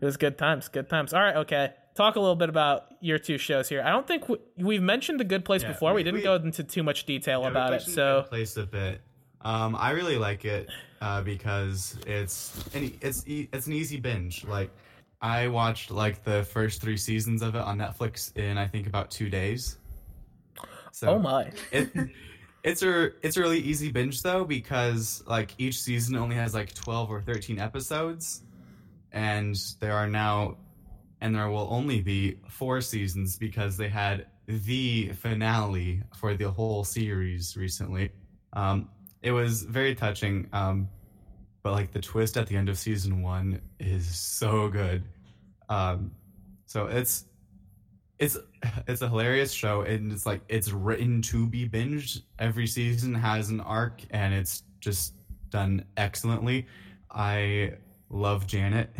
it 0.00 0.04
was 0.04 0.16
good 0.16 0.38
times, 0.38 0.68
good 0.68 0.88
times. 0.88 1.12
All 1.12 1.20
right, 1.20 1.34
okay. 1.38 1.72
Talk 1.98 2.14
a 2.14 2.20
little 2.20 2.36
bit 2.36 2.48
about 2.48 2.94
your 3.00 3.18
two 3.18 3.38
shows 3.38 3.68
here. 3.68 3.82
I 3.84 3.90
don't 3.90 4.06
think 4.06 4.28
we, 4.28 4.36
we've 4.56 4.80
mentioned 4.80 5.18
the 5.18 5.24
Good 5.24 5.44
Place 5.44 5.62
Yeah, 5.64 5.72
before. 5.72 5.90
We, 5.90 5.96
we- 5.96 6.02
didn't 6.04 6.18
we- 6.18 6.22
go 6.22 6.36
into 6.36 6.62
too 6.62 6.84
much 6.84 7.06
detail 7.06 7.42
Yeah, 7.42 7.48
about 7.48 7.72
it. 7.72 7.82
So 7.82 8.20
Good 8.22 8.28
place 8.28 8.56
a 8.56 8.66
bit. 8.66 9.00
Um, 9.40 9.74
I 9.74 9.90
really 9.90 10.16
like 10.16 10.44
it 10.44 10.68
uh, 11.00 11.22
because 11.22 11.98
it's 12.06 12.64
an, 12.72 12.92
it's 13.00 13.24
it's 13.26 13.66
an 13.66 13.72
easy 13.72 13.96
binge. 13.96 14.44
Like 14.44 14.70
I 15.20 15.48
watched 15.48 15.90
like 15.90 16.22
the 16.22 16.44
first 16.44 16.80
three 16.80 16.96
seasons 16.96 17.42
of 17.42 17.56
it 17.56 17.62
on 17.62 17.78
Netflix 17.78 18.36
in 18.36 18.58
I 18.58 18.68
think 18.68 18.86
about 18.86 19.10
two 19.10 19.28
days. 19.28 19.78
So 20.92 21.08
oh 21.08 21.18
my, 21.18 21.50
it 21.72 21.90
it's 22.62 22.84
a 22.84 23.10
it's 23.26 23.36
a 23.36 23.40
really 23.40 23.58
easy 23.58 23.90
binge 23.90 24.22
though 24.22 24.44
because 24.44 25.24
like 25.26 25.52
each 25.58 25.80
season 25.80 26.14
only 26.14 26.36
has 26.36 26.54
like 26.54 26.72
12 26.74 27.10
or 27.10 27.20
13 27.22 27.58
episodes 27.58 28.42
and 29.10 29.56
there 29.80 29.94
are 29.94 30.06
now 30.06 30.58
and 31.20 31.34
there 31.34 31.48
will 31.50 31.68
only 31.70 32.00
be 32.00 32.38
four 32.48 32.80
seasons 32.80 33.36
because 33.36 33.76
they 33.76 33.88
had 33.88 34.26
the 34.46 35.10
finale 35.12 36.02
for 36.16 36.34
the 36.34 36.50
whole 36.50 36.84
series 36.84 37.56
recently. 37.56 38.10
Um 38.52 38.88
it 39.22 39.32
was 39.32 39.62
very 39.64 39.94
touching 39.94 40.48
um 40.52 40.88
but 41.62 41.72
like 41.72 41.92
the 41.92 42.00
twist 42.00 42.36
at 42.36 42.46
the 42.46 42.56
end 42.56 42.68
of 42.68 42.78
season 42.78 43.22
one 43.22 43.60
is 43.78 44.06
so 44.06 44.68
good. 44.68 45.04
Um 45.68 46.12
so 46.66 46.86
it's 46.86 47.24
it's 48.18 48.36
it's 48.86 49.02
a 49.02 49.08
hilarious 49.08 49.52
show 49.52 49.82
and 49.82 50.12
it's 50.12 50.26
like 50.26 50.40
it's 50.48 50.72
written 50.72 51.22
to 51.22 51.46
be 51.46 51.68
binged. 51.68 52.22
Every 52.38 52.66
season 52.66 53.14
has 53.14 53.50
an 53.50 53.60
arc 53.60 54.02
and 54.10 54.34
it's 54.34 54.62
just 54.80 55.14
done 55.50 55.84
excellently. 55.96 56.66
I 57.10 57.72
love 58.10 58.46
janet 58.46 58.90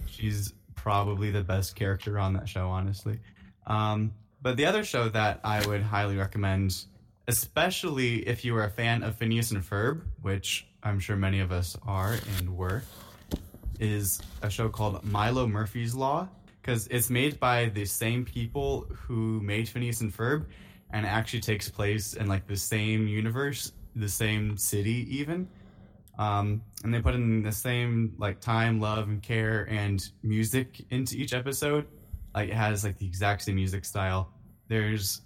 she's 0.07 0.53
probably 0.75 1.31
the 1.31 1.43
best 1.43 1.75
character 1.77 2.19
on 2.19 2.33
that 2.35 2.49
show 2.49 2.69
honestly 2.69 3.19
um, 3.67 4.13
but 4.43 4.57
the 4.57 4.67
other 4.67 4.85
show 4.85 5.09
that 5.09 5.41
i 5.45 5.65
would 5.67 5.83
highly 5.83 6.17
recommend 6.17 6.85
especially 7.29 8.17
if 8.29 8.45
you 8.45 8.55
are 8.57 8.65
a 8.65 8.71
fan 8.71 9.03
of 9.03 9.17
phineas 9.17 9.51
and 9.51 9.63
ferb 9.63 10.03
which 10.23 10.67
i'm 10.83 11.01
sure 11.01 11.17
many 11.17 11.41
of 11.41 11.53
us 11.53 11.77
are 11.87 12.17
and 12.39 12.57
were 12.57 12.83
is 13.81 14.21
a 14.43 14.49
show 14.49 14.69
called 14.69 15.03
Milo 15.05 15.47
Murphy's 15.47 15.95
Law 15.97 16.29
because 16.65 16.87
it's 16.87 17.11
made 17.11 17.39
by 17.39 17.67
the 17.67 17.85
same 17.85 18.25
people 18.25 18.87
who 18.91 19.41
made 19.43 19.69
Phineas 19.69 20.01
and 20.01 20.17
Ferb, 20.17 20.47
and 20.91 21.05
actually 21.05 21.41
takes 21.41 21.69
place 21.69 22.15
in 22.15 22.27
like 22.27 22.47
the 22.47 22.57
same 22.57 23.07
universe, 23.07 23.73
the 23.95 24.09
same 24.09 24.57
city 24.57 25.07
even. 25.15 25.49
Um, 26.19 26.63
and 26.85 26.95
they 26.95 27.01
put 27.01 27.15
in 27.15 27.43
the 27.43 27.53
same 27.53 28.15
like 28.19 28.41
time, 28.41 28.81
love, 28.81 29.09
and 29.09 29.23
care 29.23 29.67
and 29.69 30.07
music 30.23 30.85
into 30.91 31.17
each 31.17 31.33
episode. 31.33 31.87
Like 32.35 32.51
it 32.51 32.55
has 32.55 32.85
like 32.85 32.99
the 32.99 33.07
exact 33.07 33.43
same 33.43 33.57
music 33.57 33.85
style. 33.85 34.33
There's 34.69 35.23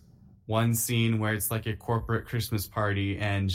one 0.46 0.74
scene 0.74 1.18
where 1.18 1.34
it's 1.34 1.50
like 1.50 1.66
a 1.66 1.74
corporate 1.74 2.26
Christmas 2.26 2.66
party, 2.66 3.18
and 3.18 3.54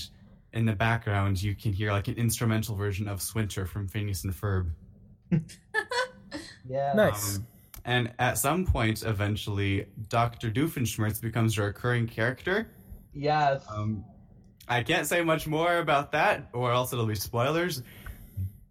in 0.53 0.65
the 0.65 0.73
background 0.73 1.41
you 1.41 1.55
can 1.55 1.73
hear 1.73 1.91
like 1.91 2.07
an 2.07 2.15
instrumental 2.15 2.75
version 2.75 3.07
of 3.07 3.19
S'Winter 3.19 3.67
from 3.67 3.87
Phineas 3.87 4.23
and 4.23 4.33
Ferb. 4.33 4.69
Yeah. 6.67 6.93
nice. 6.93 7.37
Um, 7.37 7.47
and 7.85 8.13
at 8.19 8.37
some 8.37 8.65
point, 8.65 9.03
eventually, 9.03 9.87
Dr. 10.07 10.49
Doofenshmirtz 10.49 11.21
becomes 11.21 11.57
a 11.57 11.63
recurring 11.63 12.07
character. 12.07 12.69
Yes. 13.13 13.65
Um, 13.69 14.05
I 14.67 14.83
can't 14.83 15.07
say 15.07 15.21
much 15.23 15.47
more 15.47 15.77
about 15.77 16.13
that, 16.13 16.49
or 16.53 16.71
else 16.71 16.93
it'll 16.93 17.05
be 17.05 17.15
spoilers. 17.15 17.81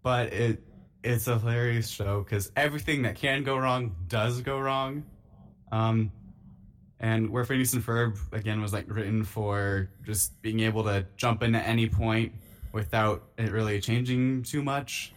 But 0.03 0.33
it 0.33 0.63
it's 1.03 1.27
a 1.27 1.39
hilarious 1.39 1.89
show 1.89 2.23
because 2.23 2.51
everything 2.57 3.03
that 3.03 3.17
can 3.17 3.43
go 3.43 3.57
wrong 3.57 3.95
does 4.09 4.41
go 4.41 4.59
wrong. 4.59 5.05
Um, 5.71 6.13
and 7.01 7.31
where 7.31 7.45
Phineas 7.45 7.73
and 7.73 7.85
Ferb 7.85 8.17
again 8.33 8.63
was 8.63 8.73
like 8.73 8.87
written 8.89 9.25
for 9.25 9.91
just 10.05 10.41
being 10.41 10.61
able 10.61 10.85
to 10.85 11.05
jump 11.17 11.43
in 11.43 11.55
at 11.55 11.67
any 11.67 11.89
point 11.89 12.33
without 12.73 13.25
it 13.37 13.51
really 13.51 13.81
changing 13.81 14.45
too 14.45 14.63
much. 14.63 15.13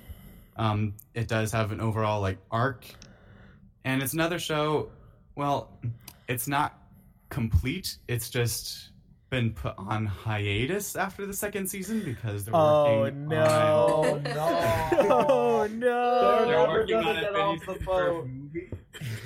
Um, 0.58 0.96
it 1.14 1.28
does 1.28 1.52
have 1.52 1.72
an 1.72 1.80
overall 1.80 2.22
like 2.22 2.38
arc, 2.50 2.86
and 3.84 4.02
it's 4.02 4.14
another 4.14 4.40
show. 4.40 4.90
Well, 5.36 5.70
it's 6.28 6.48
not 6.48 6.80
complete. 7.30 7.98
It's 8.08 8.30
just 8.30 8.90
been 9.36 9.52
put 9.52 9.74
on 9.78 10.06
hiatus 10.06 10.96
after 10.96 11.26
the 11.26 11.34
second 11.34 11.68
season 11.68 12.02
because 12.06 12.46
they're 12.46 12.56
Oh, 12.56 13.02
working 13.02 13.28
no. 13.28 14.22
oh 15.04 15.60
on 15.64 15.80
no. 15.80 15.90
oh 15.90 16.46
They're 16.46 16.46
they're 16.48 16.68
working 16.70 16.96
on 16.96 17.18
a 17.18 17.22
get 17.22 17.36
off 17.36 17.60
Phineas 17.60 17.78
and. 17.80 17.88
Ferb 17.88 18.28
movie. 18.30 18.72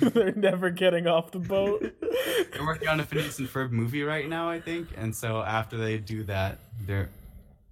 they're 0.00 0.32
never 0.34 0.70
getting 0.70 1.06
off 1.06 1.30
the 1.30 1.38
boat. 1.38 1.80
They're 2.52 2.66
working 2.66 2.88
on 2.88 2.98
a 2.98 3.04
Phineas 3.04 3.38
and 3.38 3.46
Ferb 3.48 3.70
movie 3.70 4.02
right 4.02 4.28
now, 4.28 4.50
I 4.50 4.60
think. 4.60 4.88
And 4.96 5.14
so 5.14 5.42
after 5.42 5.76
they 5.76 5.96
do 5.98 6.24
that, 6.24 6.58
they're 6.86 7.08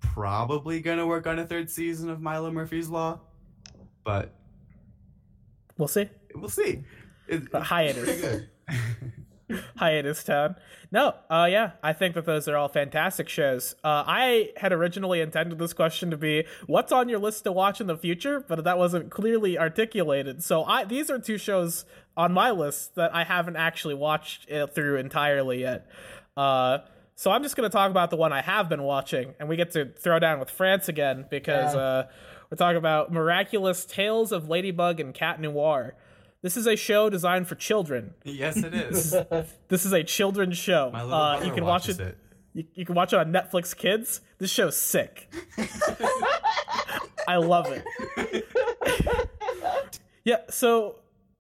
probably 0.01 0.81
gonna 0.81 1.07
work 1.07 1.27
on 1.27 1.41
a 1.41 1.45
third 1.47 1.69
season 1.69 2.09
of 2.09 2.21
Milo 2.21 2.53
Murphy's 2.53 2.89
Law, 2.89 3.19
but 4.05 4.33
We'll 5.77 5.89
see. 5.89 6.09
we'll 6.37 6.49
see. 6.49 6.85
It, 7.27 7.51
But 7.51 7.63
hiatus. 7.65 8.43
hiatus 9.77 10.25
town. 10.25 10.57
No, 10.91 11.15
uh, 11.31 11.47
yeah, 11.51 11.73
I 11.83 11.93
think 11.93 12.15
that 12.15 12.25
those 12.25 12.49
are 12.49 12.57
all 12.57 12.69
fantastic 12.69 13.29
shows. 13.29 13.75
Uh, 13.85 14.05
I 14.07 14.51
had 14.57 14.73
originally 14.73 15.21
intended 15.21 15.59
this 15.59 15.73
question 15.73 16.11
to 16.11 16.17
be 16.17 16.45
what's 16.67 16.93
on 16.93 17.09
your 17.09 17.19
list 17.19 17.45
to 17.45 17.53
watch 17.53 17.81
in 17.81 17.87
the 17.87 17.97
future, 17.97 18.41
but 18.47 18.63
that 18.65 18.79
wasn't 18.79 19.11
clearly 19.11 19.59
articulated. 19.59 20.43
So 20.43 20.65
I 20.65 20.85
these 20.85 21.11
are 21.11 21.19
two 21.19 21.39
shows 21.39 21.85
on 22.17 22.33
my 22.33 22.51
list 22.51 22.95
that 22.95 23.15
I 23.15 23.25
haven't 23.25 23.57
actually 23.57 23.95
watched 23.95 24.49
through 24.75 24.97
entirely 24.97 25.61
yet. 25.61 25.87
Uh, 26.37 26.79
so 27.15 27.31
I'm 27.33 27.43
just 27.43 27.57
going 27.57 27.69
to 27.69 27.73
talk 27.73 27.91
about 27.91 28.11
the 28.11 28.17
one 28.17 28.33
I 28.33 28.43
have 28.43 28.69
been 28.69 28.83
watching, 28.83 29.35
and 29.41 29.49
we 29.49 29.57
get 29.57 29.73
to 29.73 29.87
throw 29.99 30.19
down 30.21 30.39
with 30.39 30.51
France 30.51 30.89
again 30.89 31.27
because 31.29 31.75
Yeah. 31.75 31.81
uh, 31.81 32.07
we're 32.51 32.57
talking 32.57 32.77
about 32.77 33.13
Miraculous 33.13 33.85
Tales 33.85 34.31
of 34.33 34.49
Ladybug 34.49 35.01
and 35.01 35.13
Cat 35.13 35.41
Noir. 35.41 35.95
This 36.43 36.57
is 36.57 36.67
a 36.67 36.77
show 36.77 37.11
designed 37.11 37.49
for 37.49 37.55
children. 37.57 38.15
yes, 38.25 38.57
it 38.57 38.75
is. 38.75 39.15
This 39.69 39.85
is 39.85 39.93
a 39.93 40.03
children's 40.05 40.57
show. 40.57 40.91
My 40.93 41.03
little 41.03 41.19
Uh, 41.19 41.45
you 41.45 41.53
can 41.53 41.65
watch 41.65 41.89
it. 41.89 41.99
it. 42.01 42.17
You, 42.55 42.65
you 42.75 42.85
can 42.87 42.95
watch 42.95 43.13
it 43.13 43.19
on 43.19 43.33
Netflix 43.33 43.77
Kids. 43.77 44.21
This 44.39 44.51
show's 44.51 44.77
sick. 44.77 45.29
I 47.29 47.37
love 47.37 47.67
it. 47.71 48.47
yeah. 50.25 50.39
So 50.49 50.97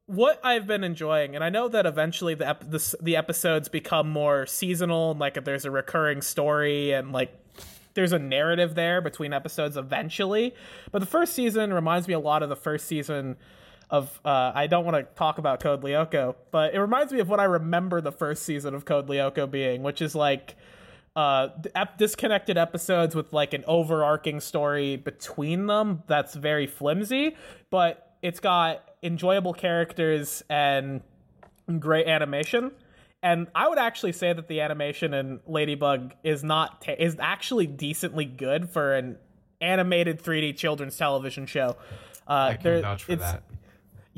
what 0.06 0.40
I've 0.44 0.66
been 0.66 0.84
enjoying, 0.84 1.34
and 1.34 1.42
I 1.44 1.48
know 1.48 1.68
that 1.68 1.86
eventually 1.86 2.34
the 2.34 2.48
ep- 2.48 2.70
the, 2.70 2.94
the 3.00 3.16
episodes 3.16 3.68
become 3.68 4.08
more 4.10 4.46
seasonal, 4.46 5.12
and 5.12 5.20
like 5.20 5.42
there's 5.44 5.64
a 5.64 5.70
recurring 5.70 6.20
story, 6.22 6.92
and 6.92 7.12
like 7.12 7.32
there's 7.94 8.12
a 8.12 8.18
narrative 8.18 8.74
there 8.74 9.00
between 9.00 9.32
episodes 9.32 9.76
eventually. 9.76 10.54
But 10.92 10.98
the 11.00 11.06
first 11.06 11.32
season 11.34 11.72
reminds 11.72 12.06
me 12.08 12.14
a 12.14 12.20
lot 12.20 12.42
of 12.42 12.48
the 12.50 12.56
first 12.56 12.86
season 12.86 13.36
of 13.90 14.20
uh, 14.24 14.52
I 14.54 14.66
don't 14.66 14.84
want 14.84 14.96
to 14.96 15.02
talk 15.14 15.38
about 15.38 15.60
Code 15.60 15.82
Lyoko, 15.82 16.34
but 16.50 16.74
it 16.74 16.80
reminds 16.80 17.12
me 17.12 17.20
of 17.20 17.28
what 17.28 17.40
I 17.40 17.44
remember 17.44 18.00
the 18.00 18.12
first 18.12 18.42
season 18.42 18.74
of 18.74 18.84
Code 18.84 19.08
Lyoko 19.08 19.50
being, 19.50 19.82
which 19.82 20.02
is 20.02 20.14
like 20.14 20.56
uh 21.16 21.48
disconnected 21.96 22.56
episodes 22.56 23.14
with 23.14 23.32
like 23.32 23.52
an 23.52 23.64
overarching 23.66 24.40
story 24.40 24.96
between 24.96 25.66
them 25.66 26.02
that's 26.06 26.34
very 26.34 26.66
flimsy, 26.66 27.34
but 27.70 28.16
it's 28.22 28.40
got 28.40 28.84
enjoyable 29.02 29.54
characters 29.54 30.42
and 30.50 31.00
great 31.78 32.06
animation. 32.06 32.70
And 33.22 33.48
I 33.54 33.68
would 33.68 33.78
actually 33.78 34.12
say 34.12 34.32
that 34.32 34.46
the 34.48 34.60
animation 34.60 35.12
in 35.12 35.40
Ladybug 35.46 36.14
is 36.22 36.44
not 36.44 36.82
ta- 36.82 36.94
is 36.98 37.16
actually 37.18 37.66
decently 37.66 38.24
good 38.24 38.70
for 38.70 38.94
an 38.94 39.16
animated 39.60 40.22
3D 40.22 40.56
children's 40.56 40.96
television 40.96 41.46
show. 41.46 41.76
Uh, 42.28 42.32
I 42.32 42.54
can 42.56 42.82
vouch 42.82 43.04
for 43.04 43.12
it's- 43.12 43.32
that. 43.32 43.42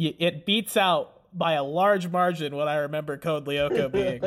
It 0.09 0.47
beats 0.47 0.77
out 0.77 1.21
by 1.33 1.53
a 1.53 1.63
large 1.63 2.09
margin 2.09 2.57
what 2.57 2.69
I 2.69 2.77
remember 2.77 3.17
Code 3.17 3.45
Lyoko 3.47 3.91
being 3.93 4.23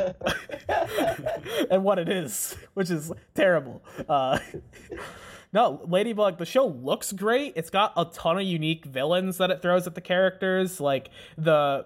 and 1.69 1.83
what 1.83 1.99
it 1.99 2.09
is, 2.09 2.55
which 2.73 2.89
is 2.89 3.11
terrible. 3.35 3.83
Uh, 4.07 4.39
no, 5.51 5.81
Ladybug, 5.87 6.37
the 6.37 6.45
show 6.45 6.65
looks 6.65 7.11
great. 7.11 7.53
It's 7.55 7.69
got 7.69 7.93
a 7.97 8.05
ton 8.05 8.37
of 8.37 8.43
unique 8.43 8.85
villains 8.85 9.37
that 9.37 9.51
it 9.51 9.61
throws 9.61 9.85
at 9.85 9.95
the 9.95 10.01
characters, 10.01 10.79
like 10.79 11.09
the 11.37 11.85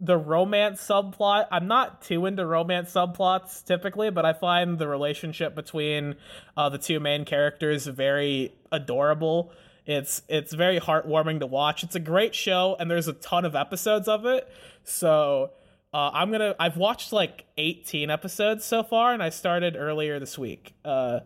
the 0.00 0.16
romance 0.16 0.84
subplot. 0.84 1.46
I'm 1.52 1.68
not 1.68 2.02
too 2.02 2.26
into 2.26 2.44
romance 2.44 2.92
subplots 2.92 3.64
typically, 3.64 4.10
but 4.10 4.24
I 4.24 4.32
find 4.32 4.76
the 4.76 4.88
relationship 4.88 5.54
between 5.54 6.16
uh, 6.56 6.68
the 6.70 6.78
two 6.78 6.98
main 6.98 7.24
characters 7.24 7.86
very 7.86 8.52
adorable. 8.72 9.52
It's 9.86 10.22
it's 10.28 10.52
very 10.52 10.78
heartwarming 10.78 11.40
to 11.40 11.46
watch. 11.46 11.82
It's 11.82 11.94
a 11.94 12.00
great 12.00 12.34
show, 12.34 12.76
and 12.78 12.90
there's 12.90 13.08
a 13.08 13.12
ton 13.12 13.44
of 13.44 13.56
episodes 13.56 14.06
of 14.08 14.24
it. 14.26 14.48
So 14.84 15.50
uh, 15.92 16.10
I'm 16.12 16.30
gonna. 16.30 16.54
I've 16.58 16.76
watched 16.76 17.12
like 17.12 17.44
18 17.58 18.08
episodes 18.10 18.64
so 18.64 18.82
far, 18.82 19.12
and 19.12 19.22
I 19.22 19.30
started 19.30 19.76
earlier 19.76 20.18
this 20.20 20.38
week. 20.38 20.74
Uh, 20.84 21.20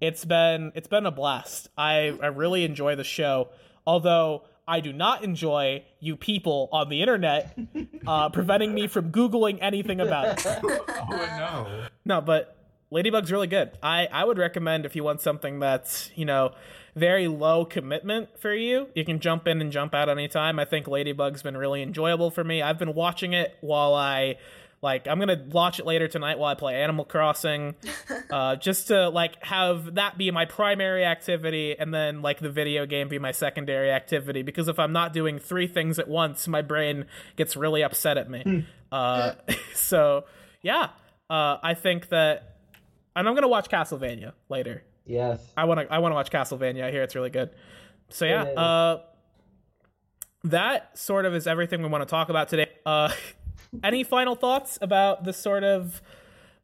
it's 0.00 0.24
been 0.24 0.72
it's 0.74 0.88
been 0.88 1.04
a 1.04 1.10
blast. 1.10 1.68
I 1.76 2.16
I 2.22 2.26
really 2.28 2.64
enjoy 2.64 2.94
the 2.94 3.04
show, 3.04 3.48
although 3.86 4.44
I 4.68 4.78
do 4.78 4.92
not 4.92 5.24
enjoy 5.24 5.82
you 5.98 6.16
people 6.16 6.68
on 6.70 6.88
the 6.90 7.00
internet 7.00 7.58
uh, 8.06 8.28
preventing 8.30 8.72
me 8.72 8.86
from 8.86 9.10
googling 9.10 9.58
anything 9.60 10.00
about 10.00 10.46
it. 10.46 10.58
Oh 11.12 11.16
no. 11.16 11.86
No, 12.04 12.20
but 12.20 12.56
Ladybug's 12.92 13.32
really 13.32 13.48
good. 13.48 13.72
I 13.82 14.06
I 14.12 14.24
would 14.24 14.38
recommend 14.38 14.86
if 14.86 14.94
you 14.94 15.02
want 15.02 15.20
something 15.20 15.58
that's 15.58 16.10
you 16.14 16.24
know 16.24 16.52
very 17.00 17.26
low 17.26 17.64
commitment 17.64 18.38
for 18.38 18.54
you. 18.54 18.88
You 18.94 19.04
can 19.04 19.18
jump 19.18 19.48
in 19.48 19.60
and 19.60 19.72
jump 19.72 19.94
out 19.94 20.08
anytime. 20.08 20.58
I 20.58 20.66
think 20.66 20.86
Ladybug's 20.86 21.42
been 21.42 21.56
really 21.56 21.82
enjoyable 21.82 22.30
for 22.30 22.44
me. 22.44 22.60
I've 22.62 22.78
been 22.78 22.94
watching 22.94 23.32
it 23.32 23.56
while 23.62 23.94
I 23.94 24.36
like 24.82 25.08
I'm 25.08 25.18
gonna 25.18 25.42
watch 25.50 25.78
it 25.78 25.86
later 25.86 26.08
tonight 26.08 26.38
while 26.38 26.50
I 26.50 26.54
play 26.54 26.80
Animal 26.82 27.04
Crossing, 27.04 27.74
uh, 28.30 28.56
just 28.56 28.88
to 28.88 29.08
like 29.08 29.42
have 29.44 29.94
that 29.94 30.16
be 30.16 30.30
my 30.30 30.44
primary 30.44 31.04
activity 31.04 31.76
and 31.78 31.92
then 31.92 32.22
like 32.22 32.38
the 32.38 32.50
video 32.50 32.86
game 32.86 33.08
be 33.08 33.18
my 33.18 33.32
secondary 33.32 33.90
activity. 33.90 34.42
Because 34.42 34.68
if 34.68 34.78
I'm 34.78 34.92
not 34.92 35.12
doing 35.12 35.38
three 35.38 35.66
things 35.66 35.98
at 35.98 36.08
once, 36.08 36.46
my 36.48 36.62
brain 36.62 37.06
gets 37.36 37.56
really 37.56 37.82
upset 37.82 38.18
at 38.18 38.30
me. 38.30 38.66
uh, 38.92 39.32
so 39.74 40.24
yeah, 40.62 40.90
uh, 41.28 41.56
I 41.62 41.74
think 41.74 42.08
that, 42.10 42.56
and 43.16 43.28
I'm 43.28 43.34
gonna 43.34 43.48
watch 43.48 43.68
Castlevania 43.68 44.32
later. 44.48 44.82
Yes. 45.04 45.40
I 45.56 45.64
want 45.64 45.80
to 45.80 45.92
I 45.92 45.98
want 45.98 46.12
to 46.12 46.16
watch 46.16 46.30
Castlevania. 46.30 46.84
I 46.84 46.90
hear 46.90 47.02
it's 47.02 47.14
really 47.14 47.30
good. 47.30 47.50
So 48.08 48.24
yeah, 48.24 48.42
uh 48.42 49.02
that 50.44 50.98
sort 50.98 51.26
of 51.26 51.34
is 51.34 51.46
everything 51.46 51.82
we 51.82 51.88
want 51.88 52.02
to 52.02 52.10
talk 52.10 52.28
about 52.28 52.48
today. 52.48 52.68
Uh 52.86 53.12
any 53.84 54.04
final 54.04 54.34
thoughts 54.34 54.78
about 54.80 55.24
the 55.24 55.32
sort 55.32 55.64
of 55.64 56.02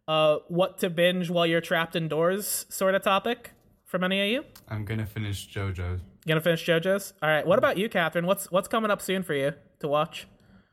uh 0.08 0.38
what 0.48 0.78
to 0.78 0.90
binge 0.90 1.30
while 1.30 1.46
you're 1.46 1.60
trapped 1.60 1.96
indoors 1.96 2.66
sort 2.68 2.94
of 2.94 3.02
topic 3.02 3.52
from 3.84 4.04
any 4.04 4.20
of 4.20 4.28
you? 4.28 4.44
I'm 4.68 4.84
gonna 4.84 5.06
finish 5.06 5.48
JoJo's. 5.48 6.00
You 6.00 6.28
gonna 6.28 6.40
finish 6.40 6.66
JoJo's? 6.66 7.12
All 7.22 7.28
right. 7.28 7.46
What 7.46 7.58
about 7.58 7.78
you, 7.78 7.88
Catherine? 7.88 8.26
What's 8.26 8.50
what's 8.50 8.68
coming 8.68 8.90
up 8.90 9.00
soon 9.00 9.22
for 9.22 9.34
you 9.34 9.52
to 9.80 9.88
watch? 9.88 10.26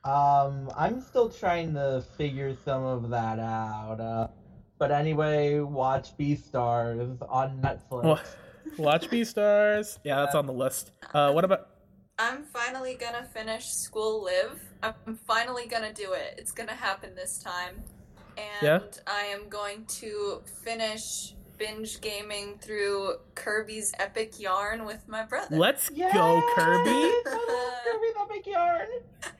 Um, 0.03 0.69
I'm 0.75 0.99
still 0.99 1.29
trying 1.29 1.73
to 1.75 2.03
figure 2.17 2.57
some 2.65 2.83
of 2.83 3.09
that 3.09 3.39
out. 3.39 4.01
Uh, 4.01 4.27
but 4.83 4.91
anyway, 4.91 5.59
watch 5.61 6.09
Beastars 6.17 7.15
on 7.29 7.57
Netflix. 7.61 8.19
watch 8.77 9.07
Beastars. 9.07 9.97
Yeah, 10.03 10.17
that's 10.17 10.35
on 10.35 10.45
the 10.45 10.51
list. 10.51 10.91
Uh, 11.13 11.31
what 11.31 11.45
about? 11.45 11.69
I'm 12.19 12.43
finally 12.43 12.95
gonna 12.99 13.23
finish 13.33 13.67
School 13.67 14.25
Live. 14.25 14.59
I'm 14.83 15.17
finally 15.25 15.67
gonna 15.67 15.93
do 15.93 16.11
it. 16.11 16.35
It's 16.37 16.51
gonna 16.51 16.73
happen 16.73 17.15
this 17.15 17.39
time. 17.41 17.81
And 18.37 18.61
Yeah? 18.61 18.79
I 19.07 19.21
am 19.27 19.47
going 19.47 19.85
to 20.01 20.41
finish 20.65 21.33
binge 21.63 22.01
gaming 22.01 22.57
through 22.59 23.13
Kirby's 23.35 23.93
Epic 23.99 24.39
Yarn 24.39 24.85
with 24.85 25.07
my 25.07 25.23
brother. 25.23 25.55
Let's 25.55 25.89
Yes! 25.93 26.13
go, 26.13 26.41
Kirby. 26.55 27.11
Kirby's 27.25 28.13
Epic 28.21 28.47
Yarn. 28.47 28.87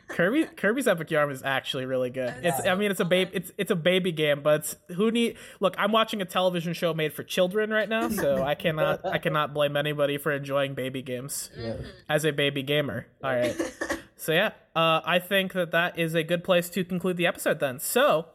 Kirby 0.08 0.44
Kirby's 0.56 0.88
Epic 0.88 1.12
Yarn 1.12 1.32
is 1.32 1.42
actually 1.44 1.86
really 1.86 2.10
good. 2.10 2.34
It's 2.42 2.66
I 2.66 2.76
mean 2.76 2.92
it's 2.92 3.00
a 3.00 3.06
baby 3.06 3.32
it's 3.34 3.52
it's 3.58 3.72
a 3.72 3.76
baby 3.76 4.12
game, 4.12 4.42
but 4.42 4.74
who 4.90 5.12
need 5.12 5.36
look, 5.60 5.76
I'm 5.78 5.92
watching 5.92 6.22
a 6.22 6.26
television 6.26 6.74
show 6.74 6.94
made 6.94 7.14
for 7.14 7.24
children 7.24 7.72
right 7.72 7.90
now, 7.90 8.08
so 8.10 8.42
I 8.52 8.56
cannot 8.56 9.06
I 9.06 9.18
cannot 9.18 9.54
blame 9.54 9.76
anybody 9.76 10.18
for 10.18 10.32
enjoying 10.32 10.76
baby 10.76 11.02
games 11.02 11.50
Yes. 11.58 11.82
as 12.08 12.24
a 12.26 12.32
baby 12.32 12.64
gamer. 12.64 13.08
All 13.24 13.36
right. 13.36 13.56
So 14.16 14.32
yeah, 14.32 14.52
uh, 14.74 15.02
I 15.04 15.20
think 15.20 15.52
that 15.52 15.72
that 15.72 16.00
is 16.00 16.14
a 16.16 16.24
good 16.24 16.46
place 16.46 16.70
to 16.70 16.86
conclude 16.86 17.18
the 17.18 17.28
episode 17.28 17.60
then. 17.60 17.78
So, 17.80 18.28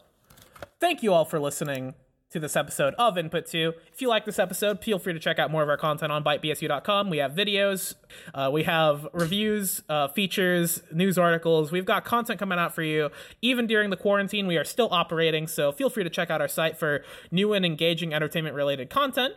thank 0.81 1.03
you 1.03 1.15
all 1.15 1.25
for 1.25 1.41
listening 1.41 1.95
to 2.31 2.39
this 2.39 2.57
episode 2.57 2.95
of 2.99 3.17
Input 3.17 3.47
2. 3.47 3.73
If 3.93 4.03
you 4.03 4.09
like 4.09 4.27
this 4.27 4.39
episode, 4.39 4.83
feel 4.83 4.99
free 4.99 5.15
to 5.15 5.19
check 5.19 5.39
out 5.39 5.51
more 5.51 5.63
of 5.63 5.69
our 5.69 5.79
content 5.79 6.13
on 6.13 6.23
bytebsu.com. 6.23 7.09
We 7.09 7.19
have 7.19 7.33
videos, 7.33 7.95
uh, 8.35 8.51
we 8.53 8.65
have 8.65 9.09
reviews, 9.15 9.83
uh, 9.89 10.09
features, 10.09 10.83
news 10.93 11.17
articles. 11.17 11.73
We've 11.73 11.87
got 11.87 12.05
content 12.05 12.39
coming 12.39 12.59
out 12.59 12.75
for 12.75 12.83
you. 12.83 13.11
Even 13.41 13.67
during 13.67 13.89
the 13.91 13.97
quarantine, 13.97 14.47
we 14.47 14.59
are 14.59 14.65
still 14.65 14.89
operating, 14.91 15.47
so 15.47 15.73
feel 15.73 15.89
free 15.89 16.05
to 16.05 16.11
check 16.11 16.29
out 16.31 16.41
our 16.43 16.49
site 16.49 16.79
for 16.79 17.03
new 17.31 17.55
and 17.55 17.65
engaging 17.65 18.13
entertainment 18.13 18.55
related 18.55 18.91
content. 18.91 19.35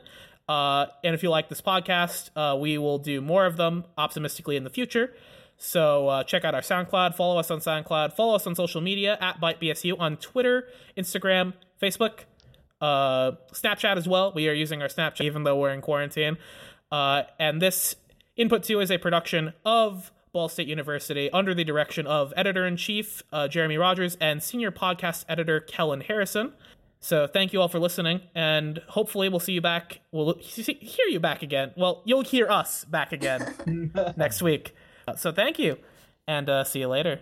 Uh, 0.49 0.87
and 1.03 1.15
if 1.15 1.23
you 1.23 1.29
like 1.29 1.47
this 1.47 1.61
podcast, 1.61 2.29
uh, 2.35 2.57
we 2.57 2.77
will 2.77 2.97
do 2.97 3.21
more 3.21 3.45
of 3.45 3.55
them 3.55 3.85
optimistically 3.97 4.57
in 4.57 4.65
the 4.65 4.69
future. 4.69 5.13
So 5.57 6.07
uh, 6.07 6.23
check 6.23 6.43
out 6.43 6.55
our 6.55 6.61
SoundCloud, 6.61 7.15
follow 7.15 7.37
us 7.37 7.51
on 7.51 7.59
SoundCloud, 7.59 8.13
follow 8.13 8.35
us 8.35 8.47
on 8.47 8.55
social 8.55 8.81
media 8.81 9.17
at 9.21 9.39
ByteBSU 9.39 9.97
on 9.97 10.17
Twitter, 10.17 10.67
Instagram, 10.97 11.53
Facebook, 11.81 12.21
uh, 12.81 13.33
Snapchat 13.53 13.97
as 13.97 14.07
well. 14.07 14.33
We 14.33 14.49
are 14.49 14.53
using 14.53 14.81
our 14.81 14.87
Snapchat 14.87 15.21
even 15.25 15.43
though 15.43 15.57
we're 15.57 15.71
in 15.71 15.81
quarantine. 15.81 16.37
Uh, 16.91 17.23
and 17.39 17.61
this 17.61 17.95
Input 18.35 18.63
2 18.63 18.79
is 18.79 18.91
a 18.91 18.97
production 18.97 19.53
of 19.65 20.11
Ball 20.33 20.49
State 20.49 20.67
University 20.67 21.29
under 21.31 21.53
the 21.53 21.63
direction 21.63 22.07
of 22.07 22.33
editor 22.35 22.65
in 22.65 22.77
chief 22.77 23.21
uh, 23.31 23.47
Jeremy 23.47 23.77
Rogers 23.77 24.17
and 24.21 24.41
senior 24.41 24.71
podcast 24.71 25.25
editor 25.27 25.59
Kellen 25.59 26.01
Harrison. 26.01 26.53
So 27.01 27.27
thank 27.27 27.51
you 27.51 27.59
all 27.59 27.67
for 27.67 27.79
listening, 27.79 28.21
and 28.35 28.79
hopefully 28.89 29.27
we'll 29.27 29.39
see 29.39 29.53
you 29.53 29.61
back. 29.61 30.01
We'll 30.11 30.35
he- 30.39 30.61
hear 30.73 31.07
you 31.07 31.19
back 31.19 31.41
again. 31.41 31.71
Well, 31.75 32.03
you'll 32.05 32.23
hear 32.23 32.47
us 32.49 32.85
back 32.85 33.11
again 33.11 33.91
next 34.15 34.41
week. 34.43 34.75
So 35.17 35.31
thank 35.31 35.57
you, 35.57 35.77
and 36.27 36.47
uh, 36.47 36.63
see 36.63 36.79
you 36.79 36.87
later. 36.87 37.21